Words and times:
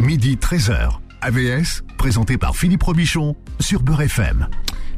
midi 0.00 0.36
13h. 0.36 0.98
AVS, 1.20 1.82
présenté 1.98 2.38
par 2.38 2.56
Philippe 2.56 2.82
Robichon 2.82 3.36
sur 3.60 3.82
Beurre 3.82 4.02
FM. 4.02 4.48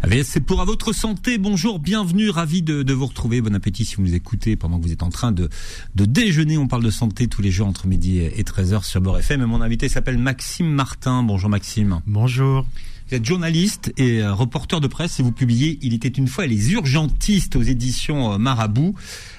AVS, 0.03 0.23
c'est 0.23 0.41
pour 0.41 0.61
à 0.61 0.65
votre 0.65 0.93
santé. 0.93 1.39
Bonjour, 1.39 1.81
bienvenue, 1.81 2.31
ravi 2.31 2.63
de, 2.63 2.85
de, 2.85 2.93
vous 2.93 3.07
retrouver. 3.07 3.41
Bon 3.41 3.53
appétit 3.55 3.85
si 3.85 3.97
vous 3.97 4.03
nous 4.03 4.15
écoutez 4.15 4.55
pendant 4.55 4.79
que 4.79 4.85
vous 4.85 4.93
êtes 4.93 5.03
en 5.03 5.11
train 5.11 5.33
de, 5.33 5.49
de 5.97 6.05
déjeuner. 6.05 6.57
On 6.57 6.69
parle 6.69 6.85
de 6.85 6.91
santé 6.91 7.27
tous 7.27 7.43
les 7.43 7.51
jours 7.51 7.67
entre 7.67 7.89
midi 7.89 8.21
et 8.21 8.43
13h 8.43 8.85
sur 8.85 9.01
Beurre 9.01 9.19
FM. 9.19 9.43
Et 9.43 9.47
mon 9.47 9.61
invité 9.61 9.89
s'appelle 9.89 10.19
Maxime 10.19 10.71
Martin. 10.71 11.25
Bonjour 11.25 11.51
Maxime. 11.51 12.01
Bonjour. 12.07 12.65
Vous 13.13 13.19
êtes 13.19 13.27
journaliste 13.27 13.93
et 13.99 14.23
euh, 14.23 14.33
reporter 14.33 14.81
de 14.81 14.87
presse 14.87 15.21
et 15.21 15.23
vous 15.23 15.33
publiez 15.33 15.79
Il 15.83 15.93
était 15.93 16.09
une 16.09 16.29
fois 16.29 16.47
les 16.47 16.73
urgentistes 16.73 17.57
aux 17.57 17.63
éditions 17.63 18.33
euh, 18.33 18.39
Marabout. 18.39 18.95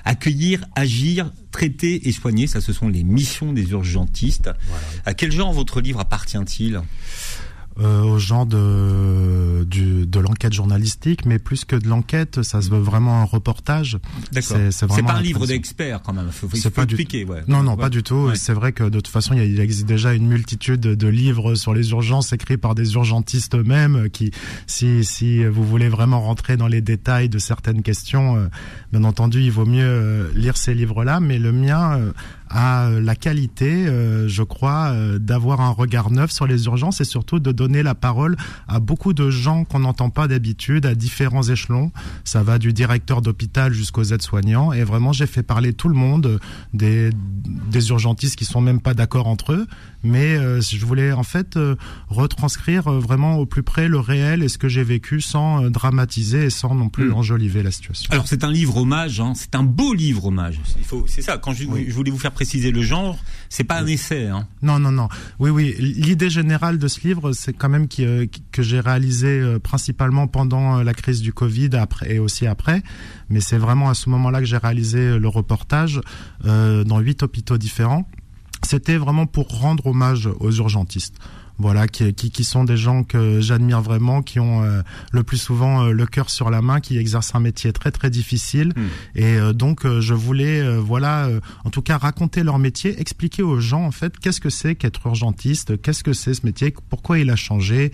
Accueillir, 0.05 0.63
agir, 0.75 1.31
traiter 1.49 2.07
et 2.07 2.11
soigner, 2.11 2.45
ça 2.45 2.61
ce 2.61 2.71
sont 2.71 2.87
les 2.87 3.03
missions 3.03 3.51
des 3.51 3.71
urgentistes. 3.71 4.51
Voilà. 4.67 4.83
À 5.05 5.15
quel 5.15 5.31
genre 5.31 5.51
votre 5.53 5.81
livre 5.81 5.99
appartient-il? 6.01 6.81
Euh, 7.79 8.03
aux 8.03 8.19
gens 8.19 8.45
de 8.45 9.63
du, 9.65 10.05
de 10.05 10.19
l'enquête 10.19 10.53
journalistique, 10.53 11.25
mais 11.25 11.39
plus 11.39 11.65
que 11.65 11.75
de 11.75 11.87
l'enquête, 11.87 12.43
ça 12.43 12.61
se 12.61 12.69
veut 12.69 12.79
vraiment 12.79 13.21
un 13.21 13.25
reportage. 13.25 13.97
D'accord. 14.31 14.57
C'est 14.71 14.87
pas 14.87 15.13
un 15.13 15.21
livre 15.21 15.47
d'experts 15.47 16.01
quand 16.01 16.13
même. 16.13 16.29
Faut, 16.29 16.47
faut, 16.49 16.69
pas 16.69 16.83
expliquer. 16.83 17.25
Ouais. 17.25 17.41
Non, 17.47 17.63
non, 17.63 17.71
ouais. 17.71 17.77
pas 17.77 17.89
du 17.89 18.03
tout. 18.03 18.27
Ouais. 18.27 18.35
C'est 18.35 18.53
vrai 18.53 18.73
que 18.73 18.83
de 18.83 18.99
toute 18.99 19.07
façon, 19.07 19.33
il, 19.33 19.59
existe 19.59 19.87
déjà 19.87 20.13
une 20.13 20.27
multitude 20.27 20.81
de 20.81 21.07
livres 21.07 21.55
sur 21.55 21.73
les 21.73 21.91
urgences 21.91 22.33
écrits 22.33 22.57
par 22.57 22.75
des 22.75 22.93
urgentistes 22.93 23.55
eux-mêmes. 23.55 24.09
Qui, 24.11 24.31
si 24.67 25.03
si 25.03 25.43
vous 25.45 25.63
voulez 25.63 25.89
vraiment 25.89 26.21
rentrer 26.21 26.57
dans 26.57 26.67
les 26.67 26.81
détails 26.81 27.29
de 27.29 27.39
certaines 27.39 27.81
questions, 27.81 28.37
euh, 28.37 28.47
bien 28.91 29.03
entendu, 29.03 29.41
il 29.41 29.51
vaut 29.51 29.65
mieux 29.65 29.83
euh, 29.83 30.31
lire 30.35 30.57
ces 30.57 30.73
livres-là. 30.73 31.19
Mais 31.19 31.39
le 31.39 31.51
mien 31.51 31.97
euh, 31.97 32.11
a 32.53 32.89
la 32.89 33.15
qualité, 33.15 33.87
euh, 33.87 34.27
je 34.27 34.43
crois, 34.43 34.91
euh, 34.91 35.17
d'avoir 35.17 35.59
un 35.61 35.71
regard 35.71 36.11
neuf 36.11 36.31
sur 36.31 36.45
les 36.45 36.65
urgences 36.65 37.01
et 37.01 37.05
surtout 37.05 37.39
de 37.39 37.51
donner 37.51 37.81
la 37.83 37.95
parole 37.95 38.37
à 38.67 38.79
beaucoup 38.79 39.13
de 39.13 39.29
gens 39.29 39.65
qu'on 39.65 39.79
n'entend 39.79 40.09
pas 40.09 40.27
d'habitude, 40.27 40.85
à 40.85 40.93
différents 40.93 41.43
échelons. 41.43 41.91
Ça 42.23 42.43
va 42.43 42.59
du 42.59 42.71
directeur 42.71 43.21
d'hôpital 43.21 43.73
jusqu'aux 43.73 44.03
aides-soignants. 44.03 44.71
Et 44.71 44.83
vraiment, 44.83 45.13
j'ai 45.13 45.27
fait 45.27 45.43
parler 45.43 45.73
tout 45.73 45.89
le 45.89 45.95
monde, 45.95 46.39
des, 46.73 47.09
des 47.71 47.89
urgentistes 47.89 48.35
qui 48.35 48.45
sont 48.45 48.61
même 48.61 48.81
pas 48.81 48.93
d'accord 48.93 49.27
entre 49.27 49.53
eux. 49.53 49.67
Mais 50.03 50.35
euh, 50.35 50.59
je 50.59 50.85
voulais 50.85 51.13
en 51.13 51.23
fait 51.23 51.55
euh, 51.55 51.75
retranscrire 52.09 52.87
euh, 52.87 52.99
vraiment 52.99 53.37
au 53.37 53.45
plus 53.45 53.63
près 53.63 53.87
le 53.87 53.99
réel 53.99 54.43
et 54.43 54.49
ce 54.49 54.57
que 54.57 54.67
j'ai 54.67 54.83
vécu 54.83 55.21
sans 55.21 55.69
dramatiser 55.69 56.45
et 56.45 56.49
sans 56.49 56.75
non 56.75 56.89
plus 56.89 57.09
mmh. 57.09 57.13
enjoliver 57.13 57.63
la 57.63 57.71
situation. 57.71 58.11
Alors 58.11 58.27
c'est 58.27 58.43
un 58.43 58.51
livre 58.51 58.77
hommage, 58.77 59.21
hein. 59.21 59.33
c'est 59.35 59.55
un 59.55 59.63
beau 59.63 59.93
livre 59.93 60.25
hommage. 60.25 60.59
Il 60.77 60.83
faut, 60.83 61.05
c'est 61.07 61.21
ça. 61.21 61.37
Quand 61.37 61.53
je, 61.53 61.65
oui. 61.65 61.85
je 61.87 61.93
voulais 61.93 62.11
vous 62.11 62.19
faire 62.19 62.33
préciser 62.43 62.71
le 62.71 62.81
genre, 62.81 63.17
c'est 63.47 63.63
pas 63.63 63.79
un 63.79 63.87
essai. 63.87 64.27
Hein. 64.27 64.45
Non, 64.61 64.77
non, 64.77 64.91
non. 64.91 65.07
Oui, 65.39 65.49
oui. 65.49 65.75
L'idée 65.79 66.29
générale 66.29 66.77
de 66.77 66.89
ce 66.89 66.99
livre, 67.07 67.31
c'est 67.31 67.53
quand 67.53 67.69
même 67.69 67.87
euh, 67.99 68.25
que 68.51 68.61
j'ai 68.61 68.81
réalisé 68.81 69.39
euh, 69.39 69.59
principalement 69.59 70.27
pendant 70.27 70.79
euh, 70.79 70.83
la 70.83 70.93
crise 70.93 71.21
du 71.21 71.31
Covid 71.31 71.69
après, 71.77 72.15
et 72.15 72.19
aussi 72.19 72.45
après. 72.45 72.83
Mais 73.29 73.39
c'est 73.39 73.57
vraiment 73.57 73.89
à 73.89 73.93
ce 73.93 74.09
moment-là 74.09 74.39
que 74.39 74.45
j'ai 74.45 74.57
réalisé 74.57 75.17
le 75.17 75.27
reportage 75.29 76.01
euh, 76.43 76.83
dans 76.83 76.99
huit 76.99 77.23
hôpitaux 77.23 77.57
différents. 77.57 78.09
C'était 78.61 78.97
vraiment 78.97 79.25
pour 79.25 79.47
rendre 79.47 79.87
hommage 79.87 80.27
aux 80.41 80.51
urgentistes 80.51 81.15
voilà, 81.63 81.87
qui, 81.87 82.13
qui, 82.13 82.29
qui, 82.29 82.43
sont 82.43 82.65
des 82.65 82.75
gens 82.75 83.05
que 83.05 83.39
j'admire 83.39 83.81
vraiment, 83.81 84.21
qui 84.21 84.37
ont 84.41 84.63
euh, 84.63 84.81
le 85.13 85.23
plus 85.23 85.37
souvent 85.37 85.85
euh, 85.85 85.91
le 85.91 86.05
cœur 86.05 86.29
sur 86.29 86.49
la 86.49 86.61
main, 86.61 86.81
qui 86.81 86.97
exercent 86.97 87.35
un 87.35 87.39
métier 87.39 87.71
très 87.71 87.89
très 87.89 88.09
difficile. 88.09 88.73
Mmh. 88.75 88.81
Et 89.15 89.37
euh, 89.37 89.53
donc 89.53 89.87
je 89.87 90.13
voulais, 90.13 90.77
voilà, 90.77 91.29
en 91.63 91.69
tout 91.69 91.81
cas 91.81 91.97
raconter 91.97 92.43
leur 92.43 92.59
métier, 92.59 92.99
expliquer 92.99 93.43
aux 93.43 93.61
gens 93.61 93.85
en 93.85 93.91
fait 93.91 94.19
qu'est-ce 94.19 94.41
que 94.41 94.49
c'est 94.49 94.75
qu'être 94.75 95.07
urgentiste, 95.07 95.81
qu'est-ce 95.81 96.03
que 96.03 96.11
c'est 96.11 96.33
ce 96.33 96.45
métier, 96.45 96.73
pourquoi 96.89 97.17
il 97.19 97.29
a 97.29 97.37
changé, 97.37 97.93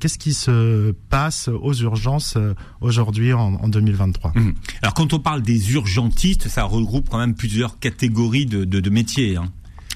qu'est-ce 0.00 0.18
qui 0.18 0.34
se 0.34 0.90
passe 1.08 1.48
aux 1.48 1.74
urgences 1.74 2.36
aujourd'hui 2.80 3.32
en, 3.32 3.54
en, 3.54 3.68
2023. 3.68 4.32
Mmh. 4.34 4.52
Alors 4.82 4.94
quand 4.94 5.12
on 5.12 5.20
parle 5.20 5.42
des 5.42 5.72
urgentistes, 5.72 6.48
ça 6.48 6.64
regroupe 6.64 7.08
quand 7.08 7.18
même 7.18 7.36
plusieurs 7.36 7.78
catégories 7.78 8.46
de, 8.46 8.64
de, 8.64 8.80
de 8.80 8.90
métiers. 8.90 9.36
Hein. 9.36 9.52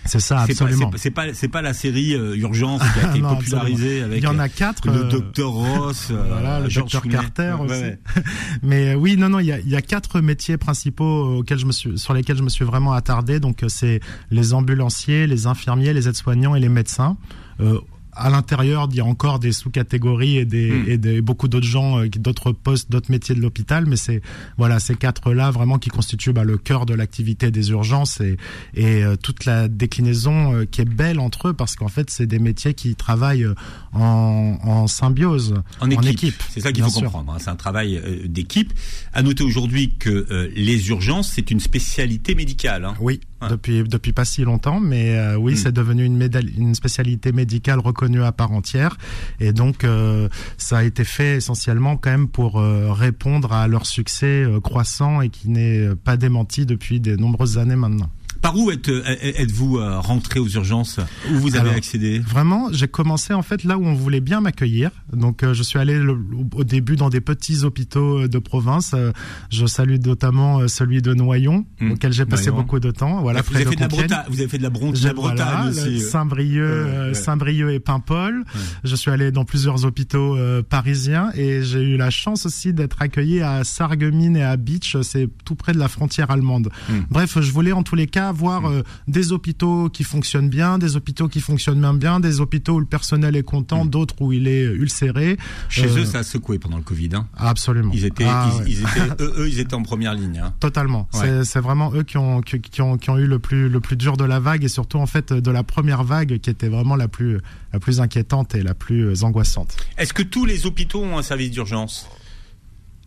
C'est 0.08 0.20
ça, 0.20 0.40
absolument. 0.40 0.90
C'est 0.96 1.10
pas, 1.10 1.34
c'est 1.34 1.48
pas, 1.48 1.58
pas, 1.58 1.62
la 1.62 1.74
série 1.74 2.14
euh, 2.14 2.36
Urgence 2.36 2.80
qui 2.80 3.06
a 3.06 3.10
été 3.10 3.20
non, 3.20 3.36
popularisée 3.36 4.02
avec. 4.02 4.18
Il 4.18 4.24
y 4.24 4.26
en 4.26 4.38
a 4.38 4.48
quatre. 4.48 4.86
Le 4.88 5.04
docteur 5.04 5.50
Ross, 5.50 6.10
voilà, 6.28 6.60
le 6.60 6.68
docteur 6.68 7.02
Carter 7.02 7.54
aussi. 7.60 7.72
Ouais. 7.72 7.98
Mais 8.62 8.94
oui, 8.94 9.16
non, 9.16 9.28
non, 9.28 9.38
il 9.38 9.46
y 9.46 9.52
a, 9.52 9.58
il 9.60 9.68
y 9.68 9.76
a 9.76 9.82
quatre 9.82 10.20
métiers 10.20 10.56
principaux 10.56 11.38
auxquels 11.38 11.58
je 11.58 11.66
me 11.66 11.72
suis, 11.72 11.98
sur 11.98 12.14
lesquels 12.14 12.36
je 12.36 12.42
me 12.42 12.48
suis 12.48 12.64
vraiment 12.64 12.92
attardé. 12.92 13.40
Donc 13.40 13.64
c'est 13.68 14.00
les 14.30 14.54
ambulanciers, 14.54 15.26
les 15.26 15.46
infirmiers, 15.46 15.92
les 15.92 16.08
aides-soignants 16.08 16.54
et 16.54 16.60
les 16.60 16.68
médecins. 16.68 17.16
Euh, 17.60 17.78
à 18.18 18.30
l'intérieur, 18.30 18.88
il 18.90 18.96
y 18.96 19.00
a 19.00 19.04
encore 19.04 19.38
des 19.38 19.52
sous-catégories 19.52 20.36
et 20.38 20.44
des, 20.44 20.70
mmh. 20.70 20.84
et 20.88 20.98
des 20.98 21.20
beaucoup 21.22 21.48
d'autres 21.48 21.66
gens, 21.66 22.00
euh, 22.00 22.08
d'autres 22.08 22.52
postes, 22.52 22.90
d'autres 22.90 23.10
métiers 23.10 23.34
de 23.34 23.40
l'hôpital, 23.40 23.86
mais 23.86 23.96
c'est 23.96 24.20
voilà 24.56 24.80
ces 24.80 24.94
quatre-là 24.96 25.50
vraiment 25.50 25.78
qui 25.78 25.90
constituent 25.90 26.32
bah, 26.32 26.44
le 26.44 26.58
cœur 26.58 26.86
de 26.86 26.94
l'activité 26.94 27.50
des 27.50 27.70
urgences 27.70 28.20
et, 28.20 28.36
et 28.74 29.04
euh, 29.04 29.16
toute 29.16 29.44
la 29.44 29.68
déclinaison 29.68 30.54
euh, 30.54 30.64
qui 30.64 30.80
est 30.80 30.84
belle 30.84 31.20
entre 31.20 31.48
eux 31.48 31.52
parce 31.52 31.76
qu'en 31.76 31.88
fait 31.88 32.10
c'est 32.10 32.26
des 32.26 32.38
métiers 32.38 32.74
qui 32.74 32.94
travaillent 32.94 33.46
en, 33.92 34.58
en 34.62 34.86
symbiose, 34.86 35.54
en 35.80 35.90
équipe. 35.90 36.42
c'est 36.50 36.60
ça 36.60 36.72
qu'il 36.72 36.82
faut 36.82 36.90
sûr. 36.90 37.02
comprendre. 37.04 37.32
Hein. 37.32 37.38
C'est 37.40 37.50
un 37.50 37.56
travail 37.56 37.96
euh, 37.96 38.26
d'équipe. 38.26 38.72
À 39.12 39.22
noter 39.22 39.44
aujourd'hui 39.44 39.94
que 39.98 40.50
les 40.54 40.88
urgences 40.90 41.32
c'est 41.34 41.50
une 41.50 41.60
spécialité 41.60 42.34
médicale. 42.34 42.84
Hein. 42.84 42.94
Oui, 43.00 43.20
ouais. 43.42 43.48
depuis 43.48 43.82
depuis 43.84 44.12
pas 44.12 44.24
si 44.24 44.42
longtemps, 44.42 44.80
mais 44.80 45.16
euh, 45.16 45.36
oui, 45.36 45.52
mmh. 45.52 45.56
c'est 45.56 45.72
devenu 45.72 46.04
une, 46.04 46.16
médaille, 46.16 46.52
une 46.56 46.74
spécialité 46.74 47.32
médicale 47.32 47.78
reconnue 47.78 48.22
à 48.22 48.32
part 48.32 48.52
entière. 48.52 48.96
Et 49.40 49.52
donc, 49.52 49.84
euh, 49.84 50.28
ça 50.56 50.78
a 50.78 50.84
été 50.84 51.04
fait 51.04 51.36
essentiellement 51.36 51.96
quand 51.96 52.10
même 52.10 52.28
pour 52.28 52.60
euh, 52.60 52.92
répondre 52.92 53.52
à 53.52 53.68
leur 53.68 53.86
succès 53.86 54.44
euh, 54.44 54.60
croissant 54.60 55.20
et 55.20 55.28
qui 55.28 55.48
n'est 55.48 55.94
pas 55.96 56.16
démenti 56.16 56.66
depuis 56.66 57.00
de 57.00 57.16
nombreuses 57.16 57.58
années 57.58 57.76
maintenant. 57.76 58.10
Par 58.40 58.56
où 58.56 58.70
êtes-vous 58.70 59.78
êtes 59.78 60.06
rentré 60.06 60.40
aux 60.40 60.48
urgences? 60.48 61.00
Où 61.30 61.34
vous 61.34 61.56
avez 61.56 61.68
Alors, 61.68 61.74
accédé? 61.74 62.18
Vraiment, 62.18 62.68
j'ai 62.72 62.88
commencé 62.88 63.34
en 63.34 63.42
fait 63.42 63.64
là 63.64 63.78
où 63.78 63.84
on 63.84 63.94
voulait 63.94 64.20
bien 64.20 64.40
m'accueillir. 64.40 64.90
Donc, 65.12 65.42
euh, 65.42 65.54
je 65.54 65.62
suis 65.62 65.78
allé 65.78 65.98
le, 65.98 66.16
au 66.54 66.64
début 66.64 66.96
dans 66.96 67.10
des 67.10 67.20
petits 67.20 67.64
hôpitaux 67.64 68.28
de 68.28 68.38
province. 68.38 68.92
Euh, 68.94 69.12
je 69.50 69.66
salue 69.66 69.96
notamment 70.04 70.60
euh, 70.60 70.68
celui 70.68 71.02
de 71.02 71.14
Noyon, 71.14 71.64
mmh. 71.80 71.92
auquel 71.92 72.12
j'ai 72.12 72.24
passé 72.24 72.46
Noyon. 72.46 72.62
beaucoup 72.62 72.80
de 72.80 72.90
temps. 72.90 73.20
Voilà, 73.22 73.42
vous, 73.42 73.54
avez 73.54 73.64
fait 73.64 73.76
de 73.76 73.80
la 73.80 73.88
Bretagne, 73.88 74.24
vous 74.28 74.40
avez 74.40 74.48
fait 74.48 74.58
de 74.58 74.62
la, 74.62 74.70
Bron 74.70 74.92
la 75.02 75.12
Bretagne 75.12 75.36
voilà, 75.36 75.68
aussi. 75.68 76.00
Saint-Brieuc, 76.00 76.62
euh, 76.62 77.08
ouais. 77.08 77.14
Saint-Brieuc 77.14 77.70
et 77.70 77.80
Paimpol. 77.80 78.38
Ouais. 78.38 78.60
Je 78.84 78.96
suis 78.96 79.10
allé 79.10 79.30
dans 79.30 79.44
plusieurs 79.44 79.84
hôpitaux 79.84 80.36
euh, 80.36 80.62
parisiens 80.62 81.30
et 81.34 81.62
j'ai 81.62 81.80
eu 81.80 81.96
la 81.96 82.10
chance 82.10 82.46
aussi 82.46 82.72
d'être 82.72 83.00
accueilli 83.00 83.40
à 83.40 83.64
Sarreguemines 83.64 84.36
et 84.36 84.42
à 84.44 84.56
Beach. 84.56 84.96
C'est 85.02 85.28
tout 85.44 85.54
près 85.54 85.72
de 85.72 85.78
la 85.78 85.88
frontière 85.88 86.30
allemande. 86.30 86.70
Mmh. 86.88 86.92
Bref, 87.10 87.40
je 87.40 87.52
voulais 87.52 87.72
en 87.72 87.82
tous 87.82 87.94
les 87.94 88.06
cas 88.06 88.27
avoir 88.28 88.66
euh, 88.66 88.82
des 89.06 89.32
hôpitaux 89.32 89.88
qui 89.88 90.04
fonctionnent 90.04 90.48
bien, 90.48 90.78
des 90.78 90.96
hôpitaux 90.96 91.28
qui 91.28 91.40
fonctionnent 91.40 91.80
moins 91.80 91.94
bien, 91.94 92.20
des 92.20 92.40
hôpitaux 92.40 92.74
où 92.74 92.80
le 92.80 92.86
personnel 92.86 93.36
est 93.36 93.42
content, 93.42 93.84
mmh. 93.84 93.90
d'autres 93.90 94.20
où 94.20 94.32
il 94.32 94.48
est 94.48 94.62
ulcéré. 94.62 95.36
Chez 95.68 95.86
euh, 95.86 96.00
eux, 96.00 96.04
ça 96.04 96.18
a 96.18 96.22
secoué 96.22 96.58
pendant 96.58 96.76
le 96.76 96.82
Covid. 96.82 97.10
Hein. 97.14 97.26
Absolument. 97.36 97.92
Ils 97.94 98.04
étaient, 98.04 98.24
ah, 98.26 98.50
ils, 98.52 98.58
ouais. 98.58 98.64
ils, 98.68 98.80
étaient 98.80 99.22
eux, 99.22 99.34
eux, 99.38 99.48
ils 99.48 99.60
étaient 99.60 99.74
en 99.74 99.82
première 99.82 100.14
ligne. 100.14 100.38
Hein. 100.38 100.54
Totalement. 100.60 101.08
Ouais. 101.14 101.44
C'est 101.44 101.60
vraiment 101.60 101.92
eux 101.94 102.02
qui 102.02 102.18
ont, 102.18 102.40
qui, 102.40 102.60
qui, 102.60 102.82
ont, 102.82 102.96
qui 102.96 103.10
ont 103.10 103.18
eu 103.18 103.26
le 103.26 103.38
plus, 103.38 103.68
le 103.68 103.80
plus 103.80 103.96
dur 103.96 104.16
de 104.16 104.24
la 104.24 104.40
vague 104.40 104.64
et 104.64 104.68
surtout 104.68 104.98
en 104.98 105.06
fait 105.06 105.32
de 105.32 105.50
la 105.50 105.62
première 105.62 106.04
vague 106.04 106.38
qui 106.38 106.50
était 106.50 106.68
vraiment 106.68 106.96
la 106.96 107.08
plus, 107.08 107.38
la 107.72 107.80
plus 107.80 108.00
inquiétante 108.00 108.54
et 108.54 108.62
la 108.62 108.74
plus 108.74 109.24
angoissante. 109.24 109.76
Est-ce 109.96 110.12
que 110.12 110.22
tous 110.22 110.44
les 110.44 110.66
hôpitaux 110.66 111.02
ont 111.02 111.18
un 111.18 111.22
service 111.22 111.50
d'urgence? 111.50 112.08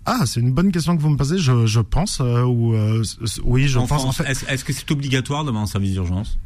Ah, 0.06 0.26
c'est 0.26 0.40
une 0.40 0.52
bonne 0.52 0.72
question 0.72 0.96
que 0.96 1.02
vous 1.02 1.10
me 1.10 1.18
posez. 1.18 1.38
Je, 1.38 1.66
je 1.66 1.80
pense, 1.80 2.20
euh, 2.22 2.44
ou 2.44 2.74
euh, 2.74 3.04
oui, 3.44 3.68
je 3.68 3.78
en 3.78 3.88
pense. 3.88 4.02
France, 4.02 4.20
en 4.20 4.24
fait... 4.24 4.30
Est-ce 4.30 4.46
est 4.46 4.64
que 4.64 4.74
c'est 4.74 4.90
obligatoire 4.92 5.46
d'avoir 5.46 5.64
un 5.64 5.68
service 5.68 5.94
d'urgence? 5.94 6.40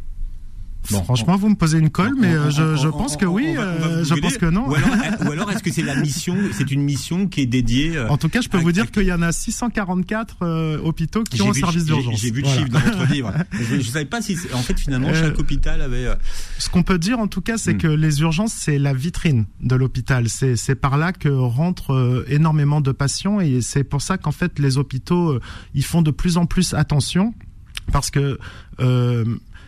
Bon, 0.92 1.04
Franchement, 1.04 1.34
on, 1.34 1.38
vous 1.38 1.50
me 1.50 1.56
posez 1.56 1.80
une 1.80 1.90
colle, 1.90 2.14
on, 2.18 2.22
mais 2.22 2.38
on, 2.38 2.50
je, 2.50 2.76
je 2.76 2.88
pense 2.88 3.18
que 3.18 3.26
oui. 3.26 3.56
Euh, 3.58 4.04
je 4.04 4.14
pense 4.16 4.38
que 4.38 4.46
non. 4.46 4.68
Ou 4.70 4.76
alors, 4.76 4.90
ou 5.26 5.32
alors 5.32 5.52
est-ce 5.52 5.64
que 5.64 5.72
c'est 5.72 5.82
la 5.82 5.96
mission 5.96 6.36
C'est 6.52 6.72
une 6.72 6.82
mission 6.82 7.28
qui 7.28 7.42
est 7.42 7.46
dédiée. 7.46 8.00
En 8.10 8.18
tout 8.18 8.30
cas, 8.30 8.42
je 8.42 8.50
peux 8.50 8.58
à, 8.58 8.62
vous 8.62 8.72
dire 8.72 8.92
qu'il 8.92 9.04
y 9.04 9.14
en 9.14 9.22
a 9.22 9.32
644 9.32 10.38
euh, 10.42 10.80
hôpitaux 10.80 11.24
qui 11.24 11.42
ont 11.42 11.50
un 11.50 11.54
service 11.54 11.86
d'urgence. 11.86 12.20
J'ai 12.20 12.32
vu 12.32 12.42
le 12.42 12.48
voilà. 12.48 12.62
chiffre 12.62 12.72
dans 12.72 12.80
votre 12.80 13.06
livre. 13.12 13.34
je, 13.52 13.76
ne 13.76 13.82
savais 13.82 14.06
pas 14.06 14.22
si, 14.22 14.38
en 14.54 14.62
fait, 14.62 14.80
finalement, 14.80 15.10
euh, 15.10 15.14
chaque 15.28 15.40
hôpital 15.40 15.82
avait. 15.82 16.08
Ce 16.60 16.70
qu'on 16.70 16.84
peut 16.84 17.00
dire, 17.00 17.20
en 17.20 17.28
tout 17.28 17.42
cas, 17.42 17.58
c'est 17.58 17.74
hmm. 17.74 17.80
que 17.80 17.88
les 17.88 18.22
urgences, 18.22 18.54
c'est 18.54 18.78
la 18.78 18.94
vitrine 18.94 19.46
de 19.62 19.76
l'hôpital. 19.76 20.28
C'est 20.30 20.76
par 20.76 20.98
là 20.98 21.14
que 21.14 21.30
rentrent 21.30 22.26
énormément 22.28 22.82
de 22.82 22.92
patients, 22.92 23.40
et 23.40 23.62
c'est 23.62 23.84
pour 23.84 24.02
ça 24.02 24.18
qu'en 24.18 24.32
fait, 24.32 24.60
les 24.60 24.78
hôpitaux, 24.78 25.40
ils 25.74 25.86
font 25.86 26.02
de 26.02 26.12
plus 26.12 26.38
en 26.38 26.46
plus 26.46 26.74
attention, 26.74 27.34
parce 27.92 28.12
que 28.12 28.38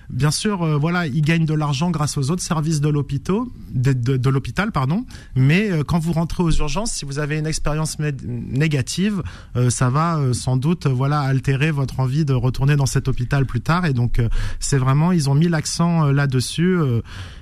bien 0.09 0.31
sûr, 0.31 0.63
euh, 0.63 0.77
voilà, 0.77 1.07
ils 1.07 1.21
gagnent 1.21 1.45
de 1.45 1.53
l'argent 1.53 1.91
grâce 1.91 2.17
aux 2.17 2.31
autres 2.31 2.41
services 2.41 2.81
de 2.81 2.89
l'hôpital, 2.89 3.41
de, 3.73 4.29
l'hôpital, 4.29 4.71
pardon. 4.71 5.05
Mais 5.35 5.71
euh, 5.71 5.83
quand 5.83 5.99
vous 5.99 6.13
rentrez 6.13 6.43
aux 6.43 6.51
urgences, 6.51 6.91
si 6.91 7.05
vous 7.05 7.19
avez 7.19 7.37
une 7.37 7.47
expérience 7.47 7.97
négative, 7.99 9.21
euh, 9.55 9.69
ça 9.69 9.89
va 9.89 10.19
sans 10.33 10.57
doute, 10.57 10.87
voilà, 10.87 11.21
altérer 11.21 11.71
votre 11.71 11.99
envie 11.99 12.25
de 12.25 12.33
retourner 12.33 12.75
dans 12.75 12.85
cet 12.85 13.07
hôpital 13.07 13.45
plus 13.45 13.61
tard. 13.61 13.85
Et 13.85 13.93
donc, 13.93 14.21
c'est 14.59 14.77
vraiment, 14.77 15.11
ils 15.11 15.29
ont 15.29 15.35
mis 15.35 15.49
l'accent 15.49 16.05
là-dessus 16.11 16.77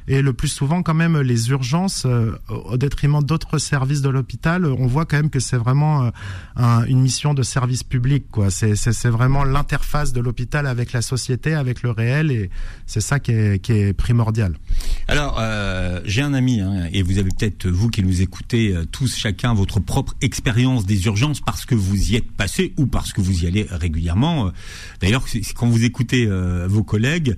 et 0.08 0.22
le 0.22 0.34
plus 0.34 0.48
souvent 0.48 0.84
quand 0.84 0.94
même 0.94 1.20
les 1.20 1.50
urgences 1.50 2.04
euh, 2.06 2.32
au 2.50 2.78
détriment 2.78 3.24
d'autres 3.24 3.58
services 3.58 4.02
de 4.02 4.10
l'hôpital 4.10 4.66
on 4.66 4.88
voit 4.88 5.06
quand 5.06 5.18
même 5.18 5.30
que 5.30 5.40
c'est 5.40 5.58
vraiment 5.58 6.12
euh, 6.58 6.86
une 6.88 7.02
mission 7.02 7.34
de 7.34 7.42
service 7.42 7.84
public 7.84 8.26
quoi 8.32 8.50
c'est 8.52 9.06
vraiment 9.08 9.44
l'interface 9.44 10.14
de 10.14 10.22
l'hôpital 10.22 10.68
avec 10.68 10.94
la 10.94 11.02
société 11.02 11.54
avec 11.54 11.82
le 11.82 11.92
réel 11.92 12.32
et 12.32 12.50
c'est 12.86 13.02
ça 13.02 13.20
qui 13.20 13.32
est 13.32 13.60
qui 13.60 13.72
est 13.72 13.94
primordial. 13.94 14.56
Alors 15.08 15.38
euh, 15.40 16.02
j'ai 16.06 16.22
un 16.22 16.34
ami 16.34 16.62
hein, 16.62 16.88
et 16.92 17.04
vous 17.04 17.18
avez 17.18 17.30
peut-être 17.30 17.68
vous 17.68 17.90
qui 17.90 18.04
nous 18.04 18.22
écoutez 18.22 18.76
tous 18.92 19.16
chacun 19.16 19.54
votre 19.54 19.80
propre 19.80 20.16
expérience 20.22 20.86
des 20.86 21.06
urgences 21.06 21.42
parce 21.42 21.66
que 21.66 21.76
vous 21.76 22.12
y 22.12 22.16
êtes 22.16 22.32
passé 22.32 22.74
ou 22.78 22.86
parce 22.86 23.14
que 23.14 23.22
vous 23.22 23.44
y 23.44 23.48
allez 23.48 23.68
régulièrement. 23.70 24.52
D'ailleurs 25.02 25.26
quand 25.56 25.68
vous 25.68 25.84
écoutez 25.84 26.28
vos 26.68 26.84
collègues 26.84 27.36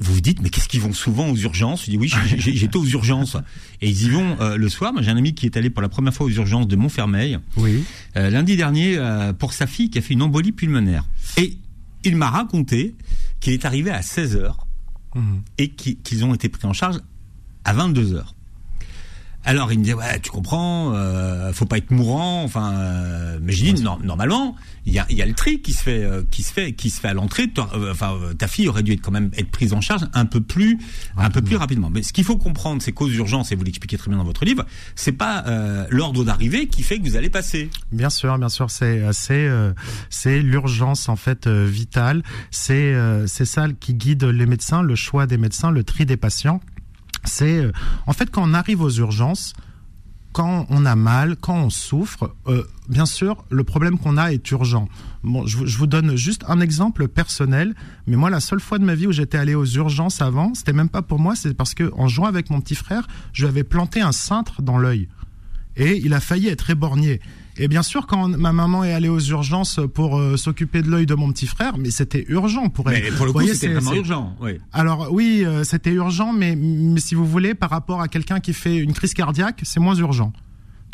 vous 0.00 0.14
vous 0.14 0.20
dites 0.20 0.40
mais 0.42 0.50
qu'est-ce 0.50 0.68
qu'ils 0.68 0.80
vont 0.80 0.92
souvent 0.92 1.28
aux 1.28 1.36
urgences? 1.36 1.84
Je 1.84 1.90
dis 1.90 1.96
oui 1.96 2.12
j'étais 2.36 2.76
aux 2.76 2.86
urgences. 2.86 3.36
Et 3.80 3.88
ils 3.88 4.04
y 4.04 4.08
vont 4.08 4.36
euh, 4.40 4.56
le 4.56 4.68
soir. 4.68 4.92
Moi 4.92 5.02
j'ai 5.02 5.10
un 5.10 5.16
ami 5.16 5.34
qui 5.34 5.46
est 5.46 5.56
allé 5.56 5.70
pour 5.70 5.82
la 5.82 5.88
première 5.88 6.12
fois 6.12 6.26
aux 6.26 6.30
urgences 6.30 6.68
de 6.68 6.76
Montfermeil 6.76 7.38
oui. 7.56 7.84
Euh, 8.16 8.30
lundi 8.30 8.56
dernier 8.56 8.96
euh, 8.96 9.32
pour 9.32 9.52
sa 9.52 9.66
fille 9.66 9.90
qui 9.90 9.98
a 9.98 10.02
fait 10.02 10.14
une 10.14 10.22
embolie 10.22 10.52
pulmonaire. 10.52 11.04
Et 11.36 11.56
il 12.06 12.16
m'a 12.16 12.30
raconté 12.30 12.94
qu'il 13.40 13.52
est 13.52 13.64
arrivé 13.64 13.90
à 13.90 14.02
16 14.02 14.36
heures 14.36 14.66
mhm. 15.14 15.42
et 15.58 15.70
qu'ils 15.70 16.24
ont 16.24 16.32
été 16.34 16.48
pris 16.48 16.66
en 16.66 16.72
charge 16.72 17.00
à 17.64 17.72
22 17.72 18.14
heures. 18.14 18.34
Alors 19.44 19.72
il 19.72 19.78
me 19.78 19.84
dit 19.84 19.94
ouais 19.94 20.18
tu 20.20 20.30
comprends, 20.30 20.92
euh, 20.94 21.52
faut 21.52 21.66
pas 21.66 21.78
être 21.78 21.92
mourant, 21.92 22.42
enfin 22.42 22.72
euh, 22.72 23.38
mais 23.40 23.52
dis 23.52 23.74
non 23.74 23.98
normalement 24.02 24.56
il 24.86 24.92
y 24.92 24.98
a, 24.98 25.06
y 25.10 25.22
a 25.22 25.26
le 25.26 25.34
tri 25.34 25.60
qui 25.60 25.72
se 25.72 25.82
fait 25.82 26.02
euh, 26.02 26.22
qui 26.30 26.42
se 26.42 26.52
fait 26.52 26.72
qui 26.72 26.90
se 26.90 27.00
fait 27.00 27.08
à 27.08 27.14
l'entrée, 27.14 27.50
euh, 27.58 27.92
enfin 27.92 28.18
ta 28.38 28.48
fille 28.48 28.68
aurait 28.68 28.82
dû 28.82 28.92
être 28.92 29.02
quand 29.02 29.10
même 29.10 29.30
être 29.36 29.50
prise 29.50 29.72
en 29.72 29.80
charge 29.80 30.06
un 30.14 30.26
peu 30.26 30.40
plus 30.40 30.78
un 31.16 31.30
peu 31.30 31.42
plus 31.42 31.56
rapidement. 31.56 31.90
Mais 31.90 32.02
ce 32.02 32.12
qu'il 32.12 32.24
faut 32.24 32.36
comprendre 32.36 32.82
c'est 32.82 32.92
qu'aux 32.92 33.08
urgences 33.08 33.52
et 33.52 33.56
vous 33.56 33.64
l'expliquez 33.64 33.98
très 33.98 34.08
bien 34.08 34.18
dans 34.18 34.24
votre 34.24 34.44
livre, 34.44 34.64
c'est 34.94 35.12
pas 35.12 35.44
l'ordre 35.90 36.24
d'arrivée 36.24 36.68
qui 36.68 36.82
fait 36.82 36.98
que 36.98 37.04
vous 37.04 37.16
allez 37.16 37.30
passer. 37.30 37.70
Bien 37.92 38.10
sûr, 38.10 38.38
bien 38.38 38.48
sûr, 38.48 38.70
c'est 38.70 39.02
c'est 39.12 39.48
c'est 40.10 40.40
l'urgence 40.40 41.08
en 41.08 41.16
fait 41.16 41.46
vitale, 41.48 42.22
c'est 42.50 42.94
c'est 43.26 43.44
ça 43.44 43.68
qui 43.80 43.94
guide 43.94 44.24
les 44.24 44.46
médecins, 44.46 44.82
le 44.82 44.94
choix 44.94 45.26
des 45.26 45.38
médecins, 45.38 45.70
le 45.70 45.84
tri 45.84 46.06
des 46.06 46.16
patients 46.16 46.60
c'est 47.26 47.58
euh, 47.58 47.72
en 48.06 48.12
fait 48.12 48.30
quand 48.30 48.48
on 48.48 48.54
arrive 48.54 48.82
aux 48.82 48.90
urgences, 48.90 49.52
quand 50.36 50.66
on 50.68 50.84
a 50.84 50.96
mal, 50.96 51.36
quand 51.40 51.56
on 51.56 51.70
souffre, 51.70 52.34
euh, 52.46 52.62
bien 52.90 53.06
sûr, 53.06 53.42
le 53.48 53.64
problème 53.64 53.98
qu'on 53.98 54.18
a 54.18 54.32
est 54.32 54.50
urgent. 54.50 54.86
Je, 55.46 55.78
vous 55.78 55.86
donne 55.86 56.14
juste 56.14 56.44
un 56.46 56.60
exemple 56.60 57.08
personnel, 57.08 57.74
mais 58.06 58.16
moi, 58.16 58.28
la 58.28 58.40
seule 58.40 58.60
fois 58.60 58.78
de 58.78 58.84
ma 58.84 58.94
vie 58.94 59.06
où 59.06 59.12
j'étais 59.12 59.38
allé 59.38 59.54
aux 59.54 59.64
urgences 59.64 60.20
avant, 60.20 60.52
c'était 60.52 60.74
même 60.74 60.90
pas 60.90 61.00
pour 61.00 61.18
moi, 61.18 61.36
c'est 61.36 61.54
parce 61.54 61.72
que 61.72 61.90
en 61.96 62.06
jouant 62.08 62.26
avec 62.26 62.50
mon 62.50 62.60
petit 62.60 62.74
frère, 62.74 63.08
je 63.32 63.44
lui 63.44 63.48
avais 63.48 63.64
planté 63.64 64.02
un 64.02 64.12
cintre 64.12 64.60
dans 64.60 64.76
l'œil 64.76 65.08
et 65.74 65.96
il 66.04 66.12
a 66.12 66.20
failli 66.20 66.48
être 66.48 66.68
éborgné. 66.68 67.22
Et 67.58 67.68
bien 67.68 67.82
sûr, 67.82 68.06
quand 68.06 68.28
ma 68.28 68.52
maman 68.52 68.84
est 68.84 68.92
allée 68.92 69.08
aux 69.08 69.20
urgences 69.20 69.80
pour 69.94 70.18
euh, 70.18 70.36
s'occuper 70.36 70.82
de 70.82 70.90
l'œil 70.90 71.06
de 71.06 71.14
mon 71.14 71.32
petit 71.32 71.46
frère, 71.46 71.78
mais 71.78 71.90
c'était 71.90 72.24
urgent 72.28 72.68
pour 72.68 72.90
elle. 72.90 73.02
Mais 73.02 73.10
pour 73.10 73.26
le 73.26 73.32
coup, 73.32 73.46
c'était 73.46 73.68
vraiment 73.68 73.94
urgent. 73.94 74.36
Oui. 74.40 74.58
Alors 74.72 75.08
oui, 75.10 75.42
euh, 75.44 75.64
c'était 75.64 75.92
urgent, 75.92 76.32
mais, 76.32 76.54
mais 76.56 77.00
si 77.00 77.14
vous 77.14 77.26
voulez, 77.26 77.54
par 77.54 77.70
rapport 77.70 78.00
à 78.00 78.08
quelqu'un 78.08 78.40
qui 78.40 78.52
fait 78.52 78.76
une 78.76 78.92
crise 78.92 79.14
cardiaque, 79.14 79.60
c'est 79.62 79.80
moins 79.80 79.94
urgent 79.94 80.32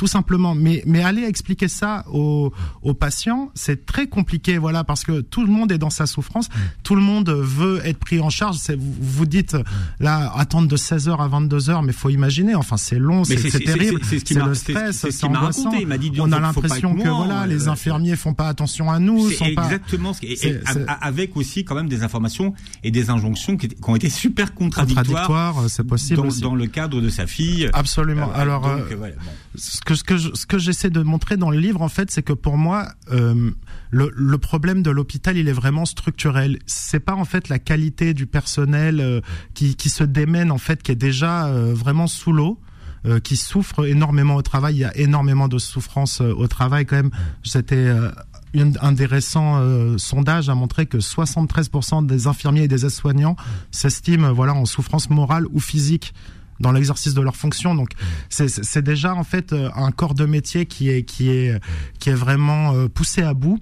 tout 0.02 0.08
simplement. 0.08 0.56
Mais, 0.56 0.82
mais 0.84 1.00
aller 1.00 1.22
expliquer 1.22 1.68
ça 1.68 2.04
aux, 2.12 2.52
aux 2.82 2.92
patients, 2.92 3.52
c'est 3.54 3.86
très 3.86 4.08
compliqué, 4.08 4.58
voilà, 4.58 4.82
parce 4.82 5.04
que 5.04 5.20
tout 5.20 5.46
le 5.46 5.52
monde 5.52 5.70
est 5.70 5.78
dans 5.78 5.90
sa 5.90 6.06
souffrance, 6.06 6.48
tout 6.82 6.96
le 6.96 7.00
monde 7.00 7.30
veut 7.30 7.80
être 7.86 8.00
pris 8.00 8.18
en 8.18 8.28
charge. 8.28 8.56
Vous, 8.76 8.94
vous 9.00 9.26
dites, 9.26 9.56
là, 10.00 10.32
attendre 10.34 10.66
de 10.66 10.76
16h 10.76 11.16
à 11.20 11.28
22h, 11.28 11.84
mais 11.84 11.92
faut 11.92 12.10
imaginer, 12.10 12.56
enfin, 12.56 12.76
c'est 12.76 12.98
long, 12.98 13.22
c'est 13.22 13.36
terrible, 13.36 14.00
c'est 14.04 14.28
le 14.34 14.54
stress, 14.54 15.06
c'est 15.08 15.24
angoissant. 15.24 15.70
On 16.18 16.32
a 16.32 16.40
l'impression 16.40 16.96
que, 16.96 17.08
voilà, 17.08 17.46
les 17.46 17.68
euh, 17.68 17.70
infirmiers 17.70 18.16
font 18.16 18.34
pas 18.34 18.48
attention 18.48 18.90
à 18.90 18.98
nous. 18.98 19.30
C'est 19.30 19.52
exactement 19.52 20.14
ce 20.14 20.20
qui 20.20 20.36
avec 21.00 21.36
aussi 21.36 21.64
quand 21.64 21.76
même 21.76 21.88
des 21.88 22.02
informations 22.02 22.54
et 22.82 22.90
des 22.90 23.08
injonctions 23.08 23.56
qui, 23.56 23.68
ont 23.86 23.94
été 23.94 24.10
super 24.10 24.52
contradictoires. 24.52 25.68
c'est 25.68 25.86
possible. 25.86 26.22
Dans, 26.22 26.48
dans, 26.48 26.54
le 26.56 26.66
cadre 26.66 27.00
de 27.00 27.08
sa 27.08 27.28
fille. 27.28 27.70
Absolument. 27.72 28.30
Euh, 28.30 28.40
Alors, 28.40 28.66
euh, 28.66 28.80
ce 29.54 29.80
que 29.80 29.91
ce 29.94 30.04
que 30.04 30.16
ce 30.18 30.46
que 30.46 30.58
j'essaie 30.58 30.90
de 30.90 31.02
montrer 31.02 31.36
dans 31.36 31.50
le 31.50 31.58
livre 31.58 31.82
en 31.82 31.88
fait, 31.88 32.10
c'est 32.10 32.22
que 32.22 32.32
pour 32.32 32.56
moi 32.56 32.88
euh, 33.10 33.50
le, 33.92 34.38
problème 34.38 34.82
de 34.82 34.90
l'hôpital, 34.90 35.36
il 35.36 35.48
est 35.48 35.52
vraiment 35.52 35.84
structurel. 35.84 36.58
C'est 36.66 37.00
pas 37.00 37.14
en 37.14 37.24
fait 37.24 37.48
la 37.48 37.58
qualité 37.58 38.14
du 38.14 38.26
personnel 38.26 39.00
euh, 39.00 39.20
qui, 39.54 39.88
se 39.88 40.04
démène 40.04 40.50
en 40.50 40.58
fait, 40.58 40.82
qui 40.82 40.92
est 40.92 40.96
déjà 40.96 41.46
euh, 41.46 41.72
vraiment 41.74 42.06
sous 42.06 42.32
l'eau. 42.32 42.58
Euh, 43.04 43.18
qui 43.18 43.36
souffre 43.36 43.84
énormément 43.84 44.36
au 44.36 44.42
travail. 44.42 44.76
Il 44.76 44.78
y 44.78 44.84
a 44.84 44.96
énormément 44.96 45.48
de 45.48 45.58
souffrance 45.58 46.20
au 46.20 46.46
travail 46.46 46.86
quand 46.86 46.94
même. 46.94 47.10
C'était 47.42 47.92
un 48.54 48.92
des 48.92 49.06
récents 49.06 49.60
sondages 49.98 50.48
a 50.48 50.54
montré 50.54 50.86
que 50.86 50.98
73% 50.98 52.06
des 52.06 52.28
infirmiers 52.28 52.62
et 52.62 52.68
des 52.68 52.86
aides-soignants 52.86 53.34
s'estiment 53.72 54.32
voilà 54.32 54.54
en 54.54 54.66
souffrance 54.66 55.10
morale 55.10 55.46
ou 55.50 55.58
physique 55.58 56.14
dans 56.62 56.72
l'exercice 56.72 57.12
de 57.12 57.20
leur 57.20 57.36
fonction. 57.36 57.74
Donc 57.74 57.90
c'est 58.30 58.82
déjà 58.82 59.14
en 59.14 59.24
fait 59.24 59.52
euh, 59.52 59.68
un 59.74 59.90
corps 59.90 60.14
de 60.14 60.24
métier 60.24 60.64
qui 60.64 60.88
est 60.88 61.02
qui 61.02 61.30
est 61.30 61.60
qui 61.98 62.08
est 62.10 62.14
vraiment 62.14 62.72
euh, 62.72 62.88
poussé 62.88 63.22
à 63.22 63.34
bout. 63.34 63.58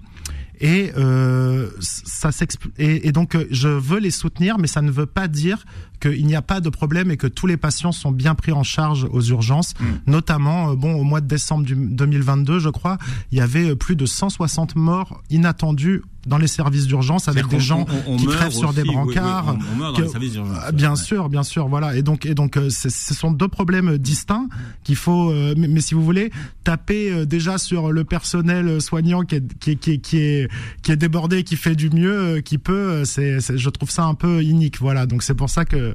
Et 0.63 0.91
euh, 0.95 1.71
ça 1.79 2.29
et, 2.77 3.07
et 3.07 3.11
donc 3.11 3.35
je 3.49 3.67
veux 3.67 3.99
les 3.99 4.11
soutenir, 4.11 4.59
mais 4.59 4.67
ça 4.67 4.83
ne 4.83 4.91
veut 4.91 5.07
pas 5.07 5.27
dire 5.27 5.65
qu'il 6.01 6.25
n'y 6.25 6.35
a 6.35 6.41
pas 6.41 6.59
de 6.59 6.69
problème 6.69 7.11
et 7.11 7.17
que 7.17 7.27
tous 7.27 7.47
les 7.47 7.57
patients 7.57 7.91
sont 7.91 8.11
bien 8.11 8.35
pris 8.35 8.51
en 8.51 8.63
charge 8.63 9.07
aux 9.11 9.21
urgences. 9.21 9.73
Mm. 9.79 10.11
Notamment, 10.11 10.71
euh, 10.71 10.75
bon, 10.75 10.93
au 10.95 11.03
mois 11.03 11.21
de 11.21 11.27
décembre 11.27 11.63
du 11.63 11.75
2022, 11.75 12.59
je 12.59 12.69
crois, 12.69 12.97
il 13.31 13.37
y 13.37 13.41
avait 13.41 13.69
euh, 13.69 13.75
plus 13.75 13.95
de 13.95 14.05
160 14.05 14.75
morts 14.75 15.21
inattendus 15.29 16.01
dans 16.27 16.37
les 16.37 16.45
services 16.45 16.85
d'urgence 16.85 17.27
avec 17.27 17.47
des 17.47 17.59
gens 17.59 17.83
qui 18.19 18.27
crèvent 18.27 18.51
sur 18.51 18.73
des 18.73 18.83
brancards. 18.83 19.57
on, 19.73 19.75
meurt 19.75 19.95
dans 19.95 20.03
les 20.03 20.07
services 20.07 20.33
d'urgence. 20.33 20.55
Ah, 20.63 20.71
bien 20.71 20.95
sûr, 20.95 21.29
bien 21.29 21.41
sûr, 21.41 21.67
voilà. 21.67 21.95
Et 21.95 22.03
donc, 22.03 22.27
et 22.27 22.35
donc, 22.35 22.57
euh, 22.57 22.69
ce 22.69 22.89
sont 22.89 23.31
deux 23.31 23.47
problèmes 23.47 23.97
distincts 23.97 24.47
qu'il 24.83 24.97
faut. 24.97 25.33
mais, 25.57 25.81
si 25.81 25.95
vous 25.95 26.03
voulez, 26.03 26.31
taper 26.63 27.25
déjà 27.25 27.57
sur 27.57 27.91
le 27.91 28.03
personnel 28.03 28.79
soignant 28.81 29.23
qui 29.23 29.35
est 29.35 29.57
qui 29.57 29.71
est 29.71 29.75
qui 29.77 29.91
est 29.93 29.97
qui 29.97 30.17
est, 30.17 30.47
qui 30.83 30.91
est 30.91 30.95
débordé, 30.95 31.43
qui 31.43 31.55
fait 31.55 31.75
du 31.75 31.89
mieux, 31.89 32.41
qui 32.41 32.59
peut. 32.59 33.03
C'est, 33.03 33.39
je 33.57 33.69
trouve 33.69 33.89
ça 33.89 34.03
un 34.03 34.13
peu 34.13 34.43
inique. 34.43 34.79
Voilà. 34.79 35.07
Donc 35.07 35.23
c'est 35.23 35.33
pour 35.33 35.49
ça 35.49 35.65
que 35.65 35.90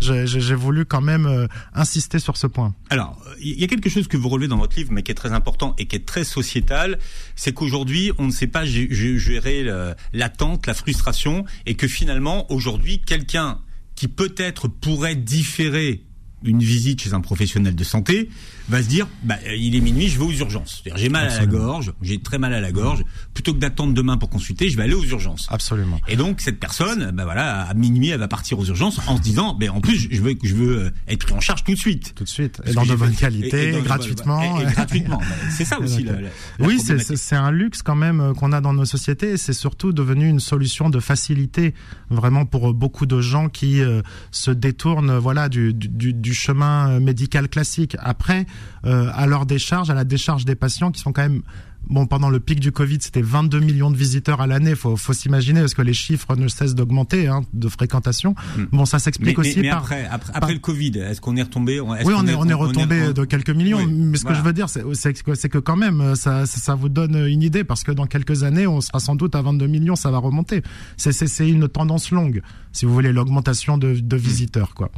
j'ai 0.00 0.54
voulu 0.54 0.84
quand 0.84 1.00
même 1.00 1.26
euh, 1.26 1.46
insister 1.74 2.18
sur 2.18 2.36
ce 2.36 2.46
point. 2.46 2.74
Alors, 2.90 3.20
il 3.40 3.58
y 3.58 3.64
a 3.64 3.66
quelque 3.66 3.88
chose 3.88 4.08
que 4.08 4.16
vous 4.16 4.28
relevez 4.28 4.48
dans 4.48 4.58
votre 4.58 4.76
livre, 4.76 4.92
mais 4.92 5.02
qui 5.02 5.10
est 5.10 5.16
très 5.16 5.32
important 5.32 5.74
et 5.78 5.86
qui 5.86 5.96
est 5.96 6.06
très 6.06 6.24
sociétal, 6.24 6.98
c'est 7.36 7.52
qu'aujourd'hui, 7.52 8.12
on 8.18 8.26
ne 8.26 8.32
sait 8.32 8.46
pas 8.46 8.64
gérer 8.64 9.66
l'attente, 10.12 10.66
la 10.66 10.74
frustration, 10.74 11.44
et 11.66 11.74
que 11.74 11.88
finalement, 11.88 12.50
aujourd'hui, 12.52 13.00
quelqu'un 13.00 13.60
qui 13.94 14.08
peut-être 14.08 14.68
pourrait 14.68 15.16
différer 15.16 16.04
une 16.44 16.60
visite 16.60 17.02
chez 17.02 17.14
un 17.14 17.20
professionnel 17.20 17.74
de 17.74 17.84
santé 17.84 18.28
va 18.68 18.82
se 18.82 18.88
dire 18.88 19.06
bah, 19.24 19.36
il 19.56 19.74
est 19.74 19.80
minuit, 19.80 20.08
je 20.08 20.18
vais 20.18 20.24
aux 20.24 20.32
urgences. 20.32 20.82
J'ai 20.96 21.08
mal 21.08 21.28
à 21.28 21.38
la 21.38 21.46
gorge, 21.46 21.92
j'ai 22.02 22.20
très 22.20 22.38
mal 22.38 22.52
à 22.54 22.60
la 22.60 22.72
gorge. 22.72 23.04
Plutôt 23.34 23.54
que 23.54 23.58
d'attendre 23.58 23.94
demain 23.94 24.16
pour 24.18 24.30
consulter, 24.30 24.68
je 24.68 24.76
vais 24.76 24.84
aller 24.84 24.94
aux 24.94 25.04
urgences. 25.04 25.46
Absolument. 25.50 26.00
Et 26.08 26.16
donc 26.16 26.40
cette 26.40 26.60
personne, 26.60 27.10
bah 27.12 27.24
voilà, 27.24 27.62
à 27.62 27.74
minuit, 27.74 28.08
elle 28.08 28.20
va 28.20 28.28
partir 28.28 28.58
aux 28.58 28.64
urgences 28.64 29.00
en 29.06 29.16
se 29.16 29.22
disant, 29.22 29.56
mais 29.58 29.68
en 29.68 29.80
plus, 29.80 30.08
je 30.10 30.20
veux, 30.20 30.34
je 30.42 30.54
veux 30.54 30.78
euh, 30.78 30.90
être 31.08 31.24
pris 31.24 31.34
en 31.34 31.40
charge 31.40 31.64
tout 31.64 31.72
de 31.72 31.78
suite. 31.78 32.14
Tout 32.14 32.24
de 32.24 32.28
suite. 32.28 32.60
et 32.66 32.72
dans 32.72 32.84
de 32.84 32.94
bonne 32.94 33.14
qualité, 33.14 33.76
et, 33.76 33.80
gratuitement. 33.80 34.58
Gratuitement. 34.60 35.20
c'est 35.50 35.64
ça 35.64 35.80
aussi. 35.80 36.04
La, 36.04 36.14
oui, 36.60 36.78
c'est 36.80 37.36
un 37.36 37.50
luxe 37.50 37.82
quand 37.82 37.96
même 37.96 38.20
euh, 38.20 38.34
qu'on 38.34 38.52
a 38.52 38.60
dans 38.60 38.72
nos 38.72 38.84
sociétés. 38.84 39.32
Et 39.32 39.36
c'est 39.36 39.52
surtout 39.52 39.92
devenu 39.92 40.28
une 40.28 40.40
solution 40.40 40.90
de 40.90 41.00
facilité 41.00 41.74
vraiment 42.10 42.46
pour 42.46 42.74
beaucoup 42.74 43.06
de 43.06 43.20
gens 43.20 43.48
qui 43.48 43.80
euh, 43.80 44.02
se 44.30 44.50
détournent, 44.50 45.16
voilà, 45.18 45.48
du, 45.48 45.74
du, 45.74 46.12
du 46.12 46.27
chemin 46.34 47.00
médical 47.00 47.48
classique. 47.48 47.96
Après, 48.00 48.46
euh, 48.84 49.10
à 49.14 49.26
leur 49.26 49.46
décharge, 49.46 49.90
à 49.90 49.94
la 49.94 50.04
décharge 50.04 50.44
des 50.44 50.54
patients 50.54 50.90
qui 50.90 51.00
sont 51.00 51.12
quand 51.12 51.22
même 51.22 51.42
bon, 51.88 52.06
pendant 52.06 52.30
le 52.30 52.40
pic 52.40 52.60
du 52.60 52.72
Covid, 52.72 52.98
c'était 53.00 53.22
22 53.22 53.60
millions 53.60 53.90
de 53.90 53.96
visiteurs 53.96 54.40
à 54.40 54.46
l'année. 54.46 54.74
Faut, 54.74 54.96
faut 54.96 55.12
s'imaginer 55.12 55.60
parce 55.60 55.74
que 55.74 55.82
les 55.82 55.92
chiffres 55.92 56.36
ne 56.36 56.48
cessent 56.48 56.74
d'augmenter 56.74 57.26
hein, 57.26 57.42
de 57.52 57.68
fréquentation. 57.68 58.34
Hmm. 58.56 58.64
Bon, 58.72 58.84
ça 58.84 58.98
s'explique 58.98 59.38
aussi 59.38 59.60
mais 59.60 59.70
par 59.70 59.78
après, 59.78 60.08
après, 60.34 60.52
le 60.52 60.58
Covid, 60.58 60.98
est-ce 60.98 61.20
qu'on 61.20 61.36
est 61.36 61.42
retombé 61.42 61.80
Oui, 61.80 61.98
on, 62.04 62.26
est, 62.26 62.34
on 62.34 62.44
est 62.46 62.54
retombé 62.54 63.12
de 63.12 63.24
quelques 63.24 63.50
millions. 63.50 63.86
mais 63.86 64.18
ce 64.18 64.24
que 64.24 64.34
je 64.34 64.42
veux 64.42 64.52
dire, 64.52 64.68
c'est 64.68 65.12
que, 65.22 65.48
que 65.48 65.58
quand 65.58 65.76
même, 65.76 66.14
ça, 66.14 66.46
ça 66.46 66.74
vous 66.74 66.88
donne 66.88 67.16
une 67.26 67.42
idée 67.42 67.64
parce 67.64 67.84
que 67.84 67.92
dans 67.92 68.06
quelques 68.06 68.42
années, 68.42 68.66
on 68.66 68.80
sera 68.80 69.00
sans 69.00 69.16
doute 69.16 69.34
à 69.34 69.42
22 69.42 69.66
millions, 69.66 69.96
ça 69.96 70.10
va 70.10 70.18
remonter. 70.18 70.62
C'est 70.96 71.48
une 71.48 71.68
tendance 71.68 72.10
longue, 72.10 72.42
si 72.72 72.86
vous 72.86 72.92
voulez, 72.92 73.12
l'augmentation 73.12 73.78
de, 73.78 73.94
de, 73.94 74.16
visiteurs, 74.16 74.74
quoi. 74.74 74.90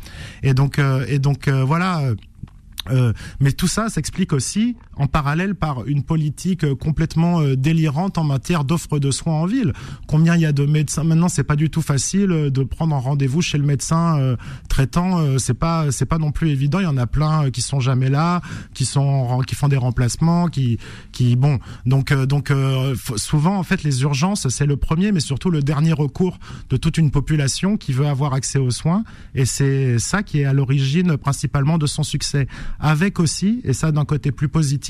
Et 0.43 0.55
donc, 0.55 0.79
euh, 0.79 1.05
et 1.09 1.19
donc 1.19 1.49
euh, 1.49 1.65
voilà. 1.65 2.03
Euh, 2.91 3.13
mais 3.41 3.53
tout 3.53 3.69
ça 3.69 3.91
s'explique 3.91 4.33
aussi 4.33 4.77
en 5.01 5.07
parallèle 5.07 5.55
par 5.55 5.87
une 5.87 6.03
politique 6.03 6.63
euh, 6.63 6.75
complètement 6.75 7.41
euh, 7.41 7.57
délirante 7.57 8.19
en 8.19 8.25
matière 8.25 8.65
d'offres 8.65 8.99
de 8.99 9.11
soins 9.11 9.33
en 9.33 9.47
ville. 9.47 9.73
Combien 10.07 10.37
il 10.37 10.43
y 10.43 10.47
a 10.47 10.53
de 10.53 10.67
médecins? 10.67 11.05
Maintenant 11.05 11.29
C'est 11.29 11.43
pas 11.45 11.57
du 11.57 11.71
tout 11.71 11.81
facile 11.81 12.29
de 12.29 12.63
prendre 12.63 12.95
un 12.95 12.99
rendez-vous 12.99 13.41
chez 13.41 13.57
le 13.57 13.65
médecin 13.65 14.37
traitant. 14.69 15.39
c'est 15.39 15.55
pas 15.55 15.91
c'est 15.91 16.05
pas 16.05 16.19
non 16.19 16.33
plus 16.33 16.51
évident. 16.51 16.81
Il 16.81 16.85
y 16.85 16.87
en 16.87 16.97
a 16.97 17.07
plein 17.07 17.51
qui 17.51 17.63
sont 17.63 17.81
jamais 17.81 18.11
là, 18.11 18.43
qui 18.75 18.85
sont 18.85 19.41
qui 19.47 19.55
font 19.55 19.69
des 19.69 19.77
remplacements, 19.77 20.49
qui 20.49 20.79
qui 21.13 21.37
bon. 21.37 21.59
Donc 21.87 22.13
donc 22.13 22.53
souvent 23.17 23.57
en 23.57 23.63
fait 23.63 23.83
les 23.83 24.03
urgences 24.03 24.49
c'est 24.49 24.67
le 24.67 24.77
premier, 24.77 25.13
mais 25.13 25.21
surtout 25.21 25.51
le 25.51 25.63
dernier 25.63 25.93
recours 25.93 26.39
de 26.69 26.77
toute 26.77 26.99
une 26.99 27.11
population 27.11 27.77
qui 27.77 27.93
veut 27.93 28.07
avoir 28.07 28.35
accès 28.35 28.59
aux 28.59 28.71
soins. 28.71 29.05
Et 29.35 29.47
c'est 29.47 29.99
ça 29.99 30.23
qui 30.23 30.41
est 30.41 30.45
à 30.45 30.53
l'origine 30.53 31.17
principalement 31.17 31.79
de 31.79 31.87
son 31.87 32.03
succès 32.03 32.47
avec 32.79 33.21
aussi, 33.21 33.61
et 33.65 33.73
ça 33.73 33.93
d'un 33.93 34.05
côté 34.05 34.33
plus 34.33 34.49
positif, 34.49 34.90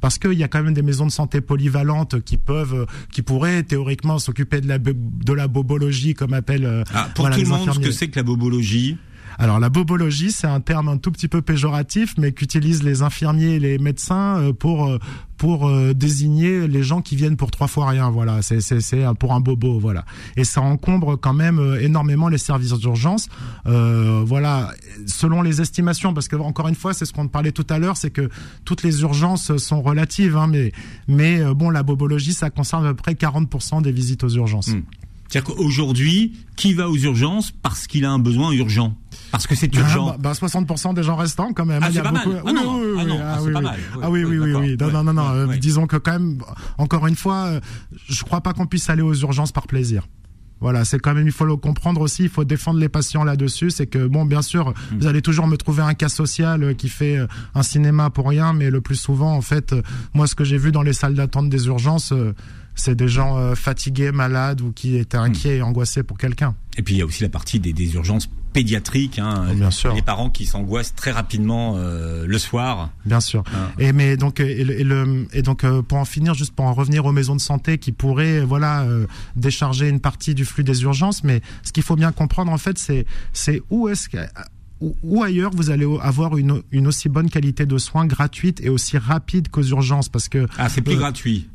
parce 0.00 0.18
qu'il 0.18 0.34
y 0.34 0.44
a 0.44 0.48
quand 0.48 0.62
même 0.62 0.74
des 0.74 0.82
maisons 0.82 1.06
de 1.06 1.10
santé 1.12 1.40
polyvalentes 1.40 2.20
qui 2.22 2.36
peuvent, 2.36 2.86
qui 3.12 3.22
pourraient 3.22 3.62
théoriquement 3.62 4.18
s'occuper 4.18 4.60
de 4.60 4.68
la, 4.68 4.78
de 4.78 5.32
la 5.32 5.48
bobologie, 5.48 6.14
comme 6.14 6.34
appelle. 6.34 6.64
Euh, 6.64 6.84
ah, 6.92 7.08
pour 7.14 7.30
tout 7.30 7.40
le 7.40 7.46
monde, 7.46 7.72
ce 7.72 7.78
que 7.78 7.90
c'est 7.90 8.08
que 8.08 8.16
la 8.16 8.22
bobologie? 8.22 8.98
Alors 9.38 9.58
la 9.58 9.68
bobologie, 9.68 10.30
c'est 10.30 10.46
un 10.46 10.60
terme 10.60 10.88
un 10.88 10.96
tout 10.96 11.10
petit 11.10 11.28
peu 11.28 11.42
péjoratif, 11.42 12.14
mais 12.18 12.32
qu'utilisent 12.32 12.82
les 12.82 13.02
infirmiers 13.02 13.54
et 13.54 13.60
les 13.60 13.78
médecins 13.78 14.38
euh, 14.38 14.52
pour 14.52 14.86
euh, 14.86 14.98
pour 15.36 15.68
euh, 15.68 15.92
désigner 15.94 16.68
les 16.68 16.82
gens 16.82 17.02
qui 17.02 17.16
viennent 17.16 17.36
pour 17.36 17.50
trois 17.50 17.66
fois 17.66 17.88
rien. 17.88 18.10
Voilà, 18.10 18.40
c'est 18.42 18.60
c'est 18.60 19.04
pour 19.18 19.34
un 19.34 19.40
bobo. 19.40 19.78
Voilà, 19.78 20.04
et 20.36 20.44
ça 20.44 20.60
encombre 20.60 21.16
quand 21.16 21.34
même 21.34 21.78
énormément 21.80 22.28
les 22.28 22.38
services 22.38 22.72
d'urgence. 22.74 23.28
Voilà, 23.64 24.72
selon 25.06 25.42
les 25.42 25.60
estimations, 25.60 26.14
parce 26.14 26.28
que 26.28 26.36
encore 26.36 26.68
une 26.68 26.74
fois, 26.74 26.94
c'est 26.94 27.04
ce 27.04 27.12
qu'on 27.12 27.28
parlait 27.28 27.52
tout 27.52 27.66
à 27.68 27.78
l'heure, 27.78 27.96
c'est 27.96 28.10
que 28.10 28.28
toutes 28.64 28.82
les 28.82 29.02
urgences 29.02 29.56
sont 29.56 29.82
relatives, 29.82 30.36
hein, 30.36 30.46
mais 30.46 30.72
mais 31.08 31.42
bon, 31.54 31.70
la 31.70 31.82
bobologie, 31.82 32.32
ça 32.32 32.50
concerne 32.50 32.86
à 32.86 32.90
peu 32.90 33.02
près 33.02 33.14
40% 33.14 33.82
des 33.82 33.92
visites 33.92 34.24
aux 34.24 34.30
urgences. 34.30 34.68
Hmm. 34.68 34.82
C'est-à-dire 35.28 35.54
qu'aujourd'hui, 35.54 36.32
qui 36.56 36.74
va 36.74 36.88
aux 36.88 36.96
urgences 36.96 37.50
parce 37.50 37.86
qu'il 37.86 38.04
a 38.04 38.10
un 38.10 38.18
besoin 38.18 38.52
urgent? 38.52 38.96
Parce 39.32 39.46
que 39.46 39.54
c'est 39.54 39.70
ah, 39.74 39.80
urgent. 39.80 40.16
bah, 40.18 40.32
60% 40.32 40.66
bah, 40.66 40.92
des 40.92 41.02
gens 41.02 41.16
restants 41.16 41.52
quand 41.52 41.66
même. 41.66 41.82
Ah, 41.82 41.88
c'est 41.92 42.02
pas 42.02 42.12
mal. 42.12 42.42
Ah, 42.46 42.52
non, 42.52 42.80
oui, 42.80 42.86
oui, 42.94 43.12
ah, 43.20 43.42
oui, 43.42 43.52
oui. 43.54 43.66
Ah 44.02 44.10
oui, 44.10 44.24
oui, 44.24 44.38
oui, 44.38 44.52
oui. 44.54 44.76
Non, 44.78 44.90
non, 44.90 45.04
non, 45.04 45.12
non. 45.14 45.30
Euh, 45.30 45.56
disons 45.56 45.86
que 45.86 45.96
quand 45.96 46.12
même, 46.12 46.38
encore 46.78 47.06
une 47.06 47.16
fois, 47.16 47.46
euh, 47.46 47.60
je 48.08 48.22
crois 48.22 48.42
pas 48.42 48.52
qu'on 48.52 48.66
puisse 48.66 48.88
aller 48.90 49.02
aux 49.02 49.14
urgences 49.14 49.52
par 49.52 49.66
plaisir. 49.66 50.06
Voilà, 50.60 50.84
c'est 50.84 50.98
quand 50.98 51.14
même, 51.14 51.26
il 51.26 51.32
faut 51.32 51.44
le 51.44 51.56
comprendre 51.56 52.00
aussi, 52.00 52.22
il 52.22 52.28
faut 52.28 52.44
défendre 52.44 52.80
les 52.80 52.88
patients 52.88 53.24
là-dessus. 53.24 53.70
C'est 53.70 53.86
que, 53.86 54.06
bon, 54.06 54.24
bien 54.24 54.42
sûr, 54.42 54.70
hmm. 54.70 54.98
vous 55.00 55.06
allez 55.06 55.22
toujours 55.22 55.46
me 55.46 55.56
trouver 55.56 55.82
un 55.82 55.94
cas 55.94 56.08
social 56.08 56.62
euh, 56.62 56.74
qui 56.74 56.88
fait 56.88 57.18
un 57.54 57.62
cinéma 57.62 58.10
pour 58.10 58.28
rien, 58.28 58.52
mais 58.52 58.70
le 58.70 58.80
plus 58.80 58.96
souvent, 58.96 59.34
en 59.34 59.42
fait, 59.42 59.74
moi, 60.14 60.26
ce 60.26 60.34
que 60.34 60.44
j'ai 60.44 60.58
vu 60.58 60.72
dans 60.72 60.82
les 60.82 60.92
salles 60.92 61.14
d'attente 61.14 61.48
des 61.48 61.66
urgences, 61.66 62.12
c'est 62.74 62.94
des 62.94 63.08
gens 63.08 63.38
euh, 63.38 63.54
fatigués, 63.54 64.12
malades 64.12 64.60
ou 64.60 64.72
qui 64.72 64.96
étaient 64.96 65.16
inquiets 65.16 65.58
et 65.58 65.62
angoissés 65.62 66.02
pour 66.02 66.18
quelqu'un. 66.18 66.54
Et 66.76 66.82
puis 66.82 66.94
il 66.94 66.98
y 66.98 67.02
a 67.02 67.06
aussi 67.06 67.22
la 67.22 67.28
partie 67.28 67.60
des, 67.60 67.94
urgences 67.94 68.28
pédiatriques, 68.54 69.18
hein, 69.18 69.44
oh, 69.50 69.54
bien 69.54 69.70
sûr. 69.70 69.94
les 69.94 70.00
parents 70.00 70.30
qui 70.30 70.46
s'angoissent 70.46 70.94
très 70.94 71.10
rapidement 71.10 71.74
euh, 71.76 72.24
le 72.26 72.38
soir. 72.38 72.88
Bien 73.04 73.20
sûr. 73.20 73.44
Hein. 73.54 73.68
Et 73.78 73.92
mais 73.92 74.16
donc 74.16 74.40
et, 74.40 74.64
le, 74.64 75.28
et 75.34 75.42
donc 75.42 75.64
euh, 75.64 75.82
pour 75.82 75.98
en 75.98 76.06
finir, 76.06 76.32
juste 76.32 76.54
pour 76.54 76.64
en 76.64 76.72
revenir 76.72 77.04
aux 77.04 77.12
maisons 77.12 77.36
de 77.36 77.40
santé 77.42 77.76
qui 77.76 77.92
pourraient 77.92 78.40
voilà 78.40 78.86
décharger 79.36 79.90
une 79.90 80.00
partie 80.00 80.34
du 80.34 80.46
flux 80.46 80.64
des 80.64 80.82
urgences, 80.82 81.22
mais 81.24 81.42
ce 81.62 81.72
qu'il 81.72 81.82
faut 81.82 81.96
bien 81.96 82.12
comprendre 82.12 82.50
en 82.50 82.58
fait, 82.58 82.78
c'est 82.78 83.04
c'est 83.34 83.60
où 83.68 83.88
est-ce 83.88 84.08
que 84.08 84.16
où 85.02 85.22
ailleurs 85.22 85.50
vous 85.54 85.70
allez 85.70 85.86
avoir 86.02 86.36
une, 86.36 86.62
une 86.70 86.86
aussi 86.86 87.08
bonne 87.08 87.30
qualité 87.30 87.66
de 87.66 87.78
soins 87.78 88.06
gratuite 88.06 88.60
et 88.62 88.68
aussi 88.68 88.98
rapide 88.98 89.48
qu'aux 89.48 89.62
urgences? 89.62 90.08
Parce 90.08 90.28
que 90.28 90.46
ah 90.58 90.68
c'est 90.68 90.80
plus 90.80 90.96
gratuit 90.96 91.48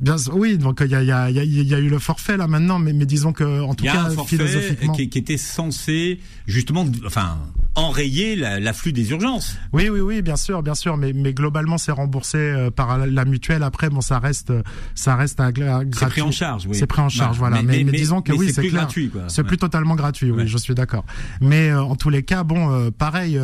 Bien, 0.00 0.16
oui, 0.32 0.56
donc 0.56 0.80
il 0.82 0.90
y 0.90 0.94
a, 0.94 1.02
y, 1.02 1.12
a, 1.12 1.30
y 1.30 1.74
a, 1.74 1.78
eu 1.78 1.88
le 1.90 1.98
forfait 1.98 2.38
là 2.38 2.46
maintenant, 2.46 2.78
mais, 2.78 2.94
mais 2.94 3.04
disons 3.04 3.32
que 3.32 3.62
en 3.62 3.74
tout 3.74 3.84
cas 3.84 4.04
un 4.04 4.24
philosophiquement, 4.24 4.94
qui, 4.94 5.10
qui, 5.10 5.18
était 5.18 5.36
censé 5.36 6.20
justement, 6.46 6.86
enfin 7.04 7.38
enrayer 7.74 8.34
l'afflux 8.36 8.92
des 8.92 9.10
urgences. 9.10 9.56
Oui, 9.72 9.88
oui, 9.88 10.00
oui, 10.00 10.22
bien 10.22 10.36
sûr, 10.36 10.62
bien 10.62 10.74
sûr, 10.74 10.96
mais, 10.96 11.12
mais 11.12 11.32
globalement 11.32 11.78
c'est 11.78 11.92
remboursé 11.92 12.38
euh, 12.38 12.70
par 12.70 12.98
la, 12.98 13.24
mutuelle. 13.24 13.62
Après, 13.62 13.90
bon, 13.90 14.00
ça 14.00 14.18
reste, 14.18 14.52
ça 14.94 15.16
reste 15.16 15.38
à, 15.40 15.52
gratuit. 15.52 15.90
C'est 15.94 16.06
pris 16.06 16.22
en 16.22 16.30
charge, 16.30 16.66
oui. 16.66 16.76
C'est 16.76 16.86
pris 16.86 17.02
en 17.02 17.08
charge, 17.08 17.38
voilà. 17.38 17.62
Mais, 17.62 17.84
mais, 17.84 17.92
disons 17.92 18.22
que 18.22 18.32
oui, 18.32 18.52
c'est 18.52 18.66
clair. 18.66 18.88
C'est 19.28 19.44
plus 19.44 19.58
totalement 19.58 19.94
gratuit, 19.94 20.30
oui, 20.30 20.46
je 20.46 20.58
suis 20.58 20.74
d'accord. 20.74 21.04
Mais 21.40 21.70
euh, 21.70 21.82
en 21.82 21.96
tous 21.96 22.10
les 22.10 22.22
cas, 22.22 22.42
bon, 22.42 22.70
euh, 22.72 22.90
pareil 22.90 23.38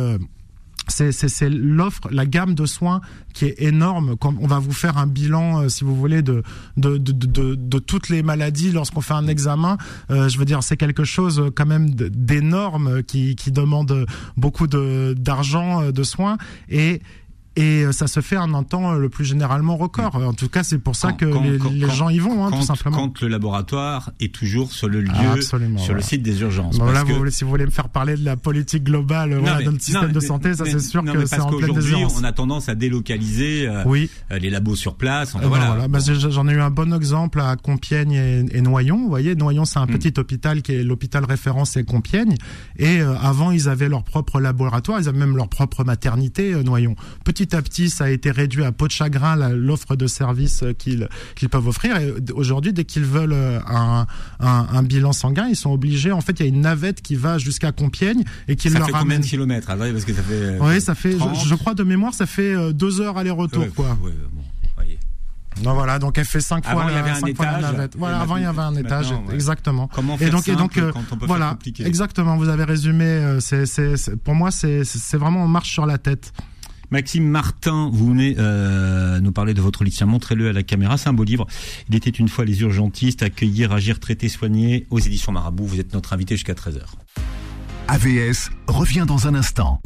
c'est 0.87 1.49
l'offre, 1.49 2.09
la 2.11 2.25
gamme 2.25 2.55
de 2.55 2.65
soins 2.65 3.01
qui 3.33 3.45
est 3.45 3.61
énorme. 3.61 4.15
on 4.21 4.47
va 4.47 4.59
vous 4.59 4.73
faire 4.73 4.97
un 4.97 5.07
bilan, 5.07 5.61
euh, 5.61 5.69
si 5.69 5.83
vous 5.83 5.95
voulez, 5.95 6.21
de 6.21 6.43
de, 6.77 6.97
de, 6.97 7.11
de, 7.11 7.55
de 7.55 7.79
toutes 7.79 8.09
les 8.09 8.23
maladies 8.23 8.71
lorsqu'on 8.71 9.01
fait 9.01 9.13
un 9.13 9.27
examen. 9.27 9.77
Euh, 10.09 10.29
je 10.29 10.37
veux 10.37 10.45
dire, 10.45 10.63
c'est 10.63 10.77
quelque 10.77 11.03
chose 11.03 11.51
quand 11.55 11.65
même 11.65 11.91
d'énorme 11.91 13.03
qui, 13.03 13.35
qui 13.35 13.51
demande 13.51 14.05
beaucoup 14.35 14.67
d'argent, 14.67 15.91
de 15.91 16.03
soins 16.03 16.37
et 16.69 17.01
et 17.57 17.85
euh, 17.85 17.91
ça 17.91 18.05
se 18.05 18.19
fait 18.19 18.37
en 18.37 18.53
un 18.53 18.61
temps 18.61 18.93
euh, 18.93 18.99
le 18.99 19.09
plus 19.09 19.25
généralement 19.25 19.77
record. 19.77 20.15
En 20.15 20.33
tout 20.33 20.47
cas, 20.47 20.61
c'est 20.61 20.77
pour 20.77 20.95
ça 20.95 21.11
que 21.13 21.25
les, 21.25 21.89
gens 21.89 22.09
y 22.09 22.19
vont, 22.19 22.45
hein, 22.45 22.51
tout 22.51 22.61
simplement. 22.61 22.97
Quand 22.97 23.21
le 23.21 23.29
laboratoire 23.29 24.11
est 24.19 24.31
toujours 24.31 24.71
sur 24.71 24.87
le 24.87 25.01
lieu, 25.01 25.41
sur 25.41 25.57
le 25.57 26.01
site 26.01 26.21
des 26.21 26.41
urgences. 26.41 26.77
Bon, 26.77 26.85
là, 26.91 27.03
vous 27.03 27.15
voulez, 27.15 27.31
si 27.31 27.43
vous 27.43 27.49
voulez 27.49 27.65
me 27.65 27.71
faire 27.71 27.89
parler 27.89 28.15
de 28.15 28.23
la 28.23 28.37
politique 28.37 28.83
globale 28.83 29.31
non, 29.31 29.41
voilà, 29.41 29.63
dans 29.63 29.71
le 29.71 29.79
système 29.79 30.11
de 30.11 30.19
santé, 30.19 30.53
ça 30.53 30.65
c'est 30.65 30.79
sûr 30.79 31.03
que 31.03 31.25
c'est 31.25 31.39
en 31.39 31.51
pleine 31.51 31.73
désordre. 31.73 32.13
on 32.19 32.23
a 32.23 32.31
tendance 32.31 32.69
à 32.69 32.75
délocaliser 32.75 33.67
euh, 33.67 33.81
oui. 33.87 34.11
les 34.29 34.51
labos 34.51 34.75
sur 34.75 34.93
place. 34.93 35.33
Enfin, 35.33 35.47
voilà. 35.47 35.67
voilà. 35.67 35.87
Bah, 35.87 35.97
J'en 35.99 36.47
ai 36.47 36.53
eu 36.53 36.61
un 36.61 36.69
bon 36.69 36.93
exemple 36.93 37.41
à 37.41 37.55
Compiègne 37.55 38.11
et, 38.11 38.45
et 38.51 38.61
Noyon. 38.61 38.97
Vous 38.97 39.09
voyez, 39.09 39.35
Noyon, 39.35 39.65
c'est 39.65 39.79
un 39.79 39.85
hmm. 39.85 39.97
petit 39.97 40.13
hôpital 40.19 40.61
qui 40.61 40.73
est 40.73 40.83
l'hôpital 40.83 41.25
référence 41.25 41.75
et 41.75 41.83
Compiègne. 41.83 42.35
Et 42.77 42.99
avant, 43.01 43.49
ils 43.49 43.67
avaient 43.67 43.89
leur 43.89 44.03
propre 44.03 44.39
laboratoire, 44.39 44.99
ils 44.99 45.09
avaient 45.09 45.17
même 45.17 45.35
leur 45.35 45.49
propre 45.49 45.83
maternité, 45.83 46.51
Noyon. 46.63 46.95
Petit 47.23 47.46
petit 47.47 47.55
à 47.55 47.61
petit, 47.61 47.89
ça 47.89 48.05
a 48.05 48.09
été 48.09 48.31
réduit 48.31 48.63
à 48.63 48.71
peau 48.71 48.87
de 48.87 48.91
chagrin 48.91 49.35
l'offre 49.49 49.95
de 49.95 50.07
services 50.07 50.63
qu'ils 50.77 51.07
qu'ils 51.35 51.49
peuvent 51.49 51.67
offrir. 51.67 51.97
Et 51.97 52.13
aujourd'hui, 52.33 52.73
dès 52.73 52.85
qu'ils 52.85 53.05
veulent 53.05 53.33
euh, 53.33 53.59
un, 53.67 54.05
un, 54.39 54.67
un, 54.71 54.83
bilan 54.83 55.13
sanguin, 55.13 55.47
ils 55.47 55.55
sont 55.55 55.71
obligés. 55.71 56.11
En 56.11 56.21
fait, 56.21 56.39
il 56.39 56.43
y 56.43 56.45
a 56.45 56.49
une 56.49 56.61
navette 56.61 57.01
qui 57.01 57.15
va 57.15 57.37
jusqu'à 57.37 57.71
Compiègne 57.71 58.23
et 58.47 58.55
qui 58.55 58.69
leur 58.69 58.85
fait 58.85 58.91
ramène. 58.91 59.01
combien 59.01 59.19
de 59.19 59.25
kilomètres 59.25 59.67
ah 59.69 59.75
parce 59.77 60.05
que 60.05 60.13
ça 60.13 60.21
fait. 60.21 60.33
Euh, 60.33 60.59
oui, 60.61 60.81
ça 60.81 60.95
fait. 60.95 61.13
Je, 61.13 61.55
crois 61.55 61.73
de 61.73 61.83
mémoire, 61.83 62.13
ça 62.13 62.25
fait 62.25 62.53
euh, 62.53 62.73
deux 62.73 63.01
heures 63.01 63.17
aller-retour, 63.17 63.65
quoi. 63.75 63.97
bon, 64.01 64.11
voyez. 64.75 64.99
Non 65.63 65.73
voilà, 65.73 65.97
donc 65.97 66.19
elle 66.19 66.25
fait 66.25 66.39
cinq 66.39 66.65
fois, 66.67 66.85
il 66.87 66.93
y 66.93 66.97
avait 66.97 67.09
un 67.09 67.25
étage, 67.25 67.61
la 67.61 67.71
navette. 67.71 67.95
Voilà, 67.97 68.19
avant 68.19 68.37
il 68.37 68.43
y 68.43 68.45
avait 68.45 68.61
un 68.61 68.75
étage, 68.75 69.11
exactement. 69.33 69.89
Comment 69.91 70.15
faire 70.15 70.27
et 70.27 70.31
donc, 70.31 70.47
et 70.47 70.55
donc, 70.55 70.79
quand 70.79 71.01
on 71.11 71.17
peut 71.17 71.25
voilà, 71.25 71.57
exactement. 71.79 72.37
Vous 72.37 72.49
avez 72.49 72.63
résumé. 72.63 73.37
C'est, 73.39 74.15
pour 74.23 74.35
moi, 74.35 74.51
c'est, 74.51 74.83
c'est 74.83 75.17
vraiment 75.17 75.43
on 75.43 75.47
marche 75.47 75.71
sur 75.71 75.85
la 75.85 75.97
tête. 75.97 76.31
Maxime 76.89 77.27
Martin, 77.27 77.89
vous 77.91 78.09
venez 78.09 78.35
euh, 78.37 79.19
nous 79.19 79.31
parler 79.31 79.53
de 79.53 79.61
votre 79.61 79.83
livre. 79.83 80.05
Montrez-le 80.05 80.49
à 80.49 80.53
la 80.53 80.63
caméra. 80.63 80.97
C'est 80.97 81.09
un 81.09 81.13
beau 81.13 81.23
livre. 81.23 81.45
Il 81.89 81.95
était 81.95 82.09
une 82.09 82.29
fois 82.29 82.45
les 82.45 82.61
urgentistes, 82.61 83.23
accueillir, 83.23 83.73
agir, 83.73 83.99
traiter, 83.99 84.29
soigner 84.29 84.87
aux 84.89 84.99
éditions 84.99 85.31
Marabout. 85.31 85.65
Vous 85.65 85.79
êtes 85.79 85.93
notre 85.93 86.13
invité 86.13 86.35
jusqu'à 86.35 86.53
13h. 86.53 86.81
AVS 87.89 88.51
revient 88.67 89.05
dans 89.07 89.27
un 89.27 89.35
instant. 89.35 89.81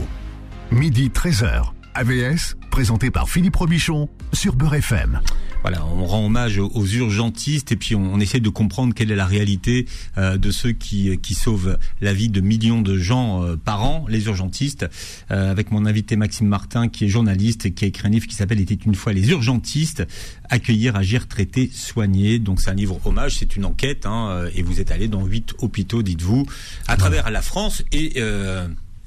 Midi 0.71 1.09
13h. 1.09 1.71
AVS, 1.93 2.55
présenté 2.69 3.11
par 3.11 3.29
Philippe 3.29 3.55
Robichon 3.55 4.07
sur 4.31 4.55
Beurre 4.55 4.75
FM. 4.75 5.19
Voilà, 5.61 5.85
on 5.85 6.05
rend 6.05 6.25
hommage 6.25 6.57
aux, 6.57 6.85
urgentistes 6.85 7.71
et 7.71 7.75
puis 7.75 7.93
on, 7.93 8.19
essaie 8.19 8.39
de 8.39 8.49
comprendre 8.49 8.93
quelle 8.95 9.11
est 9.11 9.15
la 9.15 9.27
réalité 9.27 9.85
euh, 10.17 10.37
de 10.37 10.49
ceux 10.49 10.71
qui, 10.71 11.17
qui 11.19 11.35
sauvent 11.35 11.77
la 12.01 12.13
vie 12.13 12.29
de 12.29 12.41
millions 12.41 12.81
de 12.81 12.97
gens 12.97 13.43
euh, 13.43 13.55
par 13.57 13.83
an, 13.83 14.05
les 14.09 14.25
urgentistes, 14.25 14.87
euh, 15.29 15.51
avec 15.51 15.71
mon 15.71 15.85
invité 15.85 16.15
Maxime 16.15 16.47
Martin 16.47 16.87
qui 16.87 17.05
est 17.05 17.09
journaliste 17.09 17.67
et 17.67 17.71
qui 17.71 17.85
a 17.85 17.87
écrit 17.87 18.07
un 18.07 18.09
livre 18.09 18.27
qui 18.27 18.35
s'appelle 18.35 18.59
Était 18.59 18.73
une 18.73 18.95
fois 18.95 19.13
les 19.13 19.29
urgentistes, 19.29 20.03
accueillir, 20.49 20.95
agir, 20.95 21.27
traiter, 21.27 21.69
soigner. 21.71 22.39
Donc 22.39 22.59
c'est 22.59 22.71
un 22.71 22.75
livre 22.75 22.99
hommage, 23.05 23.37
c'est 23.37 23.55
une 23.55 23.65
enquête 23.65 24.05
hein, 24.05 24.45
et 24.55 24.63
vous 24.63 24.79
êtes 24.79 24.91
allé 24.91 25.07
dans 25.07 25.25
huit 25.25 25.53
hôpitaux, 25.59 26.01
dites-vous, 26.01 26.45
à 26.87 26.97
travers 26.97 27.29
la 27.29 27.41
France. 27.41 27.83
Et 27.91 28.21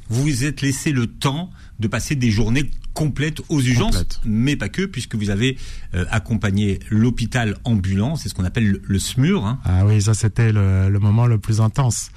vous 0.09 0.23
vous 0.23 0.45
êtes 0.45 0.61
laissé 0.61 0.93
le 0.93 1.07
temps 1.07 1.51
de 1.79 1.89
passer 1.89 2.15
des 2.15 2.31
journées 2.31 2.71
complètes 2.93 3.41
aux 3.49 3.61
urgences, 3.61 4.05
mais 4.25 4.57
pas 4.57 4.69
que, 4.69 4.83
puisque 4.83 5.17
vous 5.17 5.31
avez 5.31 5.59
euh, 5.95 6.05
accompagné 6.11 6.79
l'hôpital 6.91 7.57
ambulant, 7.65 8.17
c'est 8.17 8.29
ce 8.29 8.35
qu'on 8.35 8.45
appelle 8.45 8.81
le, 8.83 8.99
SMUR. 8.99 9.45
Hein. 9.45 9.59
Ah 9.65 9.85
oui, 9.85 10.01
ça 10.01 10.15
c'était 10.15 10.53
le, 10.53 10.99
moment 11.01 11.27
le 11.27 11.39
plus 11.39 11.61
intense. 11.61 12.11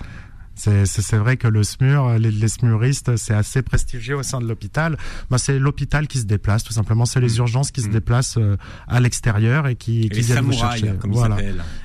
C'est 0.58 1.18
vrai 1.18 1.38
que 1.38 1.48
le 1.48 1.64
SMUR, 1.64 2.18
les, 2.20 2.32
les 2.32 2.48
SMURistes, 2.48 3.16
c'est 3.16 3.34
assez 3.34 3.62
prestigieux 3.62 4.18
au 4.18 4.24
sein 4.24 4.40
de 4.40 4.48
l'hôpital. 4.48 4.98
Bah, 5.30 5.38
c'est 5.38 5.60
l'hôpital 5.60 6.08
qui 6.08 6.20
se 6.20 6.26
déplace, 6.26 6.64
tout 6.64 6.74
simplement. 6.74 7.06
C'est 7.06 7.20
les 7.20 7.36
mmh. 7.36 7.40
urgences 7.40 7.72
qui 7.72 7.82
se 7.82 7.88
mmh. 7.88 7.92
déplacent 7.92 8.38
euh, 8.38 8.58
à 8.88 9.00
l'extérieur 9.00 9.68
et 9.68 9.76
qui, 9.76 10.10
qui 10.10 10.22
viennent 10.22 10.46
vous 10.46 10.54
chercher. 10.54 10.94
Comme 11.00 11.12
voilà. 11.12 11.38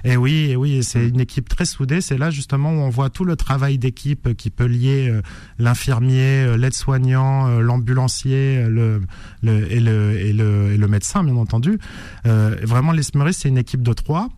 Et 0.05 0.17
oui, 0.17 0.51
et 0.51 0.57
oui, 0.57 0.83
c'est 0.83 1.09
une 1.09 1.21
équipe 1.21 1.49
très 1.49 1.65
soudée. 1.65 2.01
C'est 2.01 2.19
là 2.19 2.31
justement 2.31 2.71
où 2.71 2.81
on 2.81 2.89
voit 2.91 3.11
tout 3.11 3.25
le 3.25 3.37
travail 3.37 3.79
d'équipe 3.79 4.35
qui 4.37 4.51
peut 4.51 4.67
lier 4.67 5.09
euh, 5.09 5.23
l'infirmier, 5.59 6.45
euh, 6.45 6.57
l'aide-soignant, 6.57 7.61
l'ambulancier, 7.61 8.67
le, 8.69 9.03
le, 9.43 9.71
et, 9.71 9.81
le, 9.81 10.19
et, 10.19 10.33
le, 10.33 10.73
et 10.73 10.77
le 10.77 10.89
médecin, 10.89 11.25
bien 11.25 11.37
entendu. 11.37 11.79
vraiment, 12.25 12.93
les 12.93 13.03
SMURistes, 13.03 13.43
c'est 13.43 13.49
une 13.49 13.59
équipe 13.59 13.83
de 13.83 13.93
trois 13.93 14.29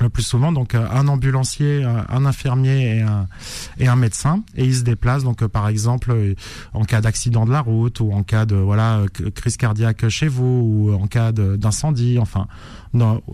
le 0.00 0.08
plus 0.08 0.22
souvent 0.22 0.52
donc 0.52 0.74
euh, 0.74 0.86
un 0.90 1.08
ambulancier, 1.08 1.84
euh, 1.84 2.02
un 2.08 2.24
infirmier 2.24 2.96
et 2.96 3.00
un, 3.02 3.28
et 3.78 3.88
un 3.88 3.96
médecin 3.96 4.42
et 4.56 4.64
ils 4.64 4.76
se 4.76 4.82
déplacent 4.82 5.24
donc 5.24 5.42
euh, 5.42 5.48
par 5.48 5.68
exemple 5.68 6.14
en 6.72 6.84
cas 6.84 7.00
d'accident 7.00 7.46
de 7.46 7.52
la 7.52 7.60
route 7.60 8.00
ou 8.00 8.12
en 8.12 8.22
cas 8.22 8.46
de 8.46 8.56
voilà 8.56 9.02
crise 9.34 9.56
cardiaque 9.56 10.08
chez 10.08 10.28
vous 10.28 10.44
ou 10.44 10.94
en 10.94 11.06
cas 11.06 11.32
d'incendie 11.32 12.18
enfin 12.18 12.46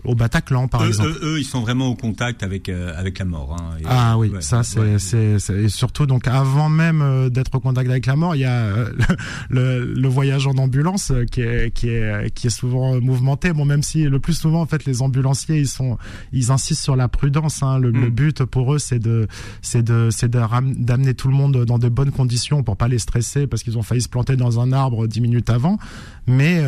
au 0.05 0.15
Bataclan 0.15 0.69
par 0.69 0.85
exemple. 0.85 1.19
Eux, 1.23 1.38
ils 1.38 1.45
sont 1.45 1.61
vraiment 1.61 1.88
au 1.88 1.97
contact 1.97 2.43
avec 2.43 2.69
euh, 2.69 2.93
avec 2.97 3.19
la 3.19 3.25
mort. 3.25 3.57
Hein, 3.59 3.77
ah 3.87 4.17
oui, 4.17 4.31
ça 4.41 4.62
c'est 4.62 4.99
c'est 4.99 5.38
et 5.50 5.69
surtout 5.69 6.07
donc 6.07 6.29
avant 6.29 6.69
même 6.69 7.29
d'être 7.31 7.55
au 7.57 7.61
contact 7.61 7.91
avec 7.91 8.07
la 8.07 8.17
mort, 8.17 8.37
il 8.37 8.41
y 8.41 8.45
a 8.45 8.53
euh, 8.53 8.93
le, 9.50 9.85
le, 9.85 10.09
voyage 10.09 10.47
en 10.47 10.57
ambulance 10.59 11.12
qui 11.31 11.41
est 11.41 11.73
qui 11.73 11.88
est 11.88 12.33
qui 12.35 12.47
est 12.47 12.50
souvent 12.50 13.00
mouvementé. 13.00 13.53
Bon, 13.53 13.65
même 13.65 13.83
si 13.83 14.05
le 14.05 14.21
plus 14.21 14.35
souvent 14.35 14.61
en 14.61 14.67
fait 14.67 14.85
les 14.85 15.03
ambulanciers 15.03 15.59
ils 15.59 15.69
sont 15.69 15.99
ils 16.33 16.53
insistent 16.59 16.83
sur 16.83 16.97
la 16.97 17.09
prudence. 17.09 17.62
Hein. 17.62 17.79
Le, 17.79 17.91
le, 17.91 18.09
mm. 18.09 18.11
but 18.11 18.45
pour 18.45 18.75
eux 18.75 18.79
c'est 18.79 18.99
de 18.99 19.29
c'est 19.62 19.83
de 19.83 20.09
c'est 20.11 20.31
d'amener 20.31 21.15
tout 21.15 21.29
le 21.29 21.35
monde 21.35 21.65
dans 21.65 21.79
de 21.79 21.88
bonnes 21.88 22.11
conditions 22.11 22.62
pour 22.62 22.77
pas 22.77 22.88
les 22.88 22.99
stresser 22.99 23.47
parce 23.47 23.62
qu'ils 23.62 23.79
ont 23.79 23.83
failli 23.83 24.03
se 24.03 24.09
planter 24.09 24.37
dans 24.37 24.61
un 24.61 24.73
arbre 24.73 25.07
dix 25.07 25.21
minutes 25.21 25.50
avant. 25.50 25.79
Mais 26.27 26.62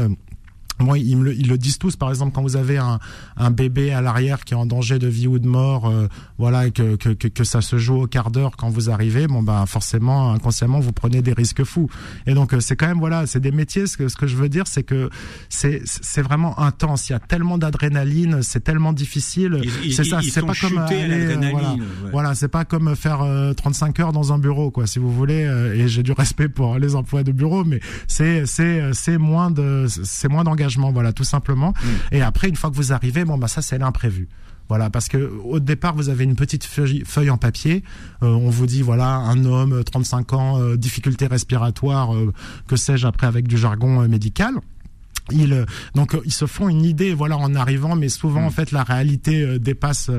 moi, 0.80 0.98
ils, 0.98 1.16
me 1.16 1.24
le, 1.24 1.34
ils, 1.34 1.48
le, 1.48 1.58
disent 1.58 1.78
tous. 1.78 1.96
Par 1.96 2.08
exemple, 2.08 2.32
quand 2.34 2.42
vous 2.42 2.56
avez 2.56 2.78
un, 2.78 2.98
un 3.36 3.50
bébé 3.50 3.92
à 3.92 4.00
l'arrière 4.00 4.44
qui 4.44 4.54
est 4.54 4.56
en 4.56 4.66
danger 4.66 4.98
de 4.98 5.06
vie 5.06 5.26
ou 5.26 5.38
de 5.38 5.46
mort, 5.46 5.88
euh, 5.88 6.08
voilà, 6.38 6.70
que, 6.70 6.96
que, 6.96 7.10
que, 7.12 7.44
ça 7.44 7.60
se 7.60 7.78
joue 7.78 8.02
au 8.02 8.06
quart 8.06 8.30
d'heure 8.30 8.56
quand 8.56 8.70
vous 8.70 8.90
arrivez, 8.90 9.26
bon 9.26 9.42
ben 9.42 9.66
forcément, 9.66 10.32
inconsciemment, 10.32 10.80
vous 10.80 10.92
prenez 10.92 11.22
des 11.22 11.32
risques 11.32 11.64
fous. 11.64 11.88
Et 12.26 12.34
donc, 12.34 12.54
euh, 12.54 12.60
c'est 12.60 12.76
quand 12.76 12.86
même 12.86 12.98
voilà, 12.98 13.26
c'est 13.26 13.40
des 13.40 13.52
métiers. 13.52 13.86
Ce 13.86 13.96
que, 13.96 14.08
ce 14.08 14.16
que 14.16 14.26
je 14.26 14.36
veux 14.36 14.48
dire, 14.48 14.66
c'est 14.66 14.82
que 14.82 15.10
c'est 15.48 15.82
c'est 15.84 16.22
vraiment 16.22 16.58
intense. 16.58 17.08
Il 17.08 17.12
y 17.12 17.16
a 17.16 17.20
tellement 17.20 17.58
d'adrénaline, 17.58 18.42
c'est 18.42 18.64
tellement 18.64 18.92
difficile. 18.92 19.60
C'est 19.90 20.04
ça. 20.04 20.20
C'est 20.22 20.44
pas 20.44 20.54
comme 20.54 20.78
aller, 20.78 21.02
euh, 21.02 21.50
voilà, 21.50 21.76
voilà 22.10 22.34
c'est 22.34 22.48
pas 22.48 22.64
comme 22.64 22.94
faire 22.96 23.26
35 23.56 24.00
heures 24.00 24.12
dans 24.12 24.32
un 24.32 24.38
bureau, 24.38 24.70
quoi, 24.70 24.86
si 24.86 24.98
vous 24.98 25.12
voulez. 25.12 25.42
et 25.74 25.88
j'ai 25.88 26.02
du 26.02 26.12
respect 26.20 26.48
pour 26.48 26.78
les 26.78 26.94
emplois 26.94 27.22
de 27.22 27.32
bureau, 27.32 27.64
mais 27.64 27.80
c'est 28.06 28.46
c'est 28.46 28.90
c'est 28.92 29.18
moins 29.18 29.50
de 29.50 29.86
c'est 29.88 30.28
moins 30.28 30.44
d'engagement 30.44 30.69
voilà, 30.92 31.12
tout 31.12 31.24
simplement. 31.24 31.70
Mm. 31.70 32.14
Et 32.14 32.22
après, 32.22 32.48
une 32.48 32.56
fois 32.56 32.70
que 32.70 32.76
vous 32.76 32.92
arrivez, 32.92 33.24
bon, 33.24 33.38
bah 33.38 33.48
ça, 33.48 33.62
c'est 33.62 33.78
l'imprévu. 33.78 34.28
Voilà, 34.68 34.88
parce 34.88 35.08
que 35.08 35.32
au 35.44 35.58
départ, 35.58 35.96
vous 35.96 36.10
avez 36.10 36.22
une 36.22 36.36
petite 36.36 36.64
feuille, 36.64 37.30
en 37.30 37.36
papier. 37.36 37.82
Euh, 38.22 38.28
on 38.28 38.50
vous 38.50 38.66
dit 38.66 38.82
voilà, 38.82 39.16
un 39.16 39.44
homme, 39.44 39.82
35 39.82 40.32
ans, 40.32 40.60
euh, 40.60 40.76
difficulté 40.76 41.26
respiratoire, 41.26 42.14
euh, 42.14 42.32
que 42.68 42.76
sais-je 42.76 43.04
après 43.04 43.26
avec 43.26 43.48
du 43.48 43.58
jargon 43.58 44.06
médical 44.06 44.54
ils 45.32 45.52
euh, 45.52 45.64
donc 45.94 46.14
euh, 46.14 46.20
ils 46.24 46.32
se 46.32 46.46
font 46.46 46.68
une 46.68 46.84
idée 46.84 47.14
voilà 47.14 47.36
en 47.36 47.54
arrivant 47.54 47.96
mais 47.96 48.08
souvent 48.08 48.44
en 48.44 48.48
mm. 48.48 48.52
fait 48.52 48.72
la 48.72 48.82
réalité 48.82 49.42
euh, 49.42 49.58
dépasse 49.58 50.10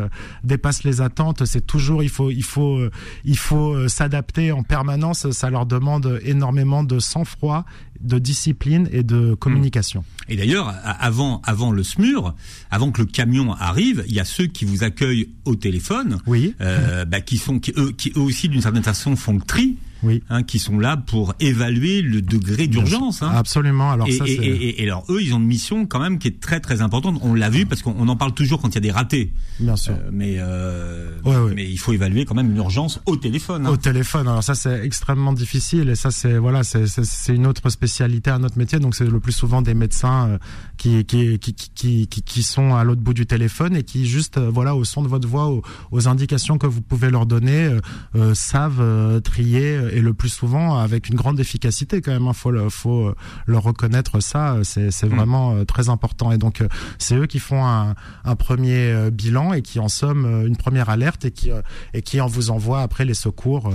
dépasse 0.44 0.84
les 0.84 1.02
attentes 1.02 1.46
c'est 1.46 1.66
toujours 1.66 2.04
il 2.04 2.10
faut 2.10 2.30
il 2.30 2.44
faut 2.44 2.80
il 3.26 3.38
faut 3.38 3.88
s'adapter 3.88 4.52
en 4.52 4.64
permanence 4.64 5.30
ça 5.32 5.50
leur 5.50 5.66
demande 5.66 6.20
énormément 6.24 6.84
de 6.84 7.00
sang-froid 7.00 7.66
de 8.04 8.20
discipline 8.20 8.90
et 8.92 9.04
de 9.04 9.34
communication. 9.36 10.04
Et 10.30 10.36
d'ailleurs, 10.36 10.74
avant, 10.84 11.42
avant 11.46 11.72
le 11.72 11.84
SMUR, 11.84 12.34
avant 12.70 12.92
que 12.92 13.02
le 13.02 13.08
camion 13.08 13.54
arrive, 13.54 14.04
il 14.08 14.14
y 14.14 14.20
a 14.20 14.26
ceux 14.26 14.48
qui 14.48 14.66
vous 14.66 14.84
accueillent 14.84 15.30
au 15.46 15.56
téléphone, 15.56 16.20
oui. 16.28 16.56
bah, 16.60 17.22
qui 17.22 17.38
sont, 17.38 17.60
qui 17.60 17.74
eux, 17.78 17.92
qui 17.92 18.12
eux 18.16 18.22
aussi 18.22 18.48
d'une 18.50 18.62
certaine 18.62 18.84
façon 18.84 19.16
font 19.16 19.34
le 19.34 19.42
tri 19.42 19.78
oui. 20.04 20.24
hein, 20.30 20.44
qui 20.44 20.60
sont 20.60 20.80
là 20.80 20.98
pour 20.98 21.34
évaluer 21.40 22.02
le 22.02 22.22
degré 22.22 22.68
d'urgence. 22.68 23.22
Hein. 23.22 23.32
Absolument. 23.34 23.92
Alors 23.92 24.08
et, 24.08 24.12
ça, 24.12 24.26
et, 24.28 24.32
et, 24.32 24.82
et, 24.82 24.84
alors 24.84 25.06
eux, 25.10 25.22
ils 25.22 25.34
ont 25.34 25.38
une 25.38 25.46
mission 25.46 25.86
quand 25.86 26.00
même 26.00 26.20
qui 26.20 26.28
est 26.28 26.40
très 26.40 26.60
très 26.60 26.82
importante. 26.82 27.20
On 27.22 27.34
l'a 27.34 27.50
vu 27.50 27.66
parce 27.66 27.82
qu'on 27.82 28.08
en 28.08 28.16
parle 28.16 28.34
toujours 28.34 28.62
quand 28.62 28.70
il 28.70 28.76
y 28.76 28.78
a 28.78 28.82
des 28.82 28.92
ratés. 28.92 29.32
Bien 29.60 29.76
sûr. 29.76 29.94
Euh, 29.94 30.10
mais 30.12 30.36
euh, 30.40 31.12
mais 31.56 31.70
il 31.70 31.78
faut 31.78 31.94
évaluer 31.94 32.26
quand 32.26 32.36
même 32.36 32.54
l'urgence 32.54 33.00
au 33.06 33.16
téléphone. 33.16 33.66
Hein. 33.66 33.72
Au 33.72 33.78
téléphone. 33.78 34.28
Alors 34.28 34.44
ça, 34.44 34.56
c'est 34.56 34.84
extrêmement 34.84 35.34
difficile 35.34 35.90
et 35.90 35.96
ça, 35.96 36.12
c'est 36.12 36.38
voilà, 36.38 36.64
c'est 36.64 37.34
une 37.34 37.48
autre 37.48 37.70
spécialité, 37.70 37.91
un 38.00 38.44
autre 38.44 38.58
métier. 38.58 38.80
Donc 38.80 38.96
c'est 38.96 39.06
le 39.06 39.20
plus 39.20 39.32
souvent 39.32 39.62
des 39.62 39.74
médecins 39.74 40.30
euh, 40.30 40.38
qui, 40.78 41.04
qui, 41.06 41.40
qui, 41.40 41.54
qui, 41.54 42.08
qui, 42.08 42.22
qui 42.22 42.44
sont 42.44 42.76
à 42.76 42.84
l'autre 42.84 43.02
bout 43.02 43.14
du 43.14 43.26
téléphone 43.26 43.76
et 43.76 43.84
qui 43.84 44.06
juste 44.06 44.38
euh, 44.38 44.50
voilà 44.52 44.76
au 44.76 44.84
son 44.84 45.02
de 45.02 45.08
votre 45.08 45.28
voix, 45.28 45.48
aux, 45.48 45.62
aux 45.92 46.08
indications 46.08 46.58
que 46.58 46.68
vous 46.68 46.82
pouvez 46.82 47.10
leur 47.10 47.26
donner, 47.26 47.78
euh, 48.16 48.34
savent 48.34 49.22
trier 49.22 49.80
et 49.94 50.02
le 50.02 50.14
plus 50.14 50.30
souvent 50.30 50.78
avec 50.78 51.10
une 51.10 51.16
grande 51.16 51.40
efficacité 51.40 52.02
quand 52.02 52.12
même. 52.12 52.24
Il 52.24 52.30
hein. 52.30 52.34
faut, 52.34 52.52
le, 52.52 52.70
faut 52.70 53.14
leur 53.46 53.64
reconnaître 53.64 54.20
ça. 54.20 54.58
C'est 54.64 55.04
mm. 55.04 55.10
vraiment 55.10 55.66
très 55.66 55.90
important. 55.90 56.32
Et 56.32 56.38
donc 56.38 56.64
c'est 56.98 57.16
eux 57.16 57.28
qui 57.28 57.40
font 57.40 57.66
un, 57.66 57.96
un, 58.24 58.36
premier 58.36 59.10
bilan 59.12 59.54
et 59.54 59.62
qui 59.62 59.80
en 59.80 59.90
somme 59.90 60.46
une 60.46 60.56
première 60.56 60.90
alerte 60.90 61.26
et 61.26 61.32
qui 61.32 61.52
et 61.94 62.02
qui 62.02 62.22
en 62.22 62.28
vous 62.28 62.50
envoie 62.50 62.82
après 62.82 63.06
les 63.06 63.14
secours 63.14 63.72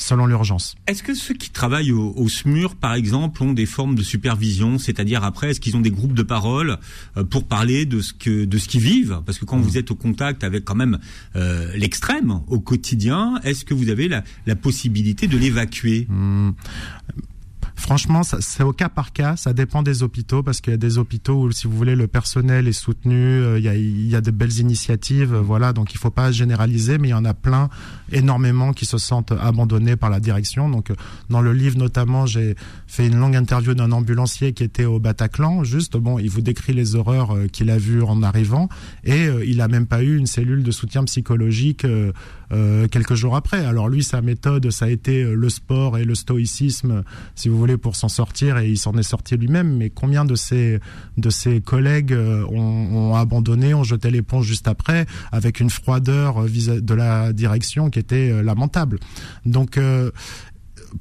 selon 0.00 0.26
l'urgence. 0.26 0.76
Est-ce 0.86 1.02
que 1.02 1.14
ceux 1.14 1.34
qui 1.34 1.50
travaillent 1.50 1.92
au, 1.92 2.28
SMUR, 2.28 2.76
par 2.76 2.94
exemple, 2.94 3.42
ont 3.42 3.52
des 3.52 3.66
formes 3.66 3.94
de 3.94 4.02
supervision, 4.02 4.78
c'est-à-dire 4.78 5.24
après, 5.24 5.50
est-ce 5.50 5.60
qu'ils 5.60 5.76
ont 5.76 5.80
des 5.80 5.90
groupes 5.90 6.14
de 6.14 6.22
parole 6.22 6.78
euh, 7.16 7.24
pour 7.24 7.44
parler 7.44 7.86
de 7.86 8.00
ce 8.00 8.12
que 8.12 8.44
de 8.44 8.58
ce 8.58 8.68
qu'ils 8.68 8.80
vivent? 8.80 9.22
Parce 9.24 9.38
que 9.38 9.44
quand 9.44 9.58
vous 9.58 9.72
mm. 9.72 9.78
êtes 9.78 9.90
au 9.90 9.94
contact 9.94 10.44
avec 10.44 10.64
quand 10.64 10.74
même 10.74 10.98
euh, 11.36 11.72
l'extrême 11.76 12.40
au 12.48 12.60
quotidien, 12.60 13.40
est-ce 13.44 13.64
que 13.64 13.74
vous 13.74 13.88
avez 13.88 14.08
la, 14.08 14.24
la 14.46 14.56
possibilité 14.56 15.26
de 15.26 15.36
l'évacuer? 15.36 16.06
Mm. 16.08 16.50
Franchement, 17.78 18.22
c'est 18.24 18.64
au 18.64 18.72
cas 18.72 18.88
par 18.88 19.12
cas. 19.12 19.36
Ça 19.36 19.52
dépend 19.52 19.84
des 19.84 20.02
hôpitaux 20.02 20.42
parce 20.42 20.60
qu'il 20.60 20.72
y 20.72 20.74
a 20.74 20.78
des 20.78 20.98
hôpitaux 20.98 21.44
où, 21.44 21.52
si 21.52 21.68
vous 21.68 21.76
voulez, 21.76 21.94
le 21.94 22.08
personnel 22.08 22.66
est 22.66 22.72
soutenu. 22.72 23.14
Euh, 23.14 23.58
il 23.58 23.64
y 23.64 23.68
a, 23.68 23.76
il 23.76 24.20
de 24.20 24.30
belles 24.32 24.58
initiatives. 24.58 25.32
Euh, 25.32 25.40
voilà, 25.40 25.72
donc 25.72 25.94
il 25.94 25.98
faut 25.98 26.10
pas 26.10 26.32
généraliser, 26.32 26.98
mais 26.98 27.08
il 27.08 27.10
y 27.12 27.14
en 27.14 27.24
a 27.24 27.34
plein, 27.34 27.68
énormément, 28.10 28.72
qui 28.72 28.84
se 28.84 28.98
sentent 28.98 29.30
abandonnés 29.30 29.94
par 29.94 30.10
la 30.10 30.18
direction. 30.18 30.68
Donc, 30.68 30.90
euh, 30.90 30.96
dans 31.30 31.40
le 31.40 31.52
livre 31.52 31.78
notamment, 31.78 32.26
j'ai 32.26 32.56
fait 32.88 33.06
une 33.06 33.16
longue 33.16 33.36
interview 33.36 33.74
d'un 33.74 33.92
ambulancier 33.92 34.52
qui 34.52 34.64
était 34.64 34.84
au 34.84 34.98
Bataclan. 34.98 35.62
Juste, 35.62 35.96
bon, 35.96 36.18
il 36.18 36.30
vous 36.30 36.40
décrit 36.40 36.72
les 36.72 36.96
horreurs 36.96 37.36
qu'il 37.52 37.70
a 37.70 37.78
vues 37.78 38.02
en 38.02 38.24
arrivant, 38.24 38.68
et 39.04 39.28
il 39.46 39.60
a 39.60 39.68
même 39.68 39.86
pas 39.86 40.02
eu 40.02 40.16
une 40.16 40.26
cellule 40.26 40.64
de 40.64 40.70
soutien 40.70 41.04
psychologique 41.04 41.86
quelques 42.90 43.14
jours 43.14 43.36
après. 43.36 43.64
Alors 43.64 43.88
lui, 43.88 44.02
sa 44.02 44.20
méthode, 44.20 44.70
ça 44.70 44.86
a 44.86 44.88
été 44.88 45.22
le 45.22 45.48
sport 45.48 45.98
et 45.98 46.04
le 46.04 46.14
stoïcisme, 46.14 47.04
si 47.34 47.48
vous 47.48 47.58
voulez, 47.58 47.67
pour 47.76 47.96
s'en 47.96 48.08
sortir, 48.08 48.58
et 48.58 48.68
il 48.68 48.78
s'en 48.78 48.94
est 48.94 49.02
sorti 49.02 49.36
lui-même. 49.36 49.76
Mais 49.76 49.90
combien 49.90 50.24
de 50.24 50.34
ses 50.34 50.80
de 51.16 51.30
ses 51.30 51.60
collègues 51.60 52.12
euh, 52.12 52.44
ont, 52.50 53.10
ont 53.10 53.14
abandonné, 53.16 53.74
ont 53.74 53.84
jeté 53.84 54.10
l'éponge 54.10 54.46
juste 54.46 54.68
après, 54.68 55.06
avec 55.32 55.60
une 55.60 55.70
froideur 55.70 56.42
vis 56.42 56.68
de 56.68 56.94
la 56.94 57.32
direction 57.32 57.90
qui 57.90 57.98
était 57.98 58.42
lamentable. 58.42 58.98
Donc 59.44 59.78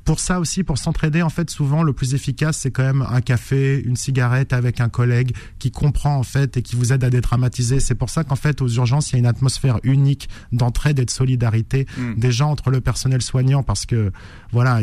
pour 0.03 0.19
ça 0.19 0.39
aussi, 0.39 0.63
pour 0.63 0.77
s'entraider, 0.77 1.21
en 1.21 1.29
fait, 1.29 1.49
souvent 1.49 1.83
le 1.83 1.93
plus 1.93 2.13
efficace, 2.13 2.57
c'est 2.57 2.71
quand 2.71 2.83
même 2.83 3.05
un 3.09 3.21
café, 3.21 3.81
une 3.85 3.95
cigarette 3.95 4.53
avec 4.53 4.81
un 4.81 4.89
collègue 4.89 5.35
qui 5.59 5.71
comprend 5.71 6.17
en 6.17 6.23
fait 6.23 6.57
et 6.57 6.61
qui 6.61 6.75
vous 6.75 6.93
aide 6.93 7.03
à 7.03 7.09
dédramatiser. 7.09 7.79
C'est 7.79 7.95
pour 7.95 8.09
ça 8.09 8.23
qu'en 8.23 8.35
fait, 8.35 8.61
aux 8.61 8.67
urgences, 8.67 9.11
il 9.11 9.13
y 9.13 9.15
a 9.17 9.19
une 9.19 9.25
atmosphère 9.25 9.79
unique 9.83 10.29
d'entraide 10.51 10.99
et 10.99 11.05
de 11.05 11.09
solidarité 11.09 11.85
hmm. 11.97 12.15
déjà 12.15 12.45
entre 12.45 12.69
le 12.69 12.81
personnel 12.81 13.21
soignant, 13.21 13.63
parce 13.63 13.85
que 13.85 14.11
voilà, 14.51 14.79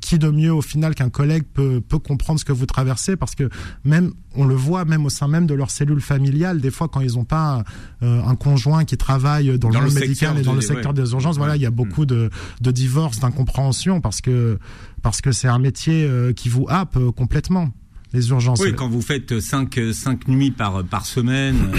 qui 0.00 0.18
de 0.18 0.30
mieux 0.30 0.52
au 0.52 0.62
final 0.62 0.94
qu'un 0.94 1.10
collègue 1.10 1.44
peut 1.52 1.80
peut 1.80 1.98
comprendre 1.98 2.40
ce 2.40 2.44
que 2.44 2.52
vous 2.52 2.66
traversez, 2.66 3.16
parce 3.16 3.34
que 3.34 3.48
même 3.84 4.12
on 4.34 4.44
le 4.44 4.54
voit 4.54 4.84
même 4.84 5.04
au 5.04 5.10
sein 5.10 5.26
même 5.26 5.46
de 5.46 5.54
leur 5.54 5.70
cellule 5.70 6.00
familiale, 6.00 6.60
des 6.60 6.70
fois 6.70 6.88
quand 6.88 7.00
ils 7.00 7.14
n'ont 7.14 7.24
pas 7.24 7.64
euh, 8.02 8.22
un 8.24 8.36
conjoint 8.36 8.84
qui 8.84 8.96
travaille 8.96 9.58
dans, 9.58 9.70
le 9.70 9.80
monde 9.80 9.94
médical 9.94 10.38
et 10.38 10.42
dans 10.42 10.54
le 10.54 10.60
secteur 10.60 10.94
des 10.94 11.10
urgences, 11.12 11.38
voilà, 11.38 11.56
il 11.56 11.62
y 11.62 11.66
a 11.66 11.70
beaucoup 11.70 12.06
de, 12.06 12.30
de 12.60 12.70
divorces, 12.70 13.20
d'incompréhension 13.20 14.00
parce 14.00 14.17
parce 15.02 15.20
que 15.20 15.32
c'est 15.32 15.48
un 15.48 15.58
métier 15.58 16.04
euh, 16.04 16.32
qui 16.32 16.48
vous 16.48 16.66
happe 16.68 16.96
euh, 16.96 17.12
complètement 17.12 17.70
les 18.12 18.30
urgences. 18.30 18.60
Oui, 18.60 18.74
quand 18.74 18.88
vous 18.88 19.02
faites 19.02 19.38
5 19.40 19.74
cinq, 19.74 19.92
cinq 19.92 20.28
nuits 20.28 20.50
par 20.50 21.06
semaine 21.06 21.70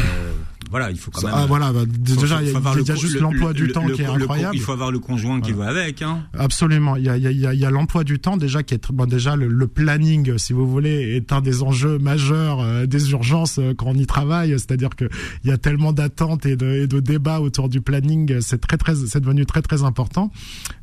voilà, 0.70 0.92
il 0.92 0.98
faut 0.98 1.10
quand 1.10 1.24
même. 1.24 1.34
Ah, 1.36 1.46
voilà, 1.48 1.74
bah, 1.74 1.82
déjà, 1.88 2.42
il 2.44 2.52
y 2.52 2.56
a, 2.56 2.96
juste 2.96 3.20
l'emploi 3.20 3.54
du 3.54 3.72
temps 3.72 3.86
qui 3.88 4.04
est 4.04 4.06
incroyable. 4.06 4.56
il 4.56 4.62
faut 4.62 4.72
avoir 4.72 4.92
le 4.92 5.00
conjoint 5.00 5.42
qui 5.42 5.52
va 5.52 5.68
avec. 5.68 6.04
Hein. 6.04 6.24
Absolument. 6.38 6.96
Il 6.96 7.06
y 7.06 7.10
a, 7.10 7.18
il 7.18 7.24
y 7.24 7.48
a, 7.48 7.54
il 7.54 7.60
y 7.60 7.66
a 7.66 7.72
l'emploi 7.72 8.04
du 8.04 8.20
temps 8.20 8.38
déjà 8.38 8.62
qui 8.62 8.76
est 8.76 8.92
bon, 8.92 9.06
déjà 9.06 9.36
le, 9.36 9.68
planning, 9.68 10.38
si 10.38 10.54
vous 10.54 10.68
voulez, 10.68 11.16
est 11.16 11.32
un 11.34 11.42
des 11.42 11.64
enjeux 11.64 11.98
majeurs 11.98 12.60
euh, 12.62 12.86
des 12.86 13.12
urgences 13.12 13.58
euh, 13.58 13.74
quand 13.76 13.88
on 13.88 13.96
y 13.96 14.06
travaille. 14.06 14.52
C'est-à-dire 14.52 14.96
que 14.96 15.06
il 15.44 15.50
y 15.50 15.54
a 15.54 15.58
tellement 15.58 15.92
d'attentes 15.92 16.46
et 16.46 16.56
de, 16.56 16.84
et 16.84 16.88
de 16.88 17.00
débats 17.00 17.40
autour 17.40 17.70
du 17.70 17.82
planning, 17.82 18.40
c'est 18.42 18.62
très 18.62 18.78
très, 18.78 18.96
c'est 18.96 19.20
devenu 19.20 19.46
très 19.46 19.62
très 19.62 19.84
important. 19.84 20.32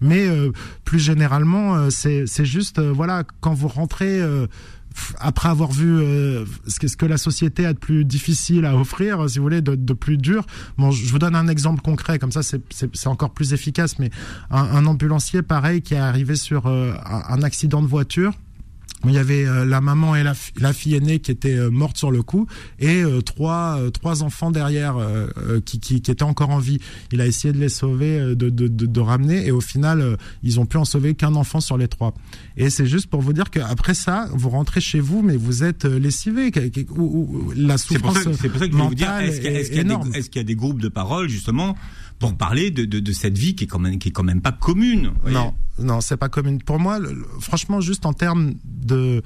Mais 0.00 0.26
euh, 0.26 0.50
plus 0.84 0.98
généralement, 0.98 1.90
c'est 1.90 2.26
c'est 2.26 2.44
juste 2.44 2.80
voilà 2.80 3.22
quand 3.40 3.54
vous 3.54 3.68
rentrez 3.68 4.20
après 5.18 5.48
avoir 5.48 5.72
vu 5.72 5.98
euh, 5.98 6.44
ce, 6.66 6.78
que, 6.78 6.88
ce 6.88 6.96
que 6.96 7.06
la 7.06 7.18
société 7.18 7.66
a 7.66 7.72
de 7.72 7.78
plus 7.78 8.04
difficile 8.04 8.64
à 8.64 8.76
offrir, 8.76 9.28
si 9.28 9.38
vous 9.38 9.44
voulez, 9.44 9.60
de, 9.60 9.74
de 9.74 9.92
plus 9.92 10.18
dur. 10.18 10.46
Bon, 10.78 10.90
je 10.90 11.06
vous 11.10 11.18
donne 11.18 11.34
un 11.34 11.48
exemple 11.48 11.80
concret, 11.82 12.18
comme 12.18 12.32
ça 12.32 12.42
c'est 12.42 13.06
encore 13.06 13.30
plus 13.30 13.52
efficace, 13.52 13.98
mais 13.98 14.10
un, 14.50 14.62
un, 14.62 14.86
ambulancier 14.86 15.42
pareil 15.42 15.82
qui 15.82 15.94
est 15.94 15.98
arrivé 15.98 16.36
sur 16.36 16.66
euh, 16.66 16.92
un 17.04 17.42
accident 17.42 17.82
de 17.82 17.86
voiture 17.86 18.32
il 19.04 19.12
y 19.12 19.18
avait 19.18 19.46
euh, 19.46 19.64
la 19.64 19.80
maman 19.80 20.16
et 20.16 20.22
la, 20.22 20.32
la, 20.58 20.72
fille 20.72 20.94
aînée 20.94 21.18
qui 21.18 21.30
étaient 21.30 21.54
euh, 21.54 21.70
mortes 21.70 21.96
sur 21.96 22.10
le 22.10 22.22
coup 22.22 22.46
et 22.78 23.02
euh, 23.02 23.20
trois 23.20 23.78
trois 23.92 24.22
enfants 24.22 24.50
derrière 24.50 24.96
qui, 25.64 25.80
qui, 25.80 26.00
qui, 26.00 26.10
étaient 26.10 26.22
encore 26.22 26.50
en 26.50 26.58
vie. 26.58 26.78
Il 27.12 27.20
a 27.20 27.26
essayé 27.26 27.52
de 27.52 27.58
les 27.58 27.68
sauver, 27.68 28.18
de, 28.20 28.34
de, 28.34 28.68
de, 28.68 28.86
de 28.86 29.00
ramener 29.00 29.46
et 29.46 29.50
au 29.50 29.60
final 29.60 30.16
ils 30.42 30.58
ont 30.60 30.66
pu 30.66 30.76
en 30.76 30.84
sauver 30.84 31.14
qu'un 31.14 31.34
enfant 31.34 31.60
sur 31.60 31.76
les 31.76 31.88
trois. 31.88 32.14
Et 32.56 32.70
c'est 32.70 32.86
juste 32.86 33.08
pour 33.08 33.20
vous 33.20 33.32
dire 33.32 33.50
qu'après 33.50 33.94
ça, 33.94 34.28
vous 34.32 34.48
rentrez 34.50 34.80
chez 34.80 35.00
vous 35.00 35.22
mais 35.22 35.36
vous 35.36 35.64
êtes 35.64 35.84
lessivé. 35.84 36.50
La 37.56 37.78
souffrance 37.78 38.18
C'est 38.40 38.48
pour 38.48 38.60
ça 38.60 38.68
que 38.68 38.76
je 38.76 38.82
vous 38.82 38.94
dire 38.94 39.14
est-ce 39.18 39.40
qu'il 39.40 39.52
y, 39.52 39.56
est 39.56 40.36
y, 40.36 40.38
a 40.38 40.44
des 40.44 40.56
groupes 40.56 40.80
de 40.80 40.88
parole 40.88 41.28
justement 41.28 41.76
pour 42.18 42.36
parler 42.36 42.70
de, 42.70 42.84
de, 42.84 43.00
de, 43.00 43.12
cette 43.12 43.36
vie 43.36 43.54
qui 43.54 43.64
est 43.64 43.66
quand 43.66 43.78
même 43.78 43.98
qui 43.98 44.08
est 44.08 44.12
quand 44.12 44.22
même 44.22 44.40
pas 44.40 44.52
commune. 44.52 45.12
Non, 45.28 45.54
non, 45.78 46.00
c'est 46.00 46.16
pas 46.16 46.28
commune. 46.28 46.62
Pour 46.62 46.78
moi, 46.78 46.98
franchement, 47.40 47.80
juste 47.80 48.06
en 48.06 48.12
termes 48.12 48.54
de 48.64 49.22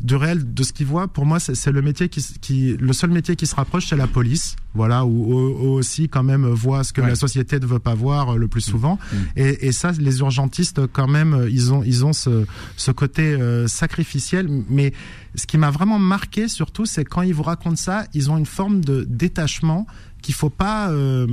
de 0.00 0.16
réel 0.16 0.54
de 0.54 0.62
ce 0.62 0.72
qu'ils 0.72 0.86
voient 0.86 1.08
pour 1.08 1.24
moi 1.24 1.38
c'est 1.40 1.70
le 1.70 1.80
métier 1.80 2.08
qui, 2.08 2.22
qui 2.40 2.76
le 2.78 2.92
seul 2.92 3.10
métier 3.10 3.36
qui 3.36 3.46
se 3.46 3.54
rapproche 3.54 3.86
c'est 3.86 3.96
la 3.96 4.06
police 4.06 4.56
voilà 4.74 5.04
où, 5.04 5.32
aussi 5.34 6.08
quand 6.08 6.22
même 6.22 6.46
voit 6.46 6.84
ce 6.84 6.92
que 6.92 7.00
la 7.00 7.14
société 7.14 7.60
ne 7.60 7.66
veut 7.66 7.78
pas 7.78 7.94
voir 7.94 8.34
euh, 8.34 8.36
le 8.36 8.48
plus 8.48 8.60
souvent 8.60 8.98
mm. 9.12 9.16
et, 9.36 9.66
et, 9.68 9.72
ça 9.72 9.92
les 9.92 10.18
urgentistes 10.18 10.86
quand 10.92 11.06
même 11.06 11.46
ils 11.50 11.72
ont 11.72 11.82
ils 11.84 12.04
ont 12.04 12.12
ce, 12.12 12.44
ce 12.76 12.90
côté 12.90 13.22
euh, 13.22 13.66
sacrificiel 13.66 14.48
mais 14.68 14.92
ce 15.36 15.46
qui 15.46 15.58
m'a 15.58 15.70
vraiment 15.70 15.98
marqué 15.98 16.48
surtout 16.48 16.86
c'est 16.86 17.04
quand 17.04 17.22
ils 17.22 17.34
vous 17.34 17.42
racontent 17.44 17.76
ça 17.76 18.04
ils 18.14 18.30
ont 18.30 18.36
une 18.36 18.46
forme 18.46 18.84
de 18.84 19.06
détachement 19.08 19.86
qu'il 20.24 20.34
faut 20.34 20.48
pas 20.48 20.88
euh, 20.88 21.26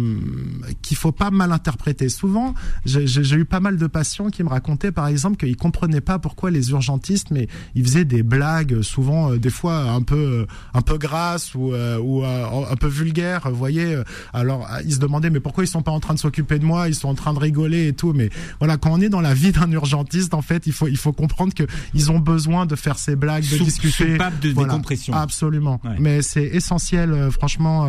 qu'il 0.82 0.98
faut 0.98 1.14
pas 1.14 1.32
mal 1.32 1.54
interpréter. 1.54 2.10
Souvent, 2.10 2.54
j'ai 2.84 3.36
eu 3.38 3.46
pas 3.46 3.62
mal 3.62 3.78
de 3.78 3.88
patients 3.88 4.30
qui 4.30 4.44
me 4.44 4.50
racontaient, 4.50 4.92
par 4.92 5.08
exemple, 5.08 5.38
qu'ils 5.38 5.56
comprenaient 5.56 6.02
pas 6.02 6.20
pourquoi 6.20 6.52
les 6.52 6.72
urgentistes, 6.72 7.32
mais 7.32 7.48
ils 7.74 7.86
faisaient 7.86 8.04
des 8.04 8.22
blagues, 8.22 8.82
souvent 8.82 9.32
euh, 9.32 9.38
des 9.38 9.50
fois 9.50 9.78
un 9.92 10.02
peu 10.02 10.16
euh, 10.16 10.46
un 10.74 10.82
peu 10.82 10.98
grasses 10.98 11.56
ou 11.56 11.72
ou 11.72 12.26
un 12.26 12.76
peu 12.76 12.88
vulgaires. 12.88 13.50
Vous 13.50 13.56
voyez, 13.56 13.98
alors 14.34 14.68
ils 14.86 14.94
se 14.94 15.00
demandaient 15.00 15.30
mais 15.30 15.40
pourquoi 15.40 15.64
ils 15.64 15.68
sont 15.68 15.84
pas 15.84 15.92
en 15.92 16.02
train 16.02 16.14
de 16.14 16.20
s'occuper 16.20 16.60
de 16.60 16.66
moi? 16.66 16.90
Ils 16.90 16.96
sont 16.96 17.08
en 17.08 17.16
train 17.16 17.34
de 17.34 17.40
rigoler 17.40 17.88
et 17.88 17.94
tout. 17.94 18.12
Mais 18.12 18.30
voilà, 18.60 18.76
quand 18.76 18.92
on 18.92 19.00
est 19.00 19.10
dans 19.10 19.22
la 19.22 19.34
vie 19.34 19.54
d'un 19.54 19.72
urgentiste, 19.72 20.34
en 20.34 20.42
fait, 20.42 20.68
il 20.68 20.74
faut 20.74 20.90
il 20.90 20.98
faut 20.98 21.14
comprendre 21.14 21.54
que 21.54 21.64
ils 21.94 22.12
ont 22.12 22.20
besoin 22.20 22.66
de 22.66 22.76
faire 22.76 23.00
ces 23.00 23.16
blagues, 23.16 23.50
de 23.50 23.58
discuter. 23.58 24.18
de 24.18 24.52
décompression. 24.52 25.14
Absolument. 25.14 25.80
Mais 26.00 26.22
c'est 26.22 26.44
essentiel, 26.44 27.30
franchement, 27.32 27.88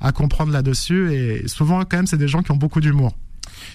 à 0.00 0.12
comprendre 0.12 0.35
prendre 0.36 0.52
là-dessus. 0.52 1.14
Et 1.14 1.48
souvent, 1.48 1.80
quand 1.84 1.96
même, 1.96 2.06
c'est 2.06 2.18
des 2.18 2.28
gens 2.28 2.42
qui 2.42 2.50
ont 2.50 2.56
beaucoup 2.56 2.82
d'humour. 2.82 3.12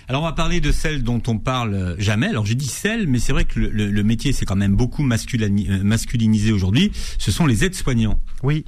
Alors 0.07 0.21
on 0.21 0.25
va 0.25 0.33
parler 0.33 0.59
de 0.61 0.71
celle 0.71 1.01
dont 1.01 1.21
on 1.27 1.37
parle 1.39 1.95
jamais. 1.97 2.27
Alors 2.27 2.45
j'ai 2.45 2.55
dit 2.55 2.67
celle, 2.67 3.07
mais 3.07 3.17
c'est 3.17 3.33
vrai 3.33 3.45
que 3.45 3.59
le, 3.59 3.89
le 3.89 4.03
métier 4.03 4.31
c'est 4.31 4.45
quand 4.45 4.55
même 4.55 4.75
beaucoup 4.75 5.03
euh, 5.03 5.83
masculinisé 5.83 6.51
aujourd'hui. 6.51 6.91
Ce 7.17 7.31
sont 7.31 7.47
les 7.47 7.63
aides-soignants. 7.63 8.21
Oui. 8.43 8.65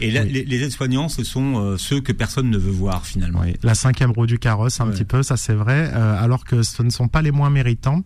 Et 0.00 0.10
là, 0.10 0.24
les, 0.24 0.62
aides-soignants, 0.62 1.08
ce 1.08 1.22
sont 1.22 1.56
euh, 1.56 1.76
ceux 1.76 2.00
que 2.00 2.12
personne 2.12 2.50
ne 2.50 2.58
veut 2.58 2.70
voir 2.70 3.06
finalement. 3.06 3.40
Oui. 3.42 3.54
La 3.62 3.74
cinquième 3.74 4.10
roue 4.10 4.26
du 4.26 4.38
carrosse, 4.38 4.80
un 4.80 4.88
petit 4.88 5.04
peu, 5.04 5.22
ça 5.22 5.36
c'est 5.36 5.54
vrai, 5.54 5.90
euh, 5.94 6.22
alors 6.22 6.44
que 6.44 6.62
ce 6.62 6.82
ne 6.82 6.90
sont 6.90 7.08
pas 7.08 7.22
les 7.22 7.30
moins 7.30 7.50
méritants. 7.50 8.02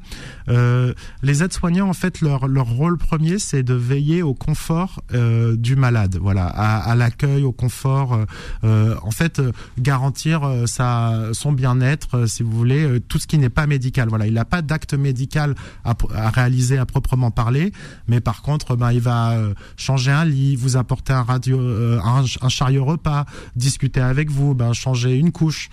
Euh, 0.48 0.92
les 1.22 1.42
aides-soignants, 1.42 1.88
en 1.88 1.94
fait, 1.94 2.20
leur, 2.20 2.46
leur 2.46 2.66
rôle 2.66 2.98
premier, 2.98 3.38
c'est 3.38 3.62
de 3.62 3.74
veiller 3.74 4.22
au 4.22 4.34
confort 4.34 5.02
euh, 5.14 5.56
du 5.56 5.76
malade, 5.76 6.18
voilà, 6.20 6.46
à, 6.46 6.90
à 6.90 6.94
l'accueil, 6.94 7.42
au 7.42 7.52
confort, 7.52 8.18
en 8.62 9.10
fait, 9.10 9.40
garantir 9.78 10.42
sa, 10.66 11.30
son 11.32 11.52
bien-être, 11.52 12.26
si 12.26 12.42
vous 12.42 12.50
voulez, 12.50 13.00
tout 13.08 13.18
ce 13.18 13.26
qui 13.26 13.38
n'est 13.38 13.48
pas 13.48 13.66
médical. 13.66 14.08
Voilà, 14.08 14.26
il 14.26 14.34
n'a 14.34 14.44
pas 14.44 14.62
d'acte 14.62 14.94
médical 14.94 15.54
à, 15.84 15.94
à, 16.14 16.30
réaliser 16.30 16.78
à 16.78 16.86
proprement 16.86 17.30
parler, 17.30 17.72
mais 18.08 18.20
par 18.20 18.42
contre, 18.42 18.76
ben, 18.76 18.92
il 18.92 19.00
va 19.00 19.36
changer 19.76 20.10
un 20.10 20.24
lit, 20.24 20.56
vous 20.56 20.76
apporter 20.76 21.12
un 21.12 21.22
radio 21.22 21.58
euh, 21.78 22.00
un, 22.00 22.24
un, 22.42 22.48
chariot 22.48 22.84
repas, 22.84 23.24
discuter 23.56 24.00
avec 24.00 24.30
vous, 24.30 24.54
ben, 24.54 24.72
changer 24.72 25.16
une 25.16 25.32
couche, 25.32 25.70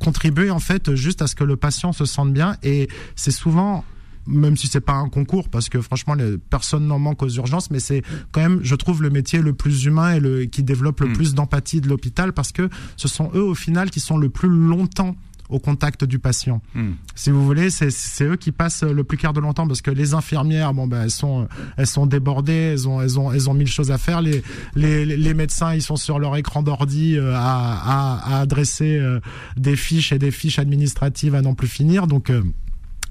contribuer 0.00 0.50
en 0.50 0.58
fait 0.58 0.94
juste 0.94 1.22
à 1.22 1.26
ce 1.26 1.34
que 1.34 1.44
le 1.44 1.56
patient 1.56 1.92
se 1.92 2.04
sente 2.04 2.32
bien. 2.32 2.56
Et 2.62 2.88
c'est 3.16 3.30
souvent 3.30 3.84
même 4.26 4.56
si 4.56 4.66
c'est 4.66 4.80
pas 4.80 4.94
un 4.94 5.08
concours 5.08 5.48
parce 5.48 5.68
que 5.68 5.80
franchement 5.80 6.14
les 6.14 6.38
personnes 6.38 6.86
n'en 6.86 6.98
manquent 6.98 7.22
aux 7.22 7.28
urgences 7.28 7.70
mais 7.70 7.80
c'est 7.80 8.02
quand 8.32 8.40
même 8.40 8.60
je 8.62 8.74
trouve 8.74 9.02
le 9.02 9.10
métier 9.10 9.40
le 9.40 9.52
plus 9.52 9.84
humain 9.84 10.14
et 10.14 10.20
le 10.20 10.44
qui 10.46 10.62
développe 10.62 11.00
le 11.00 11.08
hmm. 11.08 11.12
plus 11.12 11.34
d'empathie 11.34 11.80
de 11.80 11.88
l'hôpital 11.88 12.32
parce 12.32 12.52
que 12.52 12.68
ce 12.96 13.08
sont 13.08 13.30
eux 13.34 13.42
au 13.42 13.54
final 13.54 13.90
qui 13.90 14.00
sont 14.00 14.16
le 14.16 14.30
plus 14.30 14.48
longtemps 14.48 15.16
au 15.48 15.58
contact 15.58 16.04
du 16.04 16.18
patient. 16.18 16.62
Hmm. 16.74 16.92
Si 17.14 17.30
vous 17.30 17.44
voulez, 17.44 17.70
c'est 17.70 18.24
eux 18.24 18.36
qui 18.36 18.52
passent 18.52 18.82
le 18.82 19.04
plus 19.04 19.16
clair 19.18 19.32
de 19.32 19.40
longtemps 19.40 19.66
parce 19.66 19.82
que 19.82 19.90
les 19.90 20.14
infirmières, 20.14 20.72
bon 20.74 20.86
ben 20.86 21.02
elles 21.02 21.10
sont 21.10 21.48
elles 21.76 21.86
sont 21.86 22.06
débordées, 22.06 22.52
elles 22.52 22.88
ont 22.88 23.02
elles 23.02 23.18
ont 23.18 23.32
elles 23.32 23.50
ont 23.50 23.54
mille 23.54 23.68
choses 23.68 23.90
à 23.90 23.98
faire. 23.98 24.22
Les 24.22 24.42
les, 24.74 25.04
les 25.04 25.34
médecins, 25.34 25.74
ils 25.74 25.82
sont 25.82 25.96
sur 25.96 26.18
leur 26.18 26.36
écran 26.36 26.62
d'ordi 26.62 27.16
euh, 27.16 27.34
à, 27.34 27.38
à, 27.38 28.36
à 28.36 28.40
adresser 28.40 28.96
euh, 28.96 29.20
des 29.56 29.76
fiches 29.76 30.12
et 30.12 30.18
des 30.18 30.30
fiches 30.30 30.58
administratives 30.58 31.34
à 31.34 31.42
n'en 31.42 31.54
plus 31.54 31.68
finir. 31.68 32.06
Donc 32.06 32.30
euh, 32.30 32.42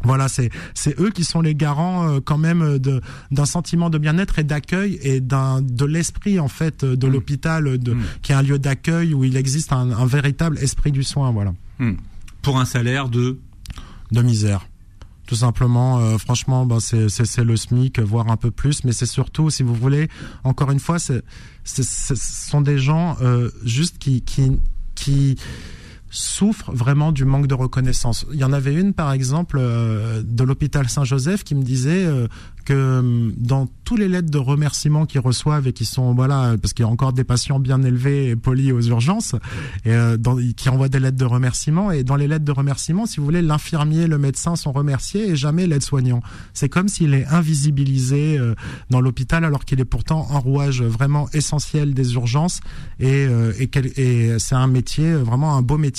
voilà, 0.04 0.28
c'est 0.28 0.50
c'est 0.74 1.00
eux 1.00 1.12
qui 1.12 1.24
sont 1.24 1.42
les 1.42 1.56
garants 1.56 2.20
quand 2.20 2.38
même 2.38 2.78
de 2.78 3.02
d'un 3.32 3.46
sentiment 3.46 3.90
de 3.90 3.98
bien-être 3.98 4.40
et 4.40 4.44
d'accueil 4.44 5.00
et 5.02 5.22
d'un 5.22 5.62
de 5.62 5.86
l'esprit 5.86 6.40
en 6.40 6.50
fait 6.50 6.84
de 6.84 7.08
hmm. 7.08 7.12
l'hôpital 7.12 7.78
de 7.78 7.94
hmm. 7.94 8.02
qui 8.22 8.32
est 8.32 8.36
un 8.36 8.42
lieu 8.42 8.60
d'accueil 8.60 9.14
où 9.14 9.24
il 9.24 9.38
existe 9.38 9.72
un, 9.72 9.92
un, 9.92 10.06
véritable 10.06 10.58
esprit 10.60 10.92
du 10.92 11.04
soin 11.04 11.32
voilà 11.32 11.54
pour 12.44 12.60
un 12.60 12.66
salaire 12.66 13.10
de 13.10 13.40
de 14.12 14.22
misère. 14.22 14.68
Tout 15.26 15.36
simplement, 15.36 16.00
euh, 16.00 16.18
franchement, 16.18 16.66
bah, 16.66 16.78
c'est 16.80 17.44
le 17.44 17.56
SMIC, 17.56 18.00
voire 18.00 18.30
un 18.30 18.38
peu 18.38 18.52
plus, 18.52 18.84
mais 18.84 18.92
c'est 18.92 19.06
surtout, 19.06 19.50
si 19.50 19.64
vous 19.64 19.74
voulez, 19.74 20.10
encore 20.44 20.70
une 20.70 20.82
fois, 20.82 21.00
ce 21.00 21.22
sont 21.64 22.62
des 22.62 22.78
gens 22.78 23.16
euh, 23.22 23.50
juste 23.64 23.98
qui, 23.98 24.22
qui, 24.22 24.60
qui 24.96 25.38
souffrent 26.10 26.74
vraiment 26.74 27.14
du 27.14 27.24
manque 27.24 27.48
de 27.48 27.56
reconnaissance. 27.56 28.26
Il 28.34 28.40
y 28.40 28.44
en 28.44 28.52
avait 28.52 28.76
une, 28.76 28.94
par 28.94 29.14
exemple, 29.14 29.58
euh, 29.60 30.22
de 30.24 30.44
l'hôpital 30.44 30.90
Saint-Joseph 30.90 31.46
qui 31.46 31.56
me 31.56 31.64
disait 31.64 32.06
que 32.66 33.00
hum, 33.00 33.34
dans 33.38 33.68
tous 33.84 33.98
les 33.98 34.08
lettres 34.08 34.30
de 34.30 34.38
remerciement 34.38 35.06
qu'ils 35.06 35.20
reçoivent 35.20 35.68
et 35.68 35.74
qui 35.74 35.86
sont, 35.86 36.14
voilà, 36.14 36.56
parce 36.62 36.74
qu'il 36.74 36.86
y 36.86 36.88
a 36.88 36.92
encore 36.92 37.14
des 37.14 37.24
patients 37.24 37.60
bien 37.60 37.82
élevés 37.82 38.30
et 38.30 38.36
polis 38.36 38.72
aux 38.72 38.82
urgences, 38.82 39.36
euh, 39.88 40.18
qui 40.56 40.70
envoient 40.70 40.90
des 40.90 41.00
lettres 41.00 41.18
de 41.18 41.26
remerciement, 41.26 41.92
et 41.92 42.04
dans 42.04 42.16
les 42.16 42.28
lettres 42.28 42.46
de 42.46 42.52
remerciement, 42.52 43.06
si 43.06 43.18
vous 43.18 43.26
voulez, 43.26 43.42
l'infirmier, 43.42 44.08
le 44.08 44.18
médecin 44.18 44.56
sont 44.56 44.72
remerciés 44.72 45.30
et 45.30 45.36
jamais 45.36 45.68
l'aide-soignant. 45.68 46.22
C'est 46.54 46.70
comme 46.70 46.88
s'il 46.88 47.14
est 47.14 47.26
invisibilisé 47.28 48.40
dans 48.90 49.02
l'hôpital 49.02 49.44
alors 49.44 49.66
qu'il 49.66 49.80
est 49.80 49.86
pourtant 49.86 50.28
un 50.32 50.38
rouage 50.38 50.82
vraiment 50.82 51.28
essentiel 51.34 51.94
des 51.94 52.14
urgences 52.14 52.62
et, 53.00 53.28
c'est 54.38 54.56
un 54.56 54.68
métier, 54.68 55.14
vraiment 55.14 55.58
un 55.58 55.62
beau 55.62 55.78
métier 55.78 55.94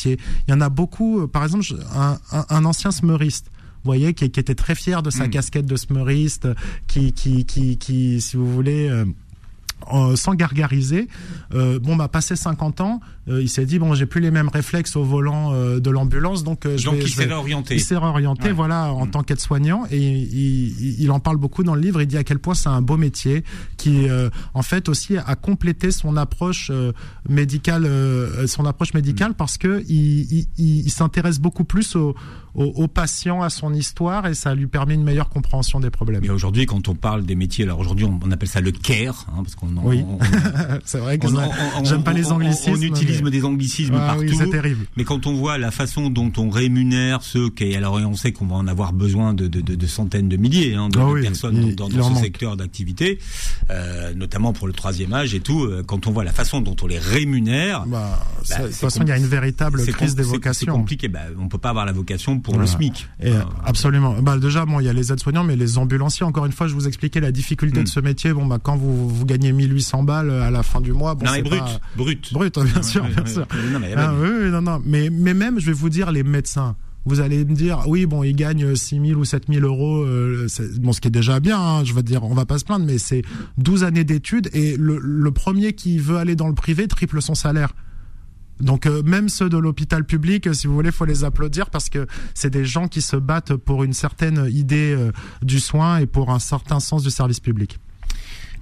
il 0.47 0.51
y 0.51 0.55
en 0.55 0.61
a 0.61 0.69
beaucoup, 0.69 1.21
euh, 1.21 1.27
par 1.27 1.45
exemple, 1.45 1.65
un, 1.95 2.65
ancien 2.65 2.91
smeuriste 2.91 3.47
vous 3.47 3.54
voyez, 3.85 4.15
qui, 4.15 4.31
qui, 4.31 4.41
était 4.41 4.55
très 4.55 4.75
fier 4.75 5.03
de 5.03 5.11
sa 5.11 5.27
hmm. 5.27 5.31
casquette 5.31 5.67
de 5.67 5.77
smeuriste, 5.77 6.49
qui, 6.87 7.13
qui, 7.13 7.45
qui, 7.45 7.79
qui 7.79 8.21
si 8.21 8.37
vous 8.37 8.51
voulez, 8.51 8.89
euh, 9.93 10.17
sans 10.17 10.35
gargariser, 10.35 11.09
euh, 11.55 11.79
bon, 11.79 11.97
bah, 11.97 12.09
passé 12.09 12.37
50 12.37 12.81
ans, 12.81 13.01
euh, 13.29 13.43
il 13.43 13.49
s'est 13.49 13.67
dit 13.67 13.79
bon, 13.79 13.95
j'ai 13.95 14.07
plus 14.07 14.21
les 14.21 14.31
mêmes 14.31 14.49
réflexes 14.49 14.97
au 14.97 15.05
volant 15.05 15.53
de 15.55 15.91
l'ambulance, 15.91 16.45
donc 16.45 16.61
je 16.65 16.85
donc 16.85 16.97
il 17.01 17.09
s'est 17.09 17.25
réorienté. 17.25 17.75
Il 17.75 17.81
s'est 17.81 17.97
réorienté, 17.97 18.53
voilà, 18.53 18.93
en 18.93 19.07
mm. 19.07 19.11
tant 19.11 19.23
qu'aide-soignant, 19.23 19.85
et 19.91 19.99
il, 19.99 21.01
il, 21.01 21.11
en 21.11 21.21
parle 21.21 21.37
beaucoup 21.37 21.63
dans 21.65 21.75
le 21.75 21.81
livre. 21.81 22.01
Il 22.01 22.07
dit 22.07 22.17
à 22.17 22.25
quel 22.25 22.39
point 22.39 22.55
c'est 22.55 22.69
un 22.69 22.83
beau 22.83 22.97
métier 22.97 23.45
qui, 23.77 24.07
en 24.55 24.63
fait, 24.63 24.89
aussi 24.89 25.17
a 25.17 25.35
complété 25.37 25.91
son 25.91 26.17
approche 26.17 26.71
médicale, 27.29 27.89
son 28.47 28.67
approche 28.67 28.95
médicale, 28.95 29.31
mm. 29.33 29.35
parce 29.35 29.59
que 29.59 29.85
il, 29.89 30.47
il 30.59 30.91
s'intéresse 30.91 31.41
beaucoup 31.41 31.65
plus 31.65 31.97
aux 31.97 32.15
au, 32.55 32.89
patient, 32.89 33.43
à 33.43 33.51
son 33.51 33.75
histoire, 33.75 34.27
et 34.27 34.35
ça 34.35 34.55
lui 34.55 34.67
permet 34.67 34.95
une 34.95 35.03
meilleure 35.03 35.29
compréhension 35.29 35.81
des 35.81 35.91
problèmes. 35.91 36.21
Mais 36.23 36.31
aujourd'hui, 36.31 36.67
quand 36.67 36.89
on 36.89 36.95
parle 36.95 37.25
des 37.25 37.35
métiers, 37.35 37.65
alors 37.65 37.81
aujourd'hui, 37.81 38.07
on, 38.07 38.31
appelle 38.31 38.49
ça 38.49 38.61
le 38.61 38.71
care, 38.71 39.27
hein, 39.29 39.43
parce 39.43 39.55
qu'on. 39.55 39.74
Oui, 39.83 40.05
c'est 40.85 40.99
vrai 40.99 41.19
que 41.19 41.27
j'aime 41.85 42.03
pas 42.03 42.13
les 42.13 42.31
anglicismes. 42.31 42.73
On, 42.73 42.81
utilise 42.83 43.23
des 43.23 43.45
anglicismes 43.45 43.95
ah, 43.97 44.07
partout. 44.07 44.23
Oui, 44.23 44.37
c'est 44.37 44.51
terrible. 44.51 44.87
Mais 44.97 45.05
quand 45.05 45.27
on 45.27 45.35
voit 45.35 45.59
la 45.59 45.71
façon 45.71 46.11
dont 46.11 46.33
on 46.37 46.51
rémunère 46.51 47.23
ceux 47.23 47.51
qui, 47.51 47.75
alors 47.75 47.95
on 47.95 48.15
sait 48.15 48.33
qu'on 48.33 48.47
va 48.47 48.57
en 48.57 48.67
avoir 48.67 48.93
besoin 48.93 49.35
de, 49.35 49.47
de, 49.47 49.61
de, 49.61 49.87
centaines 49.87 50.29
de 50.29 50.37
milliers 50.37 50.75
hein, 50.75 50.89
de, 50.89 50.99
ah 50.99 51.21
personnes 51.21 51.75
dans, 51.75 51.89
dans, 51.89 52.15
ce 52.15 52.21
secteur 52.21 52.57
d'activité, 52.57 53.19
euh, 53.71 54.13
notamment 54.15 54.53
pour 54.53 54.67
le 54.67 54.73
troisième 54.73 55.13
âge 55.13 55.35
et 55.35 55.41
tout. 55.41 55.65
Euh, 55.65 55.83
quand 55.87 56.07
on 56.07 56.13
voit 56.13 56.25
la 56.25 56.33
façon 56.33 56.61
dont 56.61 56.77
on 56.83 56.87
les 56.87 56.99
rémunère, 56.99 57.87
bah, 57.87 58.19
bah, 58.49 58.59
de 58.59 58.67
toute 58.67 58.75
façon, 58.75 59.03
il 59.03 59.09
y 59.09 59.13
a 59.13 59.17
une 59.17 59.27
véritable 59.27 59.85
crise 59.87 60.15
des 60.15 60.23
vocations. 60.23 60.73
C'est 60.73 60.79
compliqué. 60.79 61.09
Bah, 61.09 61.21
on 61.39 61.49
peut 61.49 61.59
pas 61.59 61.71
avoir 61.71 61.87
la 61.87 61.93
vocation 61.93 62.39
pour 62.39 62.59
le 62.59 62.67
SMIC. 62.67 63.09
Et 63.23 63.33
absolument. 63.65 64.17
Bah, 64.21 64.39
déjà, 64.39 64.65
bon, 64.65 64.81
il 64.81 64.87
y 64.87 64.89
a 64.89 64.93
les 64.93 65.13
aides-soignants, 65.13 65.45
mais 65.45 65.57
les 65.57 65.79
ambulanciers, 65.79 66.25
encore 66.27 66.47
une 66.47 66.53
fois, 66.53 66.67
je 66.67 66.75
vous 66.75 66.87
expliquais 66.87 67.21
la 67.21 67.33
difficulté 67.33 67.79
de 67.79 67.85
hmm. 67.85 67.87
ce 67.87 68.01
métier. 68.01 68.33
Bon, 68.33 68.47
bah, 68.47 68.59
quand 68.63 68.77
vous, 68.77 69.09
vous 69.09 69.25
gagnez 69.25 69.53
1800 69.55 70.03
balles 70.03 70.31
à 70.31 70.51
la 70.51 70.63
fin 70.63 70.81
du 70.81 70.93
mois, 70.93 71.15
bon, 71.15 71.27
non, 71.27 71.41
brut, 71.43 71.63
brut. 71.97 72.33
Brut, 72.33 72.59
bien 72.59 72.83
sûr, 72.83 73.05
bien 73.05 73.27
sûr. 73.27 73.47
Non, 73.73 73.79
mais, 73.81 73.95
ah, 73.97 74.13
oui, 74.15 74.51
non, 74.51 74.63
non. 74.63 74.83
Mais, 74.85 75.11
mais 75.11 75.35
même, 75.35 75.59
je 75.59 75.67
vais 75.67 75.73
vous 75.73 75.89
dire, 75.89 76.13
les 76.13 76.23
médecins, 76.23 76.77
vous 77.07 77.21
allez 77.21 77.45
me 77.45 77.55
dire, 77.55 77.83
oui, 77.87 78.07
bon, 78.07 78.23
ils 78.23 78.35
gagnent 78.35 78.75
6 78.75 79.01
000 79.09 79.21
ou 79.21 79.25
7 79.25 79.45
000 79.49 79.67
euros, 79.67 80.03
euh, 80.03 80.47
bon, 80.79 80.93
ce 80.93 81.01
qui 81.01 81.09
est 81.09 81.11
déjà 81.11 81.41
bien, 81.41 81.59
hein, 81.59 81.85
je 81.85 81.93
veux 81.93 82.03
dire, 82.03 82.25
on 82.25 82.35
va 82.35 82.47
pas 82.47 82.59
se 82.59 82.65
plaindre, 82.65 82.87
mais 82.87 82.99
c'est 82.99 83.23
12 83.59 83.85
années 83.85 84.05
d'études 84.05 84.49
et 84.53 84.77
le, 84.77 84.99
le 84.99 85.31
premier 85.31 85.75
qui 85.75 85.99
veut 85.99 86.17
aller 86.17 86.37
dans 86.37 86.49
le 86.49 86.55
privé 86.55 86.89
triple 86.89 87.21
son 87.21 87.35
salaire. 87.35 87.75
Donc 88.61 88.87
euh, 88.87 89.03
même 89.03 89.29
ceux 89.29 89.49
de 89.49 89.59
l'hôpital 89.59 90.05
public, 90.05 90.55
si 90.55 90.67
vous 90.67 90.75
voulez, 90.75 90.93
faut 90.93 91.05
les 91.05 91.25
applaudir 91.25 91.71
parce 91.71 91.89
que 91.89 92.07
c'est 92.35 92.51
des 92.51 92.65
gens 92.65 92.89
qui 92.89 93.03
se 93.03 93.17
battent 93.17 93.57
pour 93.57 93.83
une 93.85 93.93
certaine 93.93 94.49
idée 94.51 94.95
euh, 94.97 95.11
du 95.43 95.59
soin 95.59 95.99
et 95.99 96.07
pour 96.07 96.31
un 96.31 96.39
certain 96.39 96.81
sens 96.81 97.03
du 97.03 97.11
service 97.11 97.41
public. 97.41 97.79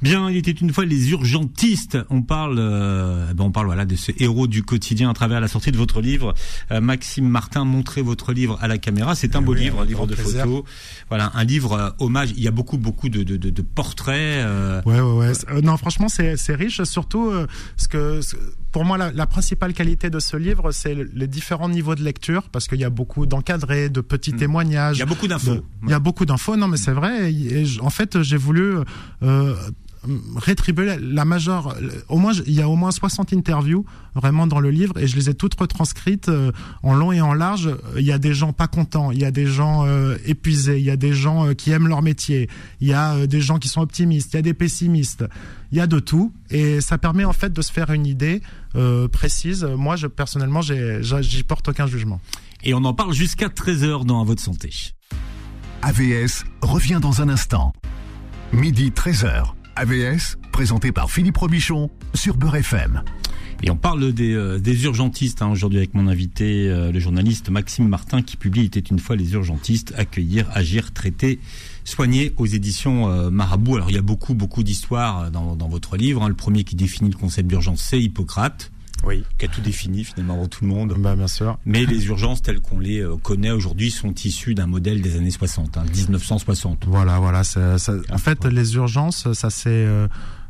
Bien, 0.02 0.28
il 0.30 0.36
était 0.36 0.50
une 0.50 0.72
fois 0.72 0.84
les 0.84 1.10
urgentistes. 1.10 1.96
On 2.10 2.22
parle, 2.22 2.56
euh, 2.58 3.28
eh 3.30 3.34
ben 3.34 3.44
on 3.44 3.52
parle 3.52 3.66
voilà 3.66 3.84
de 3.84 3.94
ce 3.94 4.10
héros 4.18 4.48
du 4.48 4.64
quotidien 4.64 5.08
à 5.08 5.14
travers 5.14 5.40
la 5.40 5.46
sortie 5.46 5.70
de 5.70 5.76
votre 5.76 6.00
livre. 6.00 6.34
Euh, 6.72 6.80
Maxime 6.80 7.28
Martin, 7.28 7.64
montrez 7.64 8.02
votre 8.02 8.32
livre 8.32 8.58
à 8.60 8.66
la 8.66 8.78
caméra. 8.78 9.14
C'est 9.14 9.36
un 9.36 9.40
eh 9.40 9.44
beau 9.44 9.54
livre, 9.54 9.82
un 9.82 9.84
livre 9.84 10.08
de 10.08 10.16
photos. 10.16 10.64
Voilà, 11.08 11.30
un 11.34 11.44
livre 11.44 11.72
euh, 11.74 11.90
hommage. 12.00 12.32
Il 12.36 12.42
y 12.42 12.48
a 12.48 12.50
beaucoup, 12.50 12.78
beaucoup 12.78 13.08
de, 13.08 13.22
de, 13.22 13.36
de, 13.36 13.50
de 13.50 13.62
portraits. 13.62 14.44
Ouais, 14.84 15.00
ouais, 15.00 15.32
ouais. 15.50 15.62
non, 15.62 15.76
franchement, 15.76 16.08
c'est 16.08 16.36
c'est 16.36 16.56
riche. 16.56 16.82
Surtout, 16.82 17.32
ce 17.76 17.86
que 17.86 18.20
pour 18.72 18.84
moi, 18.84 18.98
la, 18.98 19.12
la, 19.12 19.26
principale 19.26 19.74
qualité 19.74 20.10
de 20.10 20.18
ce 20.18 20.36
livre, 20.36 20.72
c'est 20.72 20.96
les 21.14 21.26
différents 21.26 21.68
niveaux 21.68 21.94
de 21.94 22.02
lecture, 22.02 22.48
parce 22.50 22.66
qu'il 22.66 22.80
y 22.80 22.84
a 22.84 22.90
beaucoup 22.90 23.26
d'encadrés, 23.26 23.90
de 23.90 24.00
petits 24.00 24.32
hmm. 24.32 24.38
témoignages. 24.38 24.96
Il 24.96 25.00
y 25.00 25.02
a 25.02 25.06
beaucoup 25.06 25.28
d'infos. 25.28 25.64
Il 25.84 25.90
y 25.90 25.94
a 25.94 25.98
beaucoup 25.98 26.24
d'infos, 26.24 26.56
non, 26.56 26.68
mais 26.68 26.78
c'est 26.78 26.92
vrai. 26.92 27.32
Et, 27.32 27.64
en 27.80 27.90
fait, 27.90 28.22
j'ai 28.22 28.38
voulu 28.38 28.76
euh, 29.22 29.54
rétribuer 30.36 30.96
la 31.00 31.24
majeure 31.24 31.76
au 32.08 32.18
moins 32.18 32.32
il 32.46 32.54
y 32.54 32.60
a 32.60 32.68
au 32.68 32.76
moins 32.76 32.90
60 32.90 33.32
interviews 33.32 33.84
vraiment 34.14 34.46
dans 34.46 34.58
le 34.58 34.70
livre 34.70 34.98
et 34.98 35.06
je 35.06 35.16
les 35.16 35.30
ai 35.30 35.34
toutes 35.34 35.54
retranscrites 35.54 36.28
euh, 36.28 36.50
en 36.82 36.94
long 36.94 37.12
et 37.12 37.20
en 37.20 37.34
large. 37.34 37.70
Il 37.96 38.02
y 38.02 38.12
a 38.12 38.18
des 38.18 38.34
gens 38.34 38.52
pas 38.52 38.66
contents 38.66 39.12
il 39.12 39.20
y 39.20 39.24
a 39.24 39.30
des 39.30 39.46
gens 39.46 39.86
euh, 39.86 40.16
épuisés 40.24 40.78
il 40.78 40.84
y 40.84 40.90
a 40.90 40.96
des 40.96 41.14
gens 41.14 41.46
euh, 41.46 41.54
qui 41.54 41.70
aiment 41.70 41.86
leur 41.86 42.02
métier 42.02 42.48
il 42.80 42.88
y 42.88 42.92
a 42.92 43.26
des 43.26 43.40
gens 43.40 43.58
qui 43.58 43.68
sont 43.68 43.80
optimistes 43.80 44.32
il 44.32 44.36
y 44.36 44.38
a 44.38 44.42
des 44.42 44.54
pessimistes. 44.54 45.24
Il 45.70 45.78
y 45.78 45.80
a 45.80 45.86
de 45.86 46.00
tout 46.00 46.32
et 46.50 46.80
ça 46.80 46.98
permet 46.98 47.24
en 47.24 47.32
fait 47.32 47.52
de 47.52 47.62
se 47.62 47.72
faire 47.72 47.90
une 47.90 48.06
idée 48.06 48.42
précise. 49.10 49.64
Moi 49.64 49.96
je 49.96 50.06
personnellement 50.06 50.60
j'y 50.60 51.42
porte 51.44 51.68
aucun 51.68 51.86
jugement. 51.86 52.20
Et 52.62 52.74
on 52.74 52.84
en 52.84 52.94
parle 52.94 53.12
jusqu'à 53.12 53.48
13h 53.48 54.04
dans 54.04 54.20
À 54.20 54.24
votre 54.24 54.42
santé. 54.42 54.70
AVS 55.82 56.44
revient 56.60 56.98
dans 57.00 57.22
un 57.22 57.28
instant. 57.28 57.72
Midi 58.52 58.90
13h 58.90 59.54
AVS, 59.76 60.38
présenté 60.52 60.92
par 60.92 61.10
Philippe 61.10 61.36
Robichon 61.36 61.90
sur 62.14 62.36
Beurre 62.36 62.56
FM. 62.56 63.02
Et 63.62 63.70
on 63.70 63.76
parle 63.76 64.12
des, 64.12 64.34
euh, 64.34 64.58
urgentistes 64.82 65.40
hein, 65.40 65.48
aujourd'hui 65.48 65.78
avec 65.78 65.94
mon 65.94 66.08
invité, 66.08 66.68
euh, 66.68 66.90
le 66.90 66.98
journaliste 66.98 67.48
Maxime 67.48 67.86
Martin, 67.86 68.20
qui 68.22 68.36
publie 68.36 68.64
était 68.64 68.80
une 68.80 68.98
fois 68.98 69.14
les 69.14 69.34
urgentistes, 69.34 69.94
accueillir, 69.96 70.48
agir, 70.52 70.92
traiter, 70.92 71.38
soigner 71.84 72.32
aux 72.38 72.46
éditions 72.46 73.08
euh, 73.08 73.30
Marabout. 73.30 73.76
Alors 73.76 73.90
il 73.90 73.94
y 73.94 73.98
a 73.98 74.02
beaucoup 74.02 74.34
beaucoup 74.34 74.64
d'histoires 74.64 75.30
dans, 75.30 75.54
dans, 75.54 75.68
votre 75.68 75.96
livre. 75.96 76.22
Hein. 76.22 76.28
Le 76.28 76.34
premier 76.34 76.64
qui 76.64 76.74
définit 76.74 77.10
le 77.10 77.16
concept 77.16 77.48
d'urgence, 77.48 77.82
c'est 77.82 78.00
Hippocrate 78.00 78.72
oui. 79.04 79.24
qui 79.38 79.44
a 79.44 79.48
tout 79.48 79.60
défini 79.60 80.04
finalement 80.04 80.36
pour 80.36 80.48
tout 80.48 80.64
le 80.64 80.70
monde. 80.70 80.94
Bah, 80.98 81.16
bien 81.16 81.28
sûr. 81.28 81.58
Mais 81.64 81.84
les 81.86 82.06
urgences 82.06 82.42
telles 82.42 82.60
qu'on 82.60 82.78
les 82.78 83.00
euh, 83.00 83.16
connaît 83.16 83.50
aujourd'hui 83.50 83.90
sont 83.90 84.14
issues 84.14 84.54
d'un 84.54 84.66
modèle 84.66 85.00
des 85.00 85.16
années 85.16 85.30
60, 85.30 85.76
hein, 85.76 85.84
1960. 85.94 86.84
Voilà, 86.86 87.18
voilà. 87.18 87.44
Ça, 87.44 87.78
ça, 87.78 87.94
en 88.10 88.18
fait, 88.18 88.44
les 88.44 88.74
urgences, 88.74 89.32
ça 89.32 89.50
c'est 89.50 89.86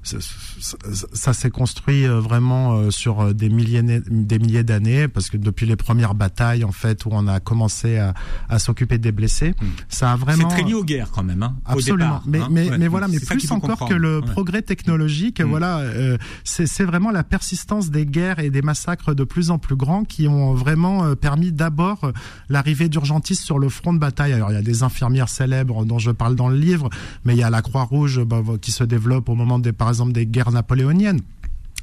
ça, 0.02 1.32
s'est 1.32 1.50
construit 1.50 2.06
euh, 2.06 2.18
vraiment 2.18 2.74
euh, 2.74 2.90
sur 2.90 3.20
euh, 3.20 3.32
des 3.32 3.48
milliers 3.48 3.82
des 3.82 4.38
milliers 4.38 4.64
d'années 4.64 5.06
parce 5.06 5.30
que 5.30 5.36
depuis 5.36 5.64
les 5.64 5.76
premières 5.76 6.14
batailles 6.14 6.64
en 6.64 6.72
fait 6.72 7.04
où 7.04 7.10
on 7.12 7.28
a 7.28 7.38
commencé 7.38 7.98
à, 7.98 8.12
à 8.48 8.58
s'occuper 8.58 8.98
des 8.98 9.12
blessés 9.12 9.50
hmm. 9.50 9.66
ça 9.88 10.12
a 10.12 10.16
vraiment 10.16 10.50
c'est 10.50 10.56
très 10.56 10.64
lié 10.64 10.74
aux 10.74 10.84
guerres 10.84 11.10
quand 11.12 11.22
même 11.22 11.42
hein, 11.42 11.56
absolument 11.64 12.20
mais 12.26 12.40
hein. 12.40 12.48
mais, 12.50 12.78
mais 12.78 12.88
voilà 12.88 13.06
mais 13.06 13.20
plus 13.20 13.50
encore 13.52 13.88
que 13.88 13.94
le 13.94 14.20
progrès 14.20 14.62
technologique 14.62 15.40
hmm. 15.40 15.48
voilà 15.48 15.78
euh, 15.78 16.18
c'est 16.42 16.84
vraiment 16.84 17.12
la 17.12 17.22
persistance 17.22 17.90
des 17.90 18.04
guerres 18.04 18.40
et 18.40 18.50
des 18.50 18.62
massacres 18.62 19.14
de 19.14 19.24
plus 19.24 19.50
en 19.50 19.58
plus 19.58 19.76
grands 19.76 20.04
qui 20.04 20.26
ont 20.26 20.54
vraiment 20.54 21.14
permis 21.14 21.52
d'abord 21.52 22.10
l'arrivée 22.48 22.88
d'urgentistes 22.88 23.42
sur 23.42 23.58
le 23.58 23.68
front 23.68 23.92
de 23.92 23.98
bataille 23.98 24.32
alors 24.32 24.50
il 24.50 24.54
y 24.54 24.58
a 24.58 24.62
des 24.62 24.82
infirmières 24.82 25.28
célèbres 25.28 25.84
dont 25.84 25.98
je 26.00 26.10
parle 26.10 26.34
dans 26.34 26.48
le 26.48 26.56
livre 26.56 26.90
mais 27.24 27.34
il 27.34 27.38
y 27.38 27.44
a 27.44 27.50
la 27.50 27.62
Croix-Rouge 27.62 28.22
bah, 28.24 28.42
qui 28.60 28.72
se 28.72 28.82
développe 28.84 29.28
au 29.28 29.34
moment 29.34 29.58
des 29.58 29.72
des 30.12 30.26
guerres 30.26 30.52
napoléoniennes. 30.52 31.20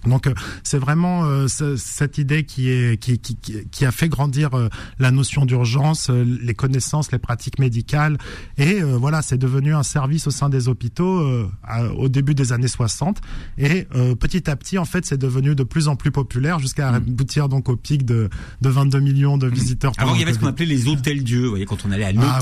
Donc 0.06 0.28
euh, 0.28 0.34
c'est 0.64 0.78
vraiment 0.78 1.26
euh, 1.26 1.48
cette 1.48 2.18
idée 2.18 2.44
qui 2.44 2.70
est 2.70 2.98
qui, 2.98 3.20
qui, 3.20 3.36
qui 3.36 3.86
a 3.86 3.92
fait 3.92 4.08
grandir 4.08 4.54
euh, 4.54 4.70
la 4.98 5.12
notion 5.12 5.46
d'urgence, 5.46 6.10
les 6.10 6.54
connaissances, 6.54 7.12
les 7.12 7.20
pratiques 7.20 7.60
médicales 7.60 8.18
et 8.58 8.82
voilà 8.82 9.22
c'est 9.22 9.38
devenu 9.38 9.74
un 9.74 9.84
service 9.84 10.28
au 10.28 10.32
sein 10.32 10.50
des 10.50 10.68
hôpitaux 10.68 11.24
au 11.98 12.10
début 12.10 12.34
des 12.34 12.54
années 12.54 12.68
60 12.68 13.20
et 13.58 13.88
petit 14.20 14.50
à 14.50 14.56
petit 14.56 14.78
en 14.78 14.86
fait 14.86 15.06
c'est 15.06 15.18
devenu 15.18 15.56
de 15.56 15.64
plus 15.64 15.88
en 15.88 15.96
plus 15.96 16.12
populaire 16.12 16.60
jusqu'à 16.60 16.92
mmh. 16.92 16.96
aboutir 16.96 17.50
donc 17.50 17.70
au 17.70 17.76
pic 17.76 18.06
de, 18.06 18.30
de 18.62 18.70
22 18.70 19.00
millions 19.00 19.38
de 19.38 19.48
mmh. 19.48 19.54
visiteurs. 19.54 19.92
Avant 19.98 20.16
il 20.16 20.20
y 20.20 20.24
avait 20.24 20.34
ce 20.34 20.40
qu'on 20.40 20.48
appelait 20.48 20.66
les 20.66 20.88
hôtels 20.88 21.24
Dieu, 21.24 21.44
vous 21.44 21.50
voyez 21.50 21.66
quand 21.66 21.86
on 21.86 21.92
allait 21.92 22.06
à 22.06 22.12
ah 22.20 22.40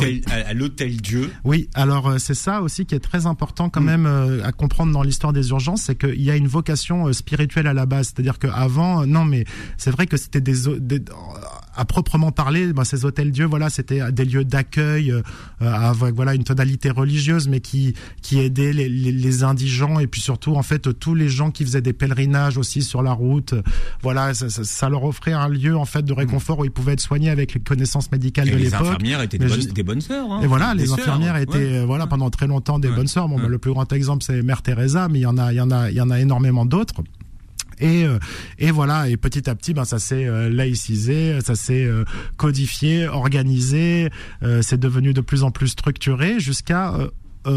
à, 0.47 0.53
l'hôtel 0.53 0.97
Dieu. 0.97 1.31
Oui 1.43 1.69
alors 1.73 2.19
c'est 2.19 2.33
ça 2.33 2.61
aussi 2.61 2.85
qui 2.85 2.95
est 2.95 2.99
très 2.99 3.25
important 3.25 3.69
quand 3.69 3.81
mmh. 3.81 3.85
même 3.85 4.41
à 4.43 4.51
comprendre 4.51 4.91
dans 4.91 5.03
l'histoire 5.03 5.33
des 5.33 5.49
urgences, 5.49 5.83
c'est 5.83 5.97
qu'il 5.97 6.21
y 6.21 6.31
a 6.31 6.35
une 6.35 6.47
vocation 6.47 7.11
spirituelle 7.13 7.46
à 7.55 7.73
la 7.73 7.86
base. 7.86 8.07
C'est-à-dire 8.07 8.39
qu'avant, 8.39 9.05
non, 9.05 9.25
mais 9.25 9.45
c'est 9.77 9.91
vrai 9.91 10.07
que 10.07 10.17
c'était 10.17 10.41
des, 10.41 10.55
des, 10.79 11.01
à 11.77 11.86
proprement 11.86 12.31
parler, 12.31 12.73
ben, 12.73 12.83
ces 12.83 13.05
hôtels 13.05 13.31
Dieu, 13.31 13.45
voilà, 13.45 13.69
c'était 13.69 14.12
des 14.12 14.25
lieux 14.25 14.43
d'accueil 14.43 15.12
euh, 15.12 15.21
avec 15.62 16.15
voilà 16.15 16.33
une 16.33 16.43
tonalité 16.43 16.89
religieuse, 16.89 17.47
mais 17.47 17.60
qui 17.60 17.93
qui 18.21 18.39
aidaient 18.39 18.73
les, 18.73 18.89
les, 18.89 19.12
les, 19.12 19.43
indigents 19.43 19.99
et 19.99 20.07
puis 20.07 20.19
surtout 20.19 20.55
en 20.55 20.63
fait 20.63 20.97
tous 20.99 21.13
les 21.13 21.29
gens 21.29 21.51
qui 21.51 21.63
faisaient 21.63 21.81
des 21.81 21.93
pèlerinages 21.93 22.57
aussi 22.57 22.81
sur 22.81 23.03
la 23.03 23.13
route. 23.13 23.53
Voilà, 24.01 24.33
ça, 24.33 24.49
ça, 24.49 24.89
leur 24.89 25.03
offrait 25.03 25.33
un 25.33 25.47
lieu 25.47 25.77
en 25.77 25.86
fait 25.86 26.03
de 26.03 26.13
réconfort 26.13 26.60
où 26.60 26.65
ils 26.65 26.71
pouvaient 26.71 26.93
être 26.93 26.99
soignés 26.99 27.29
avec 27.29 27.53
les 27.53 27.60
connaissances 27.60 28.12
médicales 28.12 28.49
de 28.49 28.55
l'époque. 28.55 28.81
Les 28.81 28.88
infirmières 28.88 29.21
étaient 29.21 29.38
des, 29.38 29.47
bonnes, 29.47 29.60
des 29.60 29.83
bonnes 29.83 30.01
sœurs. 30.01 30.31
Hein, 30.31 30.41
et 30.41 30.47
voilà, 30.47 30.73
les 30.73 30.91
infirmières 30.91 31.38
étaient 31.38 31.86
voilà 31.86 32.07
pendant 32.07 32.31
très 32.31 32.47
longtemps 32.47 32.79
des 32.79 32.89
bonnes 32.89 33.07
sœurs. 33.07 33.29
Bon, 33.29 33.38
ben, 33.38 33.47
le 33.47 33.60
plus 33.60 33.71
grand 33.71 33.91
exemple 33.93 34.23
c'est 34.23 34.41
Mère 34.41 34.63
Teresa, 34.63 35.07
mais 35.10 35.19
il 35.19 35.23
y 35.23 35.27
en 35.27 35.38
a, 35.38 35.53
il 35.53 35.57
y 35.57 35.62
en 35.62 35.69
a, 35.69 35.91
il 35.91 35.97
y 35.97 36.01
en 36.01 36.10
a 36.10 36.19
énormément 36.19 36.65
d'autres. 36.65 37.03
Et, 37.79 38.03
euh, 38.03 38.19
et 38.57 38.71
voilà, 38.71 39.07
et 39.07 39.17
petit 39.17 39.49
à 39.49 39.55
petit, 39.55 39.73
ben 39.73 39.85
ça 39.85 39.99
s'est 39.99 40.25
euh, 40.25 40.49
laïcisé, 40.49 41.39
ça 41.41 41.55
s'est 41.55 41.85
euh, 41.85 42.05
codifié, 42.37 43.07
organisé, 43.07 44.09
c'est 44.61 44.79
devenu 44.79 45.13
de 45.13 45.21
plus 45.21 45.43
en 45.43 45.51
plus 45.51 45.69
structuré 45.69 46.39
jusqu'à 46.39 46.93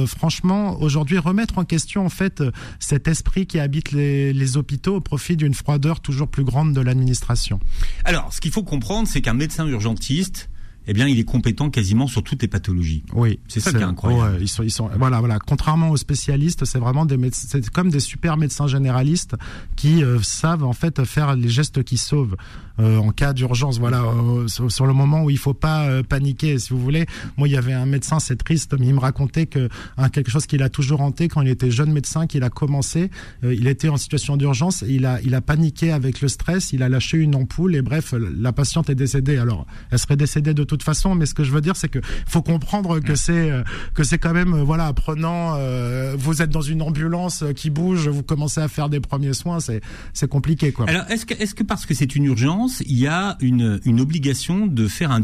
franchement, 0.07 0.81
aujourd'hui, 0.81 1.19
remettre 1.19 1.59
en 1.59 1.65
question 1.65 2.05
en 2.07 2.09
fait 2.09 2.45
cet 2.79 3.09
esprit 3.09 3.47
qui 3.47 3.59
habite 3.59 3.91
les, 3.91 4.33
les 4.33 4.57
hôpitaux 4.57 4.97
au 4.97 5.01
profit 5.01 5.37
d'une 5.37 5.55
froideur 5.55 6.01
toujours 6.01 6.29
plus 6.29 6.45
grande 6.45 6.73
de 6.75 6.81
l'administration. 6.81 7.59
Alors, 8.05 8.33
ce 8.33 8.41
qu'il 8.41 8.53
faut 8.53 8.63
comprendre, 8.63 9.09
c'est 9.09 9.21
qu'un 9.21 9.35
médecin 9.35 9.67
urgentiste, 9.67 10.50
eh 10.91 10.93
bien, 10.93 11.07
il 11.07 11.21
est 11.21 11.25
compétent 11.25 11.71
quasiment 11.71 12.09
sur 12.09 12.25
toutes 12.25 12.43
les 12.43 12.49
pathologies. 12.49 13.05
Oui, 13.13 13.39
c'est 13.47 13.61
ça 13.61 13.71
qui 13.71 13.77
est 13.77 13.83
incroyable. 13.85 14.39
ils 14.41 14.49
sont, 14.49 14.65
ils 14.65 14.73
sont, 14.73 14.91
voilà, 14.99 15.21
voilà. 15.21 15.39
Contrairement 15.39 15.91
aux 15.91 15.97
spécialistes, 15.97 16.65
c'est 16.65 16.81
vraiment 16.81 17.07
des 17.07 17.17
médecins, 17.17 17.47
c'est 17.49 17.71
comme 17.71 17.91
des 17.91 18.01
super 18.01 18.37
médecins 18.37 18.67
généralistes 18.67 19.37
qui 19.77 20.03
euh, 20.03 20.19
savent 20.21 20.65
en 20.65 20.73
fait 20.73 21.05
faire 21.05 21.37
les 21.37 21.49
gestes 21.49 21.85
qui 21.85 21.97
sauvent 21.97 22.35
euh, 22.81 22.97
en 22.97 23.13
cas 23.13 23.33
d'urgence. 23.33 23.79
Voilà, 23.79 24.03
euh, 24.03 24.49
sur, 24.49 24.85
le 24.85 24.93
moment 24.93 25.23
où 25.23 25.31
il 25.31 25.39
faut 25.39 25.55
pas 25.55 26.03
paniquer, 26.03 26.59
si 26.59 26.71
vous 26.71 26.81
voulez. 26.81 27.07
Moi, 27.37 27.47
il 27.47 27.53
y 27.53 27.57
avait 27.57 27.73
un 27.73 27.87
médecin, 27.87 28.19
c'est 28.19 28.35
triste, 28.35 28.75
mais 28.77 28.87
il 28.89 28.95
me 28.95 28.99
racontait 28.99 29.47
que 29.47 29.69
hein, 29.97 30.09
quelque 30.09 30.33
chose 30.33 30.47
qu'il 30.47 30.65
a 30.65 30.71
toujours 30.71 31.03
hanté 31.03 31.29
quand 31.29 31.41
il 31.43 31.49
était 31.49 31.71
jeune 31.71 31.93
médecin, 31.93 32.27
qu'il 32.27 32.43
a 32.43 32.51
commencé, 32.51 33.11
il 33.45 33.69
était 33.69 33.89
en 33.89 33.97
situation 33.97 34.37
d'urgence, 34.37 34.83
il 34.89 35.07
a, 35.07 35.21
il 35.23 35.37
a 35.37 35.41
paniqué 35.41 35.93
avec 35.93 36.21
le 36.21 36.27
stress, 36.27 36.73
il 36.73 36.83
a 36.83 36.89
lâché 36.89 37.19
une 37.19 37.37
ampoule 37.37 37.77
et 37.77 37.83
bref, 37.83 38.13
la 38.13 38.53
patiente 38.53 38.91
est 38.91 38.97
décédée. 38.97 39.37
Alors, 39.37 39.67
elle 39.93 40.01
serait 40.01 40.17
décédée 40.17 40.53
de 40.53 40.65
toute 40.65 40.80
façon, 40.83 41.15
mais 41.15 41.27
ce 41.27 41.35
que 41.35 41.45
je 41.45 41.53
veux 41.53 41.61
dire, 41.61 41.77
c'est 41.77 41.89
que 41.89 42.01
faut 42.27 42.43
comprendre 42.43 43.01
que 43.01 43.15
c'est 43.15 43.51
euh, 43.51 43.63
que 43.95 44.05
c'est 44.05 44.19
quand 44.19 44.33
même 44.33 44.55
euh, 44.55 44.65
voilà 44.65 44.87
apprenant. 44.87 45.55
Euh, 45.57 46.15
vous 46.19 46.43
êtes 46.43 46.51
dans 46.51 46.61
une 46.61 46.83
ambulance 46.83 47.45
qui 47.57 47.71
bouge, 47.71 48.09
vous 48.09 48.23
commencez 48.23 48.61
à 48.61 48.69
faire 48.69 48.89
des 48.89 49.01
premiers 49.01 49.35
soins, 49.35 49.61
c'est 49.61 49.81
c'est 50.13 50.29
compliqué 50.29 50.73
quoi. 50.73 50.89
Alors 50.89 51.05
est-ce 51.09 51.27
que 51.27 51.35
est-ce 51.35 51.55
que 51.55 51.63
parce 51.63 51.87
que 51.87 51.95
c'est 51.95 52.15
une 52.17 52.25
urgence, 52.25 52.83
il 52.87 52.99
y 52.99 53.07
a 53.07 53.37
une 53.41 53.81
une 53.85 54.01
obligation 54.01 54.67
de 54.67 54.87
faire 54.89 55.11
un, 55.11 55.21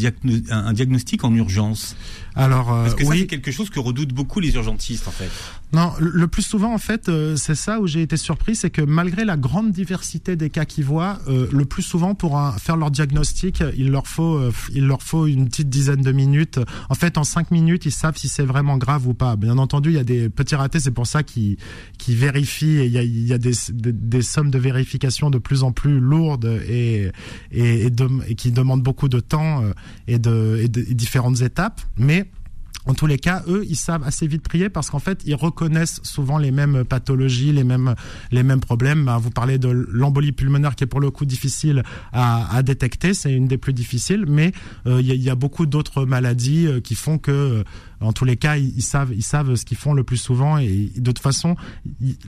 un 0.51 0.73
diagnostic 0.73 1.25
en 1.25 1.35
urgence? 1.35 1.97
Alors, 2.37 2.67
Parce 2.67 2.95
que 2.95 3.05
ça, 3.05 3.13
c'est 3.15 3.27
quelque 3.27 3.51
chose 3.51 3.71
que 3.71 3.81
redoutent 3.81 4.13
beaucoup 4.13 4.41
les 4.41 4.55
urgentistes, 4.55 5.09
en 5.09 5.13
fait. 5.13 5.31
Non, 5.73 5.93
le 5.99 6.27
plus 6.29 6.43
souvent, 6.43 6.73
en 6.73 6.79
fait, 6.79 7.11
c'est 7.37 7.55
ça 7.55 7.81
où 7.81 7.87
j'ai 7.87 8.03
été 8.03 8.17
surpris, 8.17 8.55
c'est 8.55 8.71
que 8.71 8.83
malgré 8.83 9.25
la 9.25 9.37
grande 9.37 9.73
diversité 9.73 10.37
des 10.37 10.51
cas 10.51 10.65
qu'ils 10.65 10.85
voient, 10.85 11.19
le 11.27 11.65
plus 11.65 11.83
souvent, 11.83 12.15
pour 12.15 12.41
faire 12.59 12.77
leur 12.77 12.91
diagnostic, 12.91 13.63
il 13.77 13.91
leur 13.91 14.07
faut, 14.07 14.41
il 14.75 14.87
leur 14.87 15.03
faut 15.03 15.27
une 15.27 15.49
petite 15.49 15.69
dizaine 15.69 16.03
de 16.03 16.13
minutes. 16.13 16.61
En 16.89 16.95
fait, 16.95 17.19
en 17.19 17.25
cinq 17.25 17.51
minutes, 17.51 17.87
ils 17.87 17.93
savent 17.93 18.17
si 18.17 18.29
c'est 18.29 18.45
vraiment 18.45 18.77
grave 18.79 19.07
ou 19.07 19.15
pas. 19.15 19.37
Bien 19.37 19.59
entendu, 19.59 19.91
il 19.91 19.97
y 19.97 19.99
a 19.99 20.05
des 20.05 20.29
petits 20.29 20.55
ratés, 20.55 20.81
c'est 20.81 20.91
pour 20.91 21.07
ça 21.07 21.23
qu'ils 21.23 21.57
vérifient. 22.09 22.79
Et 22.79 22.87
il 22.87 22.93
y 22.93 22.99
a, 22.99 23.03
il 23.03 23.27
y 23.27 23.33
a 23.33 23.39
des, 23.39 23.53
des, 23.71 24.23
sommes 24.23 24.51
de 24.51 24.59
vérification 24.59 25.31
de 25.31 25.39
plus 25.39 25.63
en 25.63 25.73
plus 25.73 26.01
lourdes 26.01 26.61
et, 26.69 27.11
et, 27.53 27.87
et, 27.87 28.35
qui 28.35 28.51
demandent 28.53 28.83
beaucoup 28.83 29.09
de 29.09 29.21
temps 29.21 29.63
euh, 29.63 29.73
et 30.07 30.19
de, 30.19 30.61
et 30.63 30.69
de 30.69 30.83
différentes 30.93 31.41
étapes. 31.43 31.81
Mais 31.97 32.26
en 32.87 32.95
tous 32.95 33.07
les 33.07 33.19
cas, 33.19 33.43
eux, 33.49 33.65
ils 33.69 33.77
savent 33.77 34.05
assez 34.05 34.27
vite 34.27 34.43
trier 34.43 34.69
parce 34.69 34.91
qu'en 34.91 34.99
fait, 34.99 35.23
ils 35.25 35.35
reconnaissent 35.35 36.01
souvent 36.03 36.39
les 36.39 36.51
mêmes 36.51 36.85
pathologies, 36.85 37.53
les 37.53 37.65
mêmes 37.65 37.95
les 38.31 38.43
mêmes 38.43 38.61
problèmes. 38.61 39.05
Ben, 39.05 39.19
vous 39.19 39.31
parlez 39.31 39.59
de 39.59 39.69
l'embolie 39.69 40.33
pulmonaire 40.33 40.77
qui 40.77 40.85
est 40.85 40.87
pour 40.87 41.01
le 41.01 41.11
coup 41.11 41.25
difficile 41.25 41.83
à, 42.13 42.57
à 42.57 42.63
détecter, 42.63 43.15
c'est 43.15 43.33
une 43.33 43.49
des 43.49 43.59
plus 43.59 43.73
difficiles, 43.73 44.25
mais 44.27 44.53
euh, 44.87 45.01
il 45.01 45.07
y, 45.07 45.13
a, 45.13 45.15
y, 45.15 45.31
a 45.31 45.35
beaucoup 45.35 45.67
d'autres 45.67 46.05
maladies 46.05 46.67
euh, 46.67 46.81
qui 46.81 46.95
font 46.95 47.19
que 47.19 47.31
euh, 47.33 47.65
en 48.01 48.13
tous 48.13 48.25
les 48.25 48.37
cas, 48.37 48.57
ils, 48.57 48.83
savent, 48.83 49.13
ils 49.15 49.23
savent 49.23 49.55
ce 49.55 49.65
qu'ils 49.65 49.77
font 49.77 49.95
le 49.95 50.05
plus 50.05 50.17
souvent 50.17 50.59
et 50.59 50.91
de 50.97 51.11
toute 51.11 51.19
façon, 51.19 51.57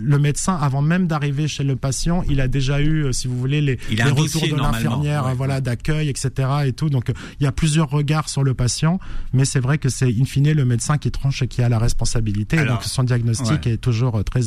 le 0.00 0.18
médecin, 0.18 0.56
avant 0.56 0.82
même 0.82 1.06
d'arriver 1.06 1.48
chez 1.48 1.64
le 1.64 1.76
patient, 1.76 2.24
il 2.28 2.40
a 2.40 2.48
déjà 2.48 2.80
eu, 2.80 3.04
euh, 3.04 3.12
si 3.12 3.28
vous 3.28 3.38
voulez, 3.38 3.60
les, 3.60 3.78
les 3.90 4.02
retours 4.04 4.48
de 4.48 4.56
l'infirmière, 4.56 5.34
voilà, 5.34 5.60
d'accueil, 5.60 6.08
etc. 6.08 6.48
et 6.66 6.72
tout. 6.72 6.88
Donc, 6.88 7.12
il 7.40 7.44
y 7.44 7.46
a 7.46 7.52
plusieurs 7.52 7.90
regards 7.90 8.28
sur 8.28 8.42
le 8.42 8.54
patient, 8.54 8.98
mais 9.32 9.44
c'est 9.44 9.60
vrai 9.60 9.78
que 9.78 9.88
c'est 9.88 10.08
in 10.08 10.24
fine 10.24 10.52
le 10.52 10.64
médecin 10.64 10.98
qui 10.98 11.10
tranche 11.10 11.42
et 11.42 11.48
qui 11.48 11.62
a 11.62 11.68
la 11.68 11.78
responsabilité. 11.78 12.64
donc, 12.64 12.82
son 12.84 13.02
diagnostic 13.02 13.66
est 13.66 13.78
toujours 13.78 14.22
très 14.24 14.40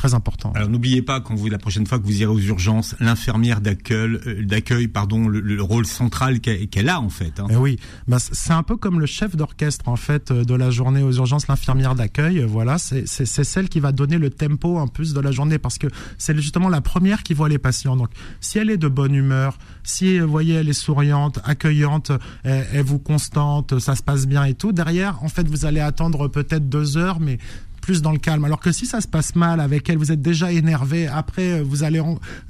très 0.00 0.14
important. 0.14 0.50
Alors 0.54 0.70
n'oubliez 0.70 1.02
pas 1.02 1.20
quand 1.20 1.34
vous 1.34 1.50
la 1.50 1.58
prochaine 1.58 1.86
fois 1.86 1.98
que 1.98 2.04
vous 2.04 2.22
irez 2.22 2.32
aux 2.32 2.40
urgences, 2.40 2.96
l'infirmière 3.00 3.60
d'accueil, 3.60 4.18
euh, 4.26 4.46
d'accueil, 4.46 4.88
pardon, 4.88 5.28
le, 5.28 5.62
rôle 5.62 5.84
central 5.84 6.40
qu'elle 6.40 6.88
a 6.88 7.02
en 7.02 7.10
fait. 7.10 7.38
Hein. 7.38 7.48
Eh 7.50 7.56
oui, 7.56 7.78
bah, 8.08 8.16
c'est 8.18 8.54
un 8.54 8.62
peu 8.62 8.78
comme 8.78 8.98
le 8.98 9.04
chef 9.04 9.36
d'orchestre 9.36 9.88
en 9.88 9.96
fait 9.96 10.30
euh, 10.30 10.42
de 10.42 10.54
la 10.54 10.70
journée 10.70 11.02
aux 11.02 11.12
urgences, 11.12 11.48
l'infirmière 11.48 11.94
d'accueil. 11.94 12.38
Euh, 12.38 12.46
voilà, 12.46 12.78
c'est 12.78 13.04
celle 13.26 13.68
qui 13.68 13.78
va 13.78 13.92
donner 13.92 14.16
le 14.16 14.30
tempo 14.30 14.78
en 14.78 14.88
plus 14.88 15.12
de 15.12 15.20
la 15.20 15.32
journée 15.32 15.58
parce 15.58 15.76
que 15.76 15.88
c'est 16.16 16.34
justement 16.34 16.70
la 16.70 16.80
première 16.80 17.22
qui 17.22 17.34
voit 17.34 17.50
les 17.50 17.58
patients. 17.58 17.94
Donc 17.94 18.08
si 18.40 18.56
elle 18.56 18.70
est 18.70 18.78
de 18.78 18.88
bonne 18.88 19.14
humeur, 19.14 19.58
si 19.82 20.18
vous 20.18 20.30
voyez 20.30 20.54
elle 20.54 20.70
est 20.70 20.72
souriante, 20.72 21.40
accueillante, 21.44 22.10
elle, 22.44 22.66
elle 22.72 22.84
vous 22.84 23.00
constante, 23.00 23.78
ça 23.78 23.94
se 23.96 24.02
passe 24.02 24.26
bien 24.26 24.44
et 24.44 24.54
tout, 24.54 24.72
derrière 24.72 25.22
en 25.22 25.28
fait 25.28 25.46
vous 25.46 25.66
allez 25.66 25.80
attendre 25.80 26.28
peut-être 26.28 26.70
deux 26.70 26.96
heures, 26.96 27.20
mais 27.20 27.38
plus 27.80 28.02
dans 28.02 28.12
le 28.12 28.18
calme. 28.18 28.44
Alors 28.44 28.60
que 28.60 28.72
si 28.72 28.86
ça 28.86 29.00
se 29.00 29.08
passe 29.08 29.34
mal 29.34 29.60
avec 29.60 29.88
elle, 29.88 29.98
vous 29.98 30.12
êtes 30.12 30.22
déjà 30.22 30.52
énervé. 30.52 31.06
Après, 31.06 31.62
vous 31.62 31.82
allez, 31.82 32.02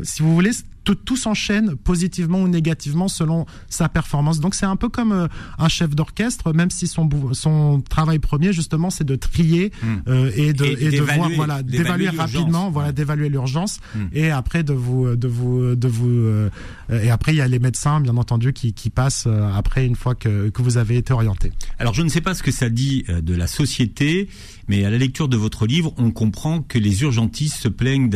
si 0.02 0.22
vous 0.22 0.34
voulez, 0.34 0.50
tout, 0.84 0.94
tout 0.94 1.16
s'enchaîne 1.16 1.76
positivement 1.76 2.42
ou 2.42 2.48
négativement 2.48 3.08
selon 3.08 3.46
sa 3.68 3.88
performance. 3.88 4.40
Donc 4.40 4.54
c'est 4.54 4.66
un 4.66 4.76
peu 4.76 4.88
comme 4.88 5.12
euh, 5.12 5.28
un 5.58 5.68
chef 5.68 5.94
d'orchestre, 5.94 6.52
même 6.52 6.70
si 6.70 6.86
son 6.86 7.08
son 7.32 7.80
travail 7.80 8.18
premier 8.18 8.52
justement 8.52 8.90
c'est 8.90 9.04
de 9.04 9.16
trier 9.16 9.72
hmm. 9.82 9.86
euh, 10.08 10.30
et 10.34 10.52
de 10.52 10.64
et, 10.64 10.90
de 10.90 11.02
voir 11.02 11.30
voilà 11.30 11.62
d'évaluer 11.62 12.08
rapidement, 12.08 12.70
voilà 12.70 12.92
d'évaluer 12.92 13.28
l'urgence 13.28 13.80
hmm. 13.94 14.06
et 14.12 14.30
après 14.30 14.62
de 14.62 14.72
vous 14.72 15.16
de 15.16 15.28
vous 15.28 15.74
de 15.74 15.88
vous 15.88 16.08
euh, 16.08 16.50
et 16.90 17.10
après 17.10 17.32
il 17.32 17.36
y 17.36 17.40
a 17.40 17.48
les 17.48 17.58
médecins 17.58 18.00
bien 18.00 18.16
entendu 18.16 18.52
qui 18.52 18.72
qui 18.72 18.90
passent 18.90 19.28
après 19.54 19.86
une 19.86 19.96
fois 19.96 20.14
que 20.14 20.48
que 20.48 20.62
vous 20.62 20.78
avez 20.78 20.96
été 20.96 21.12
orienté. 21.12 21.52
Alors 21.78 21.94
je 21.94 22.02
ne 22.02 22.08
sais 22.08 22.20
pas 22.20 22.34
ce 22.34 22.42
que 22.42 22.50
ça 22.50 22.68
dit 22.68 23.04
de 23.08 23.34
la 23.34 23.46
société, 23.46 24.28
mais 24.68 24.84
à 24.84 24.90
la 24.90 24.98
lecture 24.98 25.28
de 25.28 25.36
votre 25.36 25.66
livre, 25.66 25.92
on 25.98 26.10
comprend 26.10 26.62
que 26.62 26.78
les 26.78 27.02
urgentistes 27.02 27.56
se 27.56 27.68
plaignent 27.68 28.10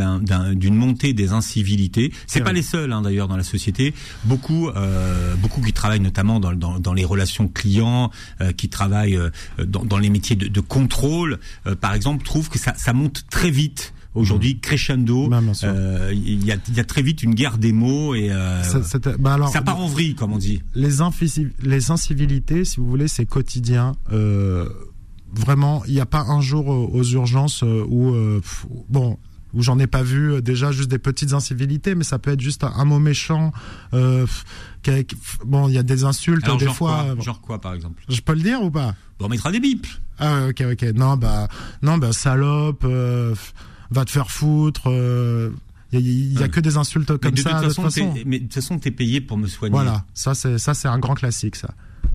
d'une 0.54 0.74
montée 0.74 1.12
des 1.12 1.32
incivilités. 1.32 2.12
C'est 2.26 2.42
pas 2.42 2.52
les 2.54 2.62
seuls 2.62 2.92
hein, 2.92 3.02
d'ailleurs 3.02 3.28
dans 3.28 3.36
la 3.36 3.42
société. 3.42 3.94
Beaucoup, 4.24 4.68
euh, 4.68 5.34
beaucoup 5.36 5.60
qui 5.60 5.72
travaillent 5.72 6.00
notamment 6.00 6.40
dans, 6.40 6.52
dans, 6.52 6.78
dans 6.78 6.94
les 6.94 7.04
relations 7.04 7.48
clients, 7.48 8.10
euh, 8.40 8.52
qui 8.52 8.68
travaillent 8.68 9.16
euh, 9.16 9.30
dans, 9.64 9.84
dans, 9.84 9.98
les 9.98 10.10
métiers 10.10 10.36
de, 10.36 10.48
de 10.48 10.60
contrôle, 10.60 11.38
par 11.80 11.94
exemple, 11.94 12.24
trouvent 12.24 12.48
que 12.48 12.58
ça, 12.58 12.74
ça 12.76 12.92
monte 12.92 13.24
très 13.30 13.50
vite. 13.50 13.92
Aujourd'hui, 14.14 14.54
mmh. 14.54 14.60
crescendo, 14.60 15.28
euh, 15.64 16.12
il 16.14 16.44
y, 16.44 16.52
a, 16.52 16.56
y, 16.72 16.78
a, 16.78 16.84
très 16.84 17.02
vite 17.02 17.24
une 17.24 17.34
guerre 17.34 17.58
des 17.58 17.72
mots 17.72 18.14
et 18.14 18.30
euh, 18.30 18.62
ça, 18.62 18.98
bah 19.18 19.34
alors, 19.34 19.48
ça 19.48 19.60
part 19.60 19.80
en 19.80 19.88
vrille, 19.88 20.14
comme 20.14 20.32
on 20.32 20.38
dit. 20.38 20.62
Les, 20.76 20.90
les 21.62 21.90
incivilités, 21.90 22.64
si 22.64 22.76
vous 22.76 22.88
voulez, 22.88 23.08
c'est 23.08 23.26
quotidien. 23.26 23.96
Euh, 24.12 24.68
vraiment, 25.32 25.82
il 25.86 25.94
n'y 25.94 26.00
a 26.00 26.06
pas 26.06 26.20
un 26.20 26.40
jour 26.40 26.68
aux 26.68 27.02
urgences 27.02 27.62
où, 27.62 28.14
bon, 28.88 29.18
où 29.54 29.62
j'en 29.62 29.78
ai 29.78 29.86
pas 29.86 30.02
vu 30.02 30.32
euh, 30.32 30.40
déjà 30.40 30.72
juste 30.72 30.90
des 30.90 30.98
petites 30.98 31.32
incivilités, 31.32 31.94
mais 31.94 32.04
ça 32.04 32.18
peut 32.18 32.32
être 32.32 32.40
juste 32.40 32.64
un, 32.64 32.84
mot 32.84 32.98
méchant. 32.98 33.52
Euh, 33.92 34.26
bon, 35.44 35.68
il 35.68 35.74
y 35.74 35.78
a 35.78 35.82
des 35.82 36.04
insultes 36.04 36.48
des 36.58 36.66
fois. 36.66 37.06
Quoi, 37.14 37.24
genre 37.24 37.40
quoi, 37.40 37.60
par 37.60 37.74
exemple? 37.74 38.02
Je 38.08 38.20
peux 38.20 38.34
le 38.34 38.42
dire 38.42 38.62
ou 38.62 38.70
pas? 38.70 38.94
Bon, 39.18 39.26
on 39.26 39.28
mettra 39.28 39.52
des 39.52 39.60
bips. 39.60 39.86
Ah 40.18 40.46
ok 40.48 40.62
ok 40.72 40.82
non 40.94 41.16
bah 41.16 41.48
non 41.82 41.98
bah 41.98 42.12
salope, 42.12 42.84
euh, 42.84 43.34
va 43.90 44.04
te 44.04 44.10
faire 44.10 44.30
foutre. 44.30 44.82
Euh, 44.86 45.50
il 45.92 46.40
y, 46.40 46.42
a, 46.42 46.48
que 46.48 46.58
des 46.58 46.76
insultes 46.76 47.16
comme 47.18 47.36
ça. 47.36 47.60
de 47.60 47.68
toute 47.68 47.84
façon. 47.84 48.14
Mais 48.26 48.40
de 48.40 48.44
toute 48.44 48.54
façon, 48.54 48.80
t'es 48.80 48.90
payé 48.90 49.20
pour 49.20 49.36
me 49.36 49.46
soigner. 49.46 49.72
Voilà, 49.72 50.04
ça 50.12 50.34
c'est 50.34 50.58
ça 50.58 50.74
c'est 50.74 50.88
un 50.88 50.98
grand 50.98 51.14
classique 51.14 51.54
ça. 51.54 51.72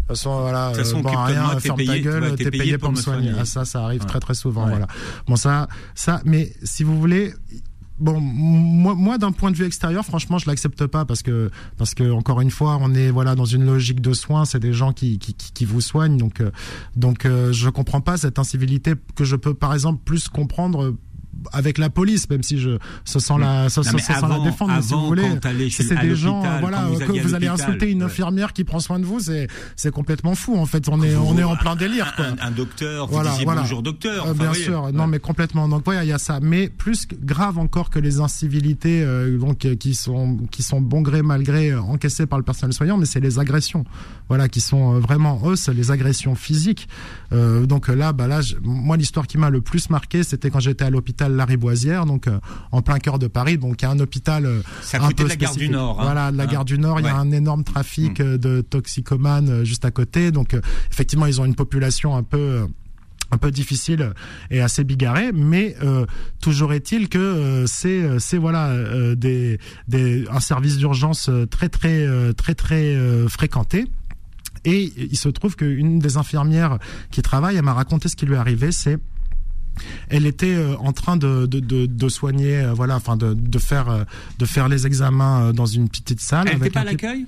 De 0.09 0.15
toute 0.15 0.23
façon, 0.23 0.41
voilà, 0.41 0.71
de 0.71 0.81
toute 0.81 1.03
bon, 1.03 1.23
rien, 1.23 1.59
ferme 1.59 1.85
ta 1.85 1.99
gueule, 1.99 2.35
t'es 2.35 2.49
payé, 2.49 2.79
pour, 2.79 2.91
me 2.91 2.95
soigner. 2.95 3.31
Ah, 3.39 3.45
ça, 3.45 3.63
ça 3.63 3.83
arrive 3.83 4.05
très 4.05 4.19
très 4.19 4.33
souvent, 4.33 4.65
voilà. 4.67 4.87
Bon, 5.27 5.35
ça, 5.35 5.67
ça, 5.93 6.19
mais 6.25 6.51
si 6.63 6.83
vous 6.83 6.99
voulez, 6.99 7.31
bon 7.99 8.19
moi, 8.19 8.95
moi 8.95 9.19
d'un 9.19 9.31
point 9.31 9.51
de 9.51 9.55
vue 9.55 9.65
extérieur 9.65 10.05
franchement 10.05 10.37
je 10.37 10.47
l'accepte 10.47 10.87
pas 10.87 11.03
parce 11.03 11.21
que 11.21 11.51
parce 11.77 11.93
que 11.93 12.09
encore 12.11 12.39
une 12.39 12.49
fois 12.49 12.77
on 12.81 12.95
est 12.95 13.11
voilà 13.11 13.35
dans 13.35 13.43
une 13.43 13.65
logique 13.65 13.99
de 13.99 14.13
soins 14.13 14.45
c'est 14.45 14.59
des 14.59 14.71
gens 14.71 14.93
qui, 14.93 15.19
qui, 15.19 15.33
qui 15.33 15.65
vous 15.65 15.81
soignent 15.81 16.15
donc 16.15 16.39
euh, 16.39 16.49
donc 16.95 17.25
euh, 17.25 17.51
je 17.51 17.69
comprends 17.69 17.99
pas 17.99 18.15
cette 18.15 18.39
incivilité 18.39 18.93
que 19.15 19.25
je 19.25 19.35
peux 19.35 19.53
par 19.53 19.73
exemple 19.73 20.01
plus 20.05 20.29
comprendre 20.29 20.95
avec 21.51 21.77
la 21.77 21.89
police, 21.89 22.29
même 22.29 22.43
si 22.43 22.59
je 22.59 22.77
se 23.05 23.19
sent 23.19 23.33
la, 23.39 23.69
se, 23.69 23.81
sent 23.81 23.91
la 23.93 24.39
défendre, 24.43 24.81
si 24.81 24.93
vous 24.93 25.05
voulez, 25.05 25.39
c'est 25.69 25.99
des 25.99 26.15
gens, 26.15 26.41
voilà, 26.59 26.87
que 26.99 27.21
vous, 27.21 27.35
allez 27.35 27.47
insulter 27.47 27.89
une 27.89 28.03
infirmière 28.03 28.53
qui 28.53 28.63
prend 28.63 28.79
soin 28.79 28.99
de 28.99 29.05
vous, 29.05 29.19
c'est 29.19 29.47
c'est 29.75 29.91
complètement 29.91 30.35
fou 30.35 30.57
en 30.57 30.65
fait. 30.65 30.87
On 30.89 31.01
est 31.01 31.15
on 31.15 31.37
est 31.37 31.43
en 31.43 31.55
plein 31.55 31.75
délire. 31.75 32.13
Quoi. 32.15 32.25
Un, 32.41 32.51
docteur, 32.51 33.07
vous 33.07 33.13
voilà, 33.13 33.31
disiez 33.31 33.45
voilà. 33.45 33.61
bonjour 33.61 33.81
docteur. 33.81 34.27
Euh, 34.27 34.33
bien 34.33 34.53
sûr, 34.53 34.91
non 34.91 35.07
mais 35.07 35.19
complètement. 35.19 35.67
Donc 35.67 35.83
voilà, 35.85 36.03
il 36.03 36.07
y 36.07 36.13
a 36.13 36.17
ça. 36.17 36.39
Mais 36.41 36.69
plus 36.69 37.07
grave 37.07 37.57
encore 37.57 37.89
que 37.89 37.99
les 37.99 38.19
incivilités, 38.19 39.01
euh, 39.03 39.37
donc 39.37 39.65
euh, 39.65 39.75
qui 39.75 39.95
sont 39.95 40.37
qui 40.51 40.63
sont 40.63 40.81
bon 40.81 41.01
gré 41.01 41.21
mal 41.21 41.43
gré 41.43 41.73
encaissées 41.75 42.25
par 42.25 42.39
le 42.39 42.45
personnel 42.45 42.73
soignant, 42.73 42.97
mais 42.97 43.05
c'est 43.05 43.19
les 43.19 43.39
agressions, 43.39 43.85
voilà, 44.29 44.47
qui 44.47 44.61
sont 44.61 44.99
vraiment 44.99 45.41
eux, 45.45 45.55
les 45.73 45.91
agressions 45.91 46.35
physiques. 46.35 46.87
donc 47.31 47.87
là, 47.87 48.13
bah 48.13 48.27
là, 48.27 48.41
moi 48.63 48.95
l'histoire 48.97 49.27
qui 49.27 49.37
m'a 49.37 49.49
le 49.49 49.61
plus 49.61 49.89
marqué, 49.89 50.23
c'était 50.23 50.49
quand 50.49 50.59
j'étais 50.59 50.85
à 50.85 50.89
l'hôpital 50.89 51.35
la 51.35 51.45
Riboisière, 51.45 52.05
donc 52.05 52.27
euh, 52.27 52.39
en 52.71 52.81
plein 52.81 52.99
cœur 52.99 53.19
de 53.19 53.27
Paris. 53.27 53.57
Donc 53.57 53.81
il 53.81 53.85
y 53.85 53.87
a 53.87 53.91
un 53.91 53.99
hôpital 53.99 54.45
euh, 54.45 54.61
un 54.93 55.07
peu 55.09 55.23
de 55.23 55.29
la 55.29 55.35
gare 55.35 55.55
du 55.55 55.69
Nord. 55.69 55.99
Hein. 55.99 56.03
Voilà, 56.03 56.31
la 56.31 56.45
gare 56.45 56.65
du 56.65 56.77
Nord, 56.77 56.99
il 56.99 57.05
y 57.05 57.09
a 57.09 57.15
un 57.15 57.31
énorme 57.31 57.63
trafic 57.63 58.19
mm. 58.19 58.23
euh, 58.23 58.37
de 58.37 58.61
toxicomanes 58.61 59.63
juste 59.63 59.85
à 59.85 59.91
côté. 59.91 60.31
Donc 60.31 60.55
effectivement, 60.91 61.25
ils 61.25 61.41
ont 61.41 61.45
une 61.45 61.55
population 61.55 62.15
un 62.15 62.23
peu 62.23 62.67
un 63.31 63.37
peu 63.37 63.51
difficile 63.51 64.11
et 64.49 64.59
assez 64.59 64.83
bigarré, 64.83 65.31
mais 65.31 65.75
toujours 66.41 66.73
est-il 66.73 67.09
que 67.09 67.65
c'est 67.67 68.17
c'est 68.17 68.39
voilà 68.39 68.73
des, 69.13 69.59
des 69.87 70.25
un 70.31 70.39
service 70.39 70.77
d'urgence 70.77 71.29
très 71.51 71.69
très 71.69 72.33
très 72.33 72.55
très 72.55 72.97
fréquenté 73.27 73.85
Et 74.65 74.91
il 74.97 75.17
se 75.17 75.29
trouve 75.29 75.55
qu'une 75.55 75.99
des 75.99 76.17
infirmières 76.17 76.79
qui 77.11 77.21
travaille, 77.21 77.55
elle 77.55 77.63
m'a 77.63 77.73
raconté 77.73 78.09
ce 78.09 78.15
qui 78.15 78.25
lui 78.25 78.35
est 78.35 78.37
arrivé, 78.37 78.71
c'est 78.71 78.97
elle 80.09 80.25
était 80.25 80.55
euh, 80.55 80.75
en 80.77 80.91
train 80.91 81.15
de, 81.15 81.45
de, 81.45 81.59
de, 81.59 81.85
de 81.85 82.09
soigner, 82.09 82.57
euh, 82.57 82.73
voilà, 82.73 82.97
enfin 82.97 83.15
de, 83.15 83.33
de 83.33 83.59
faire 83.59 83.89
euh, 83.89 84.03
de 84.37 84.45
faire 84.45 84.67
les 84.67 84.85
examens 84.85 85.53
dans 85.53 85.65
une 85.65 85.87
petite 85.87 86.19
salle. 86.19 86.49
Elle 86.51 86.57
n'était 86.57 86.69
pas 86.69 86.81
à 86.81 86.85
l'accueil? 86.85 87.25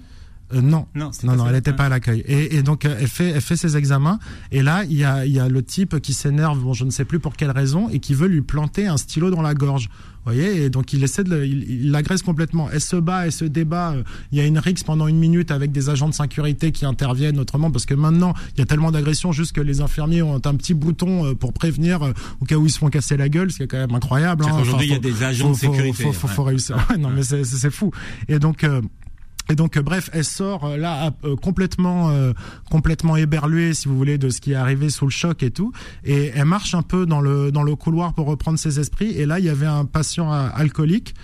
Euh, 0.54 0.62
non, 0.62 0.86
Non, 0.96 1.12
non, 1.24 1.46
elle 1.48 1.54
n'était 1.54 1.74
pas 1.74 1.86
à 1.86 1.90
l'accueil. 1.90 2.24
Et, 2.28 2.56
et 2.58 2.64
donc 2.64 2.86
euh, 2.86 2.96
elle 3.00 3.08
fait, 3.08 3.30
elle 3.30 3.42
fait 3.42 3.56
ses 3.56 3.78
examens. 3.78 4.20
Et 4.52 4.62
là, 4.62 4.84
il 4.90 4.98
y 4.98 5.04
a, 5.04 5.26
il 5.26 5.32
y 5.34 5.40
a 5.40 5.48
le 5.48 5.64
type 5.64 6.00
qui 6.02 6.14
s'énerve, 6.14 6.60
bon, 6.60 6.74
je 6.74 6.86
ne 6.86 6.90
sais 6.92 7.06
plus 7.06 7.20
pour 7.20 7.36
quelle 7.36 7.52
raison, 7.52 7.90
et 7.90 8.00
qui 8.00 8.14
veut 8.14 8.28
lui 8.28 8.42
planter 8.42 8.88
un 8.88 8.98
stylo 8.98 9.30
dans 9.30 9.42
la 9.42 9.54
gorge. 9.54 9.90
Vous 10.24 10.34
voyez, 10.34 10.66
et 10.66 10.70
donc 10.70 10.94
il 10.94 11.04
essaie 11.04 11.24
de, 11.24 11.32
le- 11.32 11.46
il 11.48 11.64
il 11.86 11.92
l'agresse 11.92 12.22
complètement. 12.22 12.70
Elle 12.72 12.80
se 12.82 12.96
bat, 12.96 13.26
elle 13.26 13.32
se 13.32 13.44
débat. 13.46 13.94
euh, 13.94 14.04
Il 14.32 14.38
y 14.38 14.42
a 14.42 14.46
une 14.46 14.60
rixe 14.60 14.84
pendant 14.84 15.08
une 15.08 15.18
minute 15.18 15.50
avec 15.50 15.72
des 15.72 15.90
agents 15.90 16.10
de 16.10 16.14
sécurité 16.14 16.72
qui 16.72 16.86
interviennent 16.86 17.40
autrement, 17.40 17.72
parce 17.72 17.88
que 17.88 17.96
maintenant 17.96 18.34
il 18.56 18.60
y 18.60 18.62
a 18.62 18.66
tellement 18.66 18.92
d'agressions 18.92 19.32
juste 19.32 19.54
que 19.54 19.62
les 19.62 19.82
infirmiers 19.82 20.22
ont 20.22 20.36
un 20.36 20.56
petit 20.56 20.76
bouton 20.76 21.26
euh, 21.26 21.34
pour 21.34 21.54
prévenir 21.54 22.04
euh, 22.04 22.12
au 22.40 22.46
cas 22.46 22.56
où 22.58 22.66
ils 22.68 22.72
se 22.72 22.78
font 22.78 22.90
casser 22.90 23.18
la 23.18 23.30
gueule, 23.30 23.52
ce 23.52 23.58
qui 23.58 23.64
est 23.64 23.68
quand 23.68 23.78
même 23.80 23.96
incroyable. 23.96 24.46
Hein. 24.46 24.58
qu'aujourd'hui, 24.60 24.88
il 24.90 24.94
y 24.94 24.96
a 24.96 25.00
des 25.00 25.24
agents 25.24 25.50
de 25.50 25.56
faut- 25.56 25.66
faut- 25.68 25.74
sécurité, 25.74 26.04
Faut, 26.04 26.14
faut, 26.14 26.28
faut 26.28 26.44
réussir. 26.44 26.78
Ouais, 26.92 26.98
non, 26.98 27.10
mais 27.10 27.24
c'est 27.24 27.72
fou. 27.72 27.90
Et 28.28 28.38
donc. 28.38 28.64
euh, 28.64 28.82
et 29.50 29.56
donc 29.56 29.78
euh, 29.78 29.82
bref, 29.82 30.10
elle 30.14 30.24
sort 30.24 30.66
euh, 30.66 30.78
là 30.78 31.12
euh, 31.24 31.36
complètement 31.36 32.12
complètement 32.70 33.18
éberluée 33.18 33.74
si 33.74 33.88
vous 33.88 33.98
voulez 33.98 34.18
de 34.18 34.30
ce 34.30 34.42
qui 34.42 34.52
est 34.54 34.56
arrivé 34.56 34.90
sous 34.90 35.06
le 35.06 35.12
choc 35.12 35.44
et 35.44 35.52
tout. 35.52 35.72
Et 36.04 36.32
elle 36.36 36.46
marche 36.46 36.74
un 36.74 36.82
peu 36.82 37.06
dans 37.06 37.22
le 37.22 37.52
dans 37.52 37.64
le 37.64 37.76
couloir 37.76 38.14
pour 38.14 38.28
reprendre 38.28 38.58
ses 38.58 38.80
esprits. 38.80 39.12
Et 39.12 39.26
là 39.26 39.40
il 39.40 39.46
y 39.46 39.50
avait 39.50 39.66
un 39.66 39.86
patient 39.86 40.32
alcoolique 40.32 41.16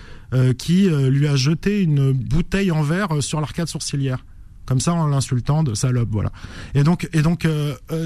qui 0.58 0.88
lui 0.88 1.26
a 1.26 1.36
jeté 1.36 1.80
une 1.82 2.12
bouteille 2.12 2.70
en 2.70 2.82
verre 2.82 3.22
sur 3.22 3.40
l'arcade 3.40 3.68
sourcilière. 3.68 4.24
Comme 4.66 4.80
ça 4.80 4.92
en 4.92 5.06
l'insultant 5.06 5.62
de 5.62 5.74
salope 5.74 6.10
voilà. 6.10 6.30
Et 6.74 6.82
donc 6.82 7.08
et 7.12 7.22
donc 7.22 7.46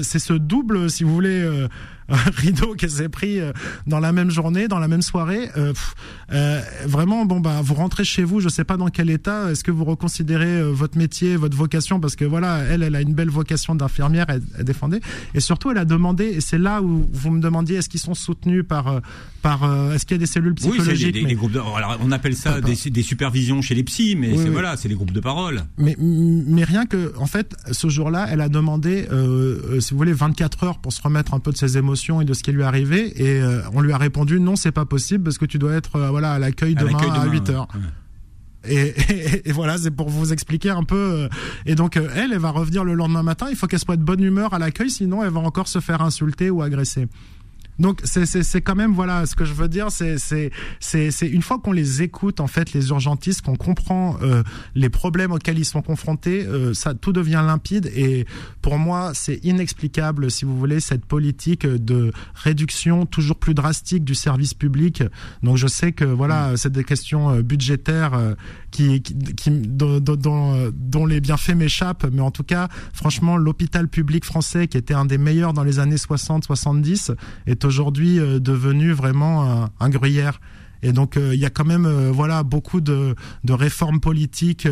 c'est 0.01 0.19
ce 0.19 0.33
double 0.33 0.89
si 0.89 1.03
vous 1.03 1.13
voulez 1.13 1.67
rideau 2.35 2.75
qui 2.75 2.89
s'est 2.89 3.09
pris 3.09 3.39
euh, 3.39 3.51
dans 3.87 3.99
la 3.99 4.11
même 4.11 4.29
journée 4.31 4.67
dans 4.67 4.79
la 4.79 4.87
même 4.87 5.01
soirée. 5.01 5.49
Euh, 5.57 5.73
pff, 5.73 5.95
euh, 6.31 6.61
vraiment 6.85 7.25
bon 7.25 7.39
bah 7.39 7.61
vous 7.63 7.73
rentrez 7.73 8.03
chez 8.03 8.23
vous 8.23 8.39
je 8.39 8.49
sais 8.49 8.63
pas 8.63 8.77
dans 8.77 8.89
quel 8.89 9.09
état. 9.09 9.51
Est-ce 9.51 9.63
que 9.63 9.71
vous 9.71 9.85
reconsidérez 9.85 10.63
votre 10.71 10.97
métier 10.97 11.35
votre 11.35 11.55
vocation? 11.57 11.99
Parce 11.99 12.15
que 12.15 12.25
voilà 12.25 12.59
elle 12.69 12.83
elle 12.83 12.95
a 12.95 13.01
une 13.01 13.13
belle 13.13 13.29
vocation 13.29 13.75
d'infirmière 13.75 14.25
elle, 14.29 14.41
elle 14.57 14.65
défendait. 14.65 14.99
Et 15.33 15.39
surtout 15.39 15.71
elle 15.71 15.77
a 15.77 15.85
demandé 15.85 16.25
et 16.25 16.41
c'est 16.41 16.57
là 16.57 16.81
où 16.81 17.07
vous 17.11 17.31
me 17.31 17.39
demandiez 17.41 17.77
est-ce 17.77 17.89
qu'ils 17.89 17.99
sont 17.99 18.13
soutenus 18.15 18.63
par 18.67 19.01
par 19.41 19.63
est-ce 19.93 20.05
qu'il 20.05 20.15
y 20.15 20.19
a 20.19 20.19
des 20.19 20.25
cellules 20.25 20.55
Oui, 20.63 20.69
psychologiques? 20.71 21.05
des, 21.07 21.11
des- 21.11 21.21
mais- 21.23 21.29
des 21.29 21.35
groupes 21.35 21.51
de, 21.51 21.59
alors, 21.59 21.97
on 22.01 22.11
appelle 22.11 22.35
ça 22.35 22.55
Ah, 22.57 22.61
des, 22.61 22.75
des 22.89 23.01
supervisions 23.03 23.61
chez 23.61 23.75
les 23.75 23.83
psys, 23.83 24.15
mais 24.15 24.29
Oui, 24.31 24.37
c'est 24.37 24.43
oui. 24.45 24.49
voilà, 24.51 24.77
c'est 24.77 24.87
les 24.87 24.95
groupes 24.95 25.11
de 25.11 25.19
parole. 25.19 25.63
Mais, 25.77 25.97
mais 25.99 26.63
rien 26.63 26.85
que, 26.85 27.13
en 27.17 27.25
fait, 27.25 27.53
ce 27.71 27.89
jour-là, 27.89 28.27
elle 28.31 28.39
a 28.39 28.47
demandé, 28.47 29.05
euh, 29.11 29.79
si 29.81 29.91
vous 29.91 29.97
voulez, 29.97 30.13
24 30.13 30.63
heures 30.63 30.79
pour 30.79 30.93
se 30.93 31.01
remettre 31.01 31.33
un 31.33 31.39
peu 31.39 31.51
de 31.51 31.57
ses 31.57 31.77
émotions 31.77 31.92
et 32.21 32.25
de 32.25 32.33
ce 32.33 32.43
qui 32.43 32.51
lui 32.51 32.61
est 32.61 32.65
arrivé. 32.65 33.13
Et 33.21 33.41
euh, 33.41 33.61
on 33.73 33.81
lui 33.81 33.91
a 33.93 33.97
répondu, 33.97 34.39
non, 34.39 34.55
c'est 34.55 34.71
pas 34.71 34.85
possible 34.85 35.23
parce 35.25 35.37
que 35.37 35.45
tu 35.45 35.57
dois 35.59 35.73
être 35.73 35.95
euh, 35.95 36.09
voilà, 36.09 36.33
à 36.33 36.39
l'accueil 36.39 36.75
demain, 36.75 36.91
l'accueil 36.93 37.09
à 37.11 37.19
demain, 37.25 37.31
8 37.31 37.49
ouais. 37.49 37.55
heures. 37.55 37.67
Ouais. 37.73 37.81
Et, 38.65 38.93
et, 39.11 39.49
et 39.49 39.51
voilà, 39.51 39.77
c'est 39.77 39.91
pour 39.91 40.09
vous 40.09 40.31
expliquer 40.31 40.69
un 40.69 40.83
peu. 40.83 40.95
euh, 40.95 41.29
Et 41.65 41.75
donc, 41.75 41.97
elle, 41.97 42.31
elle 42.31 42.37
va 42.39 42.51
revenir 42.51 42.83
le 42.85 42.93
lendemain 42.93 43.23
matin. 43.23 43.47
Il 43.49 43.55
faut 43.57 43.67
qu'elle 43.67 43.79
soit 43.79 43.97
de 43.97 44.03
bonne 44.03 44.23
humeur 44.23 44.53
à 44.53 44.59
l'accueil, 44.59 44.89
sinon 44.89 45.21
elle 45.23 45.31
va 45.31 45.41
encore 45.41 45.67
se 45.67 45.79
faire 45.79 46.01
insulter 46.01 46.49
ou 46.49 46.61
agresser. 46.61 47.07
Donc 47.79 48.01
c'est 48.03 48.25
c'est 48.25 48.43
c'est 48.43 48.61
quand 48.61 48.75
même 48.75 48.93
voilà 48.93 49.25
ce 49.25 49.35
que 49.35 49.45
je 49.45 49.53
veux 49.53 49.67
dire 49.67 49.91
c'est 49.91 50.17
c'est 50.17 50.51
c'est 50.79 51.11
c'est 51.11 51.27
une 51.27 51.41
fois 51.41 51.59
qu'on 51.59 51.71
les 51.71 52.01
écoute 52.01 52.39
en 52.39 52.47
fait 52.47 52.73
les 52.73 52.89
urgentistes 52.89 53.41
qu'on 53.41 53.55
comprend 53.55 54.17
euh, 54.21 54.43
les 54.75 54.89
problèmes 54.89 55.31
auxquels 55.31 55.57
ils 55.57 55.65
sont 55.65 55.81
confrontés 55.81 56.45
euh, 56.45 56.73
ça 56.73 56.93
tout 56.93 57.13
devient 57.13 57.43
limpide 57.45 57.91
et 57.95 58.25
pour 58.61 58.77
moi 58.77 59.11
c'est 59.13 59.43
inexplicable 59.43 60.29
si 60.29 60.45
vous 60.45 60.57
voulez 60.57 60.79
cette 60.79 61.05
politique 61.05 61.65
de 61.65 62.11
réduction 62.35 63.05
toujours 63.05 63.37
plus 63.37 63.53
drastique 63.53 64.03
du 64.03 64.15
service 64.15 64.53
public. 64.53 65.03
Donc 65.41 65.57
je 65.57 65.67
sais 65.67 65.91
que 65.91 66.05
voilà 66.05 66.55
c'est 66.57 66.71
des 66.71 66.83
questions 66.83 67.31
euh, 67.31 67.41
budgétaires 67.41 68.13
euh, 68.13 68.33
qui, 68.73 69.01
qui, 69.01 69.49
dont, 69.51 69.99
dont- 69.99 71.05
les 71.05 71.21
bienfaits 71.21 71.55
m'échappent 71.55 72.07
mais 72.11 72.21
en 72.21 72.31
tout 72.31 72.43
cas 72.43 72.67
franchement 72.91 73.37
l'hôpital 73.37 73.87
public 73.87 74.25
français 74.25 74.67
qui 74.67 74.77
était 74.77 74.93
un 74.95 75.05
des 75.05 75.17
meilleurs 75.19 75.53
dans 75.53 75.63
les 75.63 75.79
années 75.79 75.97
60 75.97 76.43
70 76.43 77.11
est 77.45 77.63
aujourd'hui 77.65 78.19
euh, 78.19 78.39
devenu 78.39 78.91
vraiment 78.91 79.69
un, 79.79 79.89
gruyère 79.89 80.41
et 80.81 80.91
donc 80.91 81.17
euh, 81.17 81.35
il 81.35 81.39
y 81.39 81.45
a 81.45 81.49
quand 81.51 81.65
même 81.65 81.85
euh, 81.85 82.09
voilà 82.11 82.41
beaucoup 82.43 82.81
de, 82.81 83.15
de 83.43 83.53
réformes 83.53 83.99
politiques 83.99 84.67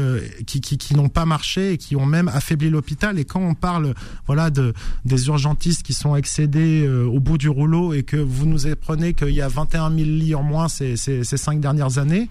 qui, 0.47 0.61
qui, 0.61 0.77
qui 0.79 0.95
n'ont 0.95 1.09
pas 1.09 1.25
marché 1.25 1.73
et 1.73 1.77
qui 1.77 1.95
ont 1.95 2.05
même 2.07 2.27
affaibli 2.27 2.69
l'hôpital. 2.69 3.19
Et 3.19 3.25
quand 3.25 3.39
on 3.41 3.53
parle 3.53 3.93
voilà 4.25 4.49
de 4.49 4.73
des 5.05 5.27
urgentistes 5.27 5.83
qui 5.83 5.93
sont 5.93 6.15
excédés 6.15 6.87
au 6.87 7.19
bout 7.19 7.37
du 7.37 7.49
rouleau 7.49 7.93
et 7.93 8.03
que 8.03 8.17
vous 8.17 8.45
nous 8.45 8.67
apprenez 8.67 9.13
qu'il 9.13 9.29
y 9.35 9.41
a 9.41 9.47
21 9.47 9.89
000 9.89 10.01
lits 10.09 10.35
en 10.35 10.43
moins 10.43 10.67
ces, 10.67 10.97
ces, 10.97 11.23
ces 11.23 11.37
cinq 11.37 11.59
dernières 11.61 11.97
années, 11.97 12.29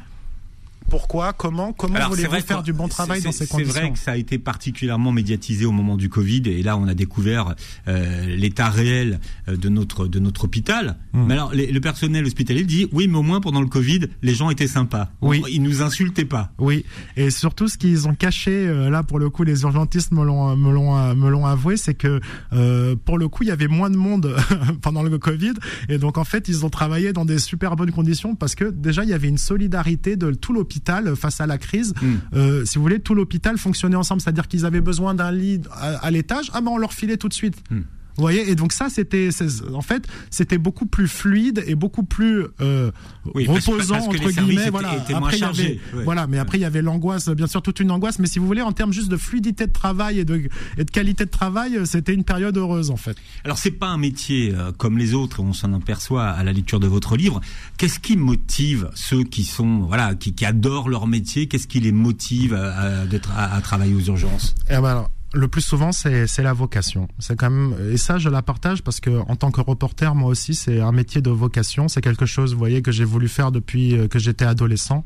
pourquoi, 0.91 1.33
comment, 1.33 1.73
comment 1.73 1.95
c'est 1.99 2.09
voulez-vous 2.09 2.47
faire 2.47 2.63
du 2.63 2.73
bon 2.75 2.89
travail 2.89 3.21
c'est- 3.21 3.27
dans 3.29 3.33
ces 3.33 3.47
C'est 3.47 3.51
conditions 3.51 3.81
vrai 3.81 3.93
que 3.93 3.99
ça 3.99 4.11
a 4.13 4.17
été 4.17 4.39
particulièrement 4.39 5.13
médiatisé 5.13 5.65
au 5.65 5.73
moment 5.73 5.97
du 5.97 6.09
Covid 6.11 6.43
et 6.47 6.63
là 6.63 6.77
on 6.77 6.87
a 6.89 6.95
découvert 6.95 7.55
euh, 7.89 8.27
l'état 8.27 8.69
réel 8.69 9.21
euh, 9.49 9.57
de 9.57 9.69
notre 9.69 10.07
de 10.09 10.19
notre 10.19 10.45
hôpital. 10.45 10.97
Mmh. 11.13 11.25
Mais 11.27 11.35
alors 11.35 11.53
les- 11.55 11.71
le 11.73 11.81
personnel 11.81 12.25
hospitalier 12.27 12.65
dit 12.65 12.89
oui 12.93 13.09
mais 13.09 13.17
au 13.19 13.23
moins 13.23 13.41
pendant 13.41 13.61
le 13.61 13.69
Covid 13.69 14.01
les 14.23 14.35
gens 14.35 14.51
étaient 14.51 14.67
sympas. 14.67 15.11
Oui. 15.23 15.43
Ils 15.51 15.63
nous 15.63 15.81
insultaient 15.83 16.25
pas. 16.25 16.53
Oui, 16.59 16.85
et 17.17 17.31
surtout 17.31 17.69
ce 17.69 17.79
qu'ils 17.79 18.09
ont 18.09 18.15
caché, 18.15 18.51
euh, 18.51 18.91
là 18.91 19.03
pour 19.03 19.19
le 19.19 19.31
coup 19.31 19.45
les 19.45 19.63
urgentistes 19.63 20.13
me 20.13 20.25
l'ont 20.25 20.57
me 20.57 20.73
l'ont 20.73 21.15
me 21.15 21.31
l'ont 21.31 21.47
avoué, 21.47 21.77
c'est 21.77 21.95
que 21.95 22.21
euh, 22.53 22.97
pour 23.05 23.17
le 23.17 23.29
coup 23.29 23.45
il 23.45 23.49
y 23.49 23.53
avait 23.53 23.69
moins 23.69 23.91
de 23.91 23.97
monde 23.97 24.35
pendant 24.83 25.03
le 25.05 25.19
Covid, 25.19 25.55
et 25.89 25.99
donc 25.99 26.19
en 26.19 26.25
fait 26.25 26.49
ils 26.49 26.67
ont 26.67 26.71
travaillé 26.71 27.13
dans 27.13 27.25
des 27.25 27.39
super 27.39 27.77
bonnes 27.77 27.93
conditions 27.93 28.35
parce 28.35 28.55
que 28.57 28.65
déjà 28.65 29.05
il 29.05 29.11
y 29.11 29.15
avait 29.15 29.29
une 29.29 29.39
solidarité 29.39 30.17
de 30.17 30.33
tout 30.33 30.53
l'hôpital 30.53 30.80
face 31.15 31.41
à 31.41 31.47
la 31.47 31.59
crise. 31.59 31.95
Mm. 32.01 32.15
Euh, 32.35 32.65
si 32.65 32.79
vous 32.79 32.83
voulez, 32.83 33.01
tout 33.01 33.15
l'hôpital 33.15 33.59
fonctionnait 33.59 33.97
ensemble, 33.97 34.21
c'est-à-dire 34.21 34.49
qu'ils 34.49 34.67
avaient 34.67 34.81
besoin 34.81 35.15
d'un 35.15 35.33
lit 35.33 35.61
à, 35.73 35.97
à 35.99 36.11
l'étage, 36.11 36.51
ah 36.55 36.61
ben 36.61 36.71
on 36.71 36.79
leur 36.79 36.93
filait 36.93 37.17
tout 37.17 37.29
de 37.29 37.35
suite. 37.35 37.57
Mm. 37.71 37.81
Vous 38.17 38.23
voyez, 38.23 38.51
et 38.51 38.55
donc 38.55 38.73
ça, 38.73 38.89
c'était, 38.91 39.31
en 39.73 39.81
fait, 39.83 40.07
c'était 40.31 40.59
beaucoup 40.59 40.87
plus 40.87 41.09
fluide 41.09 41.63
et 41.67 41.75
beaucoup 41.75 42.03
plus 42.03 42.45
euh, 42.61 42.91
Oui, 43.35 43.47
reposant 43.47 43.95
parce 43.95 44.07
entre 44.09 44.31
guillemets. 44.31 44.55
étaient- 44.63 44.71
voilà. 44.71 44.97
étaient 44.97 45.15
Après, 45.15 45.39
y 45.39 45.45
avait, 45.45 45.81
ouais. 45.95 46.05
voilà, 46.05 46.27
mais 46.27 46.39
après 46.39 46.59
il 46.59 46.61
y 46.63 46.65
avait 46.65 46.83
l'angoisse, 46.83 47.29
bien 47.31 47.47
sûr, 47.47 47.63
toute 47.63 47.81
une 47.81 47.91
angoisse. 47.91 48.19
Mais 48.19 48.27
si 48.27 48.39
vous 48.39 48.47
voulez, 48.47 48.63
en 48.63 48.73
termes 48.73 48.93
juste 48.93 49.09
de 49.11 49.17
fluidité 49.17 49.67
de 49.67 49.73
travail 49.73 50.19
et 50.19 50.25
de, 50.25 50.49
et 50.77 50.85
de 50.85 50.91
qualité 50.91 51.25
de 51.25 51.31
travail, 51.31 51.77
euh, 51.77 51.85
c'était 51.85 52.13
une 52.15 52.25
période 52.25 52.57
heureuse 52.57 52.91
en 52.91 52.97
fait. 52.97 53.17
Alors 53.45 53.59
c'est 53.59 53.71
pas 53.71 53.87
un 53.89 53.99
métier 53.99 54.53
euh, 54.55 54.73
comme 54.73 54.99
les 54.99 55.15
autres, 55.15 55.41
on 55.41 55.53
s'en 55.53 55.73
aperçoit 55.73 56.25
à 56.27 56.43
la 56.45 56.53
lecture 56.53 56.81
de 56.81 56.87
votre 56.89 57.17
livre. 57.17 57.41
Qu'est-ce 57.79 57.99
qui 58.01 58.17
motive 58.17 58.91
ceux 58.95 59.25
qui 59.25 59.45
sont 59.45 59.79
voilà 59.81 60.15
qui, 60.15 60.33
qui 60.35 60.45
adorent 60.45 60.89
leur 60.89 61.07
métier? 61.07 61.47
Qu'est-ce 61.47 61.67
qui 61.69 61.81
les 61.81 61.93
motive 61.93 62.55
à, 62.55 62.77
à- 63.03 63.07
d'être 63.07 63.31
à, 63.33 63.55
à 63.55 63.61
travailler 63.61 63.95
aux 63.95 64.01
urgences? 64.01 64.55
Eh 64.69 64.75
ben 64.75 64.85
alors, 64.85 65.11
le 65.33 65.47
plus 65.49 65.61
souvent, 65.63 65.93
c'est 65.93 66.27
la 66.43 66.53
vocation. 66.53 67.07
C'est 67.19 67.37
quand 67.37 67.51
même 67.51 67.75
et 67.93 67.97
ça, 67.97 68.19
je 68.19 68.29
la 68.29 68.43
partage 68.43 68.83
parce 68.83 69.01
que 69.01 69.11
en 69.29 69.37
tant 69.37 69.51
que 69.51 69.61
reporter, 69.61 70.15
moi 70.15 70.29
aussi, 70.31 70.55
c'est 70.55 70.81
un 70.81 70.93
métier 70.93 71.21
de 71.23 71.31
vocation. 71.31 71.89
C'est 71.89 72.01
quelque 72.01 72.27
chose, 72.27 72.53
vous 72.53 72.59
voyez, 72.59 72.83
que 72.83 72.91
j'ai 72.93 73.05
voulu 73.05 73.29
faire 73.29 73.53
depuis 73.53 73.97
euh, 73.97 74.09
que 74.09 74.19
j'étais 74.19 74.45
adolescent. 74.45 75.05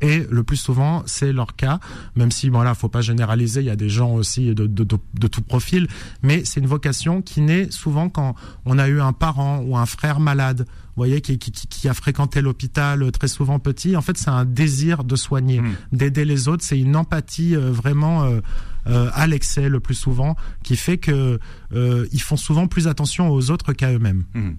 Et 0.00 0.24
le 0.30 0.44
plus 0.44 0.56
souvent, 0.56 1.02
c'est 1.06 1.32
leur 1.32 1.56
cas, 1.56 1.80
même 2.14 2.30
si, 2.30 2.48
voilà, 2.48 2.74
faut 2.76 2.88
pas 2.88 3.00
généraliser, 3.00 3.58
il 3.60 3.66
y 3.66 3.70
a 3.70 3.76
des 3.76 3.88
gens 3.88 4.12
aussi 4.12 4.54
de, 4.54 4.68
de, 4.68 4.84
de, 4.84 4.96
de 5.14 5.26
tout 5.26 5.42
profil, 5.42 5.88
mais 6.22 6.44
c'est 6.44 6.60
une 6.60 6.68
vocation 6.68 7.22
qui 7.22 7.40
naît 7.40 7.66
souvent 7.72 8.08
quand 8.08 8.36
on 8.66 8.78
a 8.78 8.86
eu 8.86 9.00
un 9.00 9.12
parent 9.12 9.58
ou 9.66 9.76
un 9.76 9.86
frère 9.86 10.20
malade, 10.20 10.60
vous 10.60 10.94
voyez, 10.96 11.20
qui, 11.20 11.38
qui, 11.40 11.50
qui- 11.50 11.88
a 11.88 11.94
fréquenté 11.94 12.40
l'hôpital 12.40 13.02
euh, 13.02 13.10
très 13.10 13.26
souvent 13.26 13.58
petit. 13.58 13.96
En 13.96 14.00
fait, 14.00 14.16
c'est 14.16 14.30
un 14.30 14.44
désir 14.44 15.02
de 15.02 15.16
soigner, 15.16 15.60
Mm. 15.60 15.74
d'aider 15.92 16.24
les 16.24 16.46
autres. 16.46 16.62
C'est 16.64 16.78
une 16.78 16.94
empathie 16.94 17.56
euh, 17.56 17.72
vraiment 17.72 18.22
euh, 18.22 18.40
euh, 18.86 19.10
à 19.12 19.26
l'excès 19.26 19.68
le 19.68 19.80
plus 19.80 19.94
souvent, 19.94 20.36
qui 20.62 20.76
fait 20.76 20.98
que 20.98 21.38
euh, 21.72 22.06
ils 22.12 22.22
font 22.22 22.36
souvent 22.36 22.66
plus 22.66 22.88
attention 22.88 23.30
aux 23.30 23.50
autres 23.50 23.72
qu'à 23.72 23.92
eux-mêmes. 23.92 24.24
Mhm. 24.34 24.56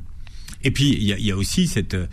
Et 0.64 0.72
puis 0.72 0.90
il 0.90 1.04
y 1.04 1.24
y 1.24 1.32
a 1.32 1.38
aussi 1.38 1.68
cette 1.68 1.96
euh, 1.96 2.08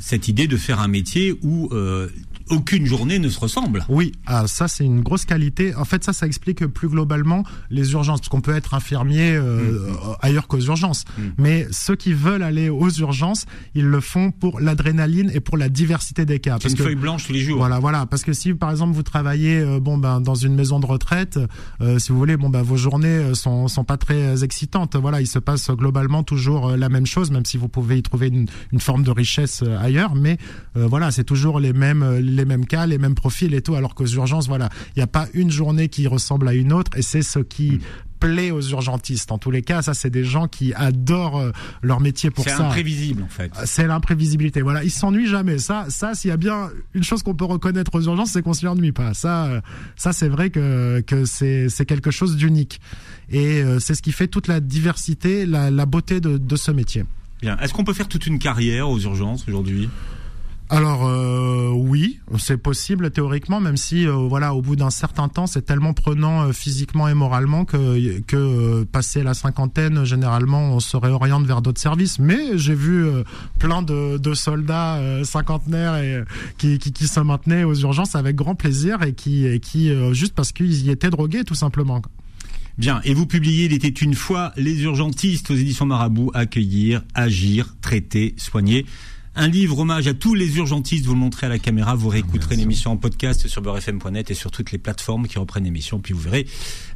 cette 0.00 0.28
idée 0.28 0.46
de 0.46 0.56
faire 0.56 0.80
un 0.80 0.88
métier 0.88 1.38
où 1.42 1.68
euh, 1.72 2.08
aucune 2.48 2.86
journée 2.86 3.18
ne 3.18 3.28
se 3.28 3.40
ressemble. 3.40 3.84
Oui, 3.88 4.12
ah, 4.26 4.46
ça 4.46 4.68
c'est 4.68 4.84
une 4.84 5.00
grosse 5.00 5.24
qualité. 5.24 5.74
En 5.74 5.84
fait, 5.84 6.04
ça, 6.04 6.12
ça 6.12 6.26
explique 6.26 6.64
plus 6.66 6.88
globalement 6.88 7.44
les 7.70 7.92
urgences, 7.92 8.20
parce 8.20 8.28
qu'on 8.28 8.40
peut 8.40 8.54
être 8.54 8.74
infirmier 8.74 9.34
euh, 9.34 9.88
ailleurs 10.20 10.48
qu'aux 10.48 10.60
urgences. 10.60 11.04
Mm. 11.16 11.22
Mais 11.38 11.66
ceux 11.70 11.96
qui 11.96 12.12
veulent 12.12 12.42
aller 12.42 12.68
aux 12.68 12.90
urgences, 12.90 13.46
ils 13.74 13.86
le 13.86 14.00
font 14.00 14.30
pour 14.30 14.60
l'adrénaline 14.60 15.30
et 15.34 15.40
pour 15.40 15.56
la 15.56 15.68
diversité 15.68 16.24
des 16.24 16.38
cas. 16.38 16.58
C'est 16.60 16.70
une 16.70 16.76
que 16.76 16.84
feuille 16.84 16.94
blanche 16.94 17.26
tous 17.26 17.32
les 17.32 17.40
jours. 17.40 17.58
Voilà, 17.58 17.78
voilà, 17.78 18.06
parce 18.06 18.22
que 18.22 18.32
si 18.32 18.54
par 18.54 18.70
exemple 18.70 18.94
vous 18.94 19.02
travaillez 19.02 19.58
euh, 19.58 19.80
bon 19.80 19.98
ben 19.98 20.20
dans 20.20 20.34
une 20.34 20.54
maison 20.54 20.78
de 20.78 20.86
retraite, 20.86 21.38
euh, 21.80 21.98
si 21.98 22.12
vous 22.12 22.18
voulez, 22.18 22.36
bon 22.36 22.48
ben 22.48 22.62
vos 22.62 22.76
journées 22.76 23.08
euh, 23.08 23.34
sont 23.34 23.68
sont 23.68 23.84
pas 23.84 23.96
très 23.96 24.22
euh, 24.22 24.36
excitantes. 24.36 24.96
Voilà, 24.96 25.20
il 25.20 25.26
se 25.26 25.38
passe 25.38 25.70
globalement 25.70 26.22
toujours 26.22 26.68
euh, 26.68 26.76
la 26.76 26.88
même 26.88 27.06
chose, 27.06 27.30
même 27.30 27.44
si 27.44 27.56
vous 27.56 27.68
pouvez 27.68 27.98
y 27.98 28.02
trouver 28.02 28.28
une, 28.28 28.46
une 28.72 28.80
forme 28.80 29.02
de 29.02 29.10
richesse 29.10 29.31
richesse 29.32 29.62
ailleurs, 29.80 30.14
mais 30.14 30.36
voilà, 30.74 31.10
c'est 31.10 31.24
toujours 31.24 31.58
les 31.58 31.72
mêmes 31.72 32.18
les 32.18 32.44
mêmes 32.44 32.66
cas, 32.66 32.86
les 32.86 32.98
mêmes 32.98 33.14
profils 33.14 33.54
et 33.54 33.62
tout. 33.62 33.74
Alors 33.74 33.94
qu'aux 33.94 34.06
urgences, 34.06 34.46
voilà, 34.46 34.68
il 34.94 34.98
n'y 34.98 35.02
a 35.02 35.06
pas 35.06 35.26
une 35.32 35.50
journée 35.50 35.88
qui 35.88 36.06
ressemble 36.06 36.48
à 36.48 36.54
une 36.54 36.72
autre, 36.72 36.96
et 36.96 37.02
c'est 37.02 37.22
ce 37.22 37.38
qui 37.38 37.72
mm 37.72 37.80
plaît 38.22 38.50
aux 38.50 38.60
urgentistes. 38.60 39.32
En 39.32 39.38
tous 39.38 39.50
les 39.50 39.62
cas, 39.62 39.82
ça, 39.82 39.94
c'est 39.94 40.10
des 40.10 40.24
gens 40.24 40.46
qui 40.46 40.72
adorent 40.74 41.40
euh, 41.40 41.50
leur 41.82 42.00
métier 42.00 42.30
pour 42.30 42.44
ça. 42.44 42.56
C'est 42.56 42.62
imprévisible, 42.62 43.22
en 43.22 43.28
fait. 43.28 43.50
Euh, 43.58 43.62
c'est 43.64 43.86
l'imprévisibilité. 43.86 44.62
Voilà, 44.62 44.84
ils 44.84 44.90
s'ennuient 44.90 45.26
jamais. 45.26 45.58
Ça, 45.58 45.86
ça, 45.88 46.14
s'il 46.14 46.28
y 46.28 46.32
a 46.32 46.36
bien 46.36 46.70
une 46.94 47.02
chose 47.02 47.22
qu'on 47.22 47.34
peut 47.34 47.44
reconnaître 47.44 47.94
aux 47.94 48.02
urgences, 48.02 48.30
c'est 48.30 48.42
qu'on 48.42 48.52
s'y 48.52 48.66
ennuie 48.66 48.92
pas. 48.92 49.12
Ça, 49.14 49.46
euh, 49.46 49.60
ça, 49.96 50.12
c'est 50.12 50.28
vrai 50.28 50.50
que 50.50 51.02
que 51.06 51.24
c'est 51.24 51.68
c'est 51.68 51.84
quelque 51.84 52.10
chose 52.10 52.36
d'unique. 52.36 52.80
Et 53.30 53.62
c'est 53.80 53.94
ce 53.94 54.02
qui 54.02 54.12
fait 54.12 54.28
toute 54.28 54.46
la 54.46 54.60
diversité, 54.60 55.46
la, 55.46 55.70
la 55.70 55.86
beauté 55.86 56.20
de, 56.20 56.36
de 56.36 56.56
ce 56.56 56.70
métier. 56.70 57.04
Est-ce 57.42 57.74
qu'on 57.74 57.84
peut 57.84 57.92
faire 57.92 58.08
toute 58.08 58.26
une 58.26 58.38
carrière 58.38 58.88
aux 58.88 58.98
urgences 59.00 59.44
aujourd'hui? 59.48 59.88
Alors 60.72 61.06
euh, 61.06 61.68
oui, 61.68 62.18
c'est 62.38 62.56
possible 62.56 63.10
théoriquement, 63.10 63.60
même 63.60 63.76
si 63.76 64.06
euh, 64.06 64.12
voilà, 64.14 64.54
au 64.54 64.62
bout 64.62 64.74
d'un 64.74 64.88
certain 64.88 65.28
temps, 65.28 65.46
c'est 65.46 65.60
tellement 65.60 65.92
prenant 65.92 66.44
euh, 66.44 66.52
physiquement 66.52 67.08
et 67.08 67.14
moralement 67.14 67.66
que 67.66 68.20
que 68.20 68.84
passer 68.84 69.22
la 69.22 69.34
cinquantaine, 69.34 70.04
généralement, 70.04 70.70
on 70.70 70.80
se 70.80 70.96
réoriente 70.96 71.44
vers 71.44 71.60
d'autres 71.60 71.80
services. 71.80 72.18
Mais 72.18 72.56
j'ai 72.56 72.74
vu 72.74 73.06
plein 73.58 73.82
de, 73.82 74.18
soldats 74.32 74.98
cinquantenaires 75.24 76.24
qui, 76.56 76.78
qui 76.78 77.06
se 77.06 77.20
maintenaient 77.20 77.64
aux 77.64 77.74
urgences 77.74 78.14
avec 78.14 78.34
grand 78.34 78.54
plaisir 78.54 79.02
et 79.02 79.12
qui 79.12 79.46
et 79.46 79.60
qui 79.60 79.92
juste 80.14 80.34
parce 80.34 80.52
qu'ils 80.52 80.86
y 80.86 80.90
étaient 80.90 81.10
drogués 81.10 81.44
tout 81.44 81.54
simplement. 81.54 82.00
Bien, 82.78 83.00
et 83.04 83.14
vous 83.14 83.26
publiez 83.26 83.66
Il 83.66 83.72
était 83.72 83.88
une 83.88 84.14
fois 84.14 84.52
les 84.56 84.82
urgentistes 84.82 85.50
aux 85.50 85.54
éditions 85.54 85.86
Marabout, 85.86 86.30
accueillir, 86.34 87.02
agir, 87.14 87.74
traiter, 87.80 88.34
soigner. 88.38 88.86
Un 89.34 89.48
livre 89.48 89.78
hommage 89.78 90.06
à 90.08 90.14
tous 90.14 90.34
les 90.34 90.58
urgentistes, 90.58 91.06
vous 91.06 91.14
le 91.14 91.20
montrez 91.20 91.46
à 91.46 91.48
la 91.48 91.58
caméra, 91.58 91.94
vous 91.94 92.10
réécouterez 92.10 92.54
l'émission 92.54 92.92
en 92.92 92.98
podcast 92.98 93.48
sur 93.48 93.62
beurrefm.net 93.62 94.30
et 94.30 94.34
sur 94.34 94.50
toutes 94.50 94.72
les 94.72 94.78
plateformes 94.78 95.26
qui 95.26 95.38
reprennent 95.38 95.64
l'émission, 95.64 96.00
puis 96.00 96.12
vous 96.12 96.20
verrez 96.20 96.46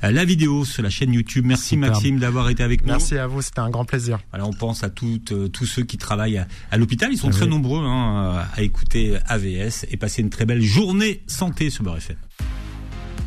euh, 0.04 0.10
la 0.10 0.26
vidéo 0.26 0.66
sur 0.66 0.82
la 0.82 0.90
chaîne 0.90 1.14
YouTube. 1.14 1.46
Merci 1.46 1.78
Maxime 1.78 2.18
d'avoir 2.18 2.50
été 2.50 2.62
avec 2.62 2.82
nous. 2.82 2.88
Merci 2.88 3.16
à 3.16 3.26
vous, 3.26 3.40
c'était 3.40 3.60
un 3.60 3.70
grand 3.70 3.86
plaisir. 3.86 4.18
Alors 4.34 4.50
on 4.50 4.52
pense 4.52 4.84
à 4.84 4.90
toutes, 4.90 5.32
euh, 5.32 5.48
tous 5.48 5.64
ceux 5.64 5.84
qui 5.84 5.96
travaillent 5.96 6.44
à, 6.70 6.76
l'hôpital, 6.76 7.10
ils 7.10 7.16
sont 7.16 7.30
très 7.30 7.46
nombreux 7.46 7.82
hein, 7.82 8.44
à 8.54 8.62
écouter 8.62 9.16
AVS 9.26 9.86
et 9.90 9.96
passer 9.96 10.20
une 10.20 10.30
très 10.30 10.44
belle 10.44 10.62
journée 10.62 11.22
santé 11.26 11.70
sur 11.70 11.84
Beurre 11.84 11.96
FM. 11.96 12.16